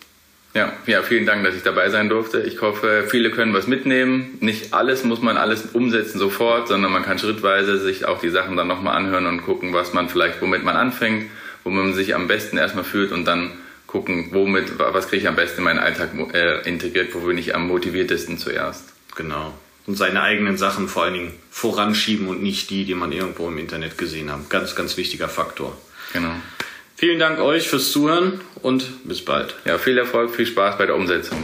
Ja, 0.53 0.73
ja, 0.85 1.01
vielen 1.01 1.25
Dank, 1.25 1.45
dass 1.45 1.55
ich 1.55 1.63
dabei 1.63 1.89
sein 1.91 2.09
durfte. 2.09 2.41
Ich 2.41 2.61
hoffe, 2.61 3.05
viele 3.07 3.31
können 3.31 3.53
was 3.53 3.67
mitnehmen. 3.67 4.37
Nicht 4.41 4.73
alles 4.73 5.05
muss 5.05 5.21
man 5.21 5.37
alles 5.37 5.63
umsetzen 5.71 6.19
sofort, 6.19 6.67
sondern 6.67 6.91
man 6.91 7.03
kann 7.03 7.19
schrittweise 7.19 7.77
sich 7.77 8.03
auch 8.05 8.19
die 8.19 8.31
Sachen 8.31 8.57
dann 8.57 8.67
nochmal 8.67 8.97
anhören 8.97 9.27
und 9.27 9.43
gucken, 9.43 9.71
was 9.71 9.93
man 9.93 10.09
vielleicht, 10.09 10.41
womit 10.41 10.65
man 10.65 10.75
anfängt 10.75 11.29
wo 11.63 11.69
man 11.69 11.93
sich 11.93 12.15
am 12.15 12.27
besten 12.27 12.57
erstmal 12.57 12.83
fühlt 12.83 13.11
und 13.11 13.25
dann 13.25 13.51
gucken, 13.87 14.29
womit, 14.31 14.77
was 14.77 15.07
kriege 15.07 15.23
ich 15.23 15.27
am 15.27 15.35
besten 15.35 15.59
in 15.59 15.63
meinen 15.63 15.79
Alltag 15.79 16.09
äh, 16.33 16.67
integriert, 16.67 17.13
wo 17.15 17.19
bin 17.19 17.37
ich 17.37 17.55
am 17.55 17.67
motiviertesten 17.67 18.37
zuerst. 18.37 18.93
Genau. 19.15 19.53
Und 19.87 19.95
seine 19.95 20.21
eigenen 20.21 20.57
Sachen 20.57 20.87
vor 20.87 21.03
allen 21.03 21.15
Dingen 21.15 21.33
voranschieben 21.49 22.27
und 22.27 22.43
nicht 22.43 22.69
die, 22.69 22.85
die 22.85 22.93
man 22.93 23.11
irgendwo 23.11 23.47
im 23.47 23.57
Internet 23.57 23.97
gesehen 23.97 24.31
hat. 24.31 24.49
Ganz, 24.49 24.75
ganz 24.75 24.95
wichtiger 24.97 25.27
Faktor. 25.27 25.75
Genau. 26.13 26.33
Vielen 26.95 27.17
Dank 27.17 27.39
euch 27.39 27.67
fürs 27.67 27.91
Zuhören 27.91 28.41
und 28.61 29.07
bis 29.07 29.25
bald. 29.25 29.55
Ja, 29.65 29.77
viel 29.77 29.97
Erfolg, 29.97 30.35
viel 30.35 30.45
Spaß 30.45 30.77
bei 30.77 30.85
der 30.85 30.95
Umsetzung. 30.95 31.43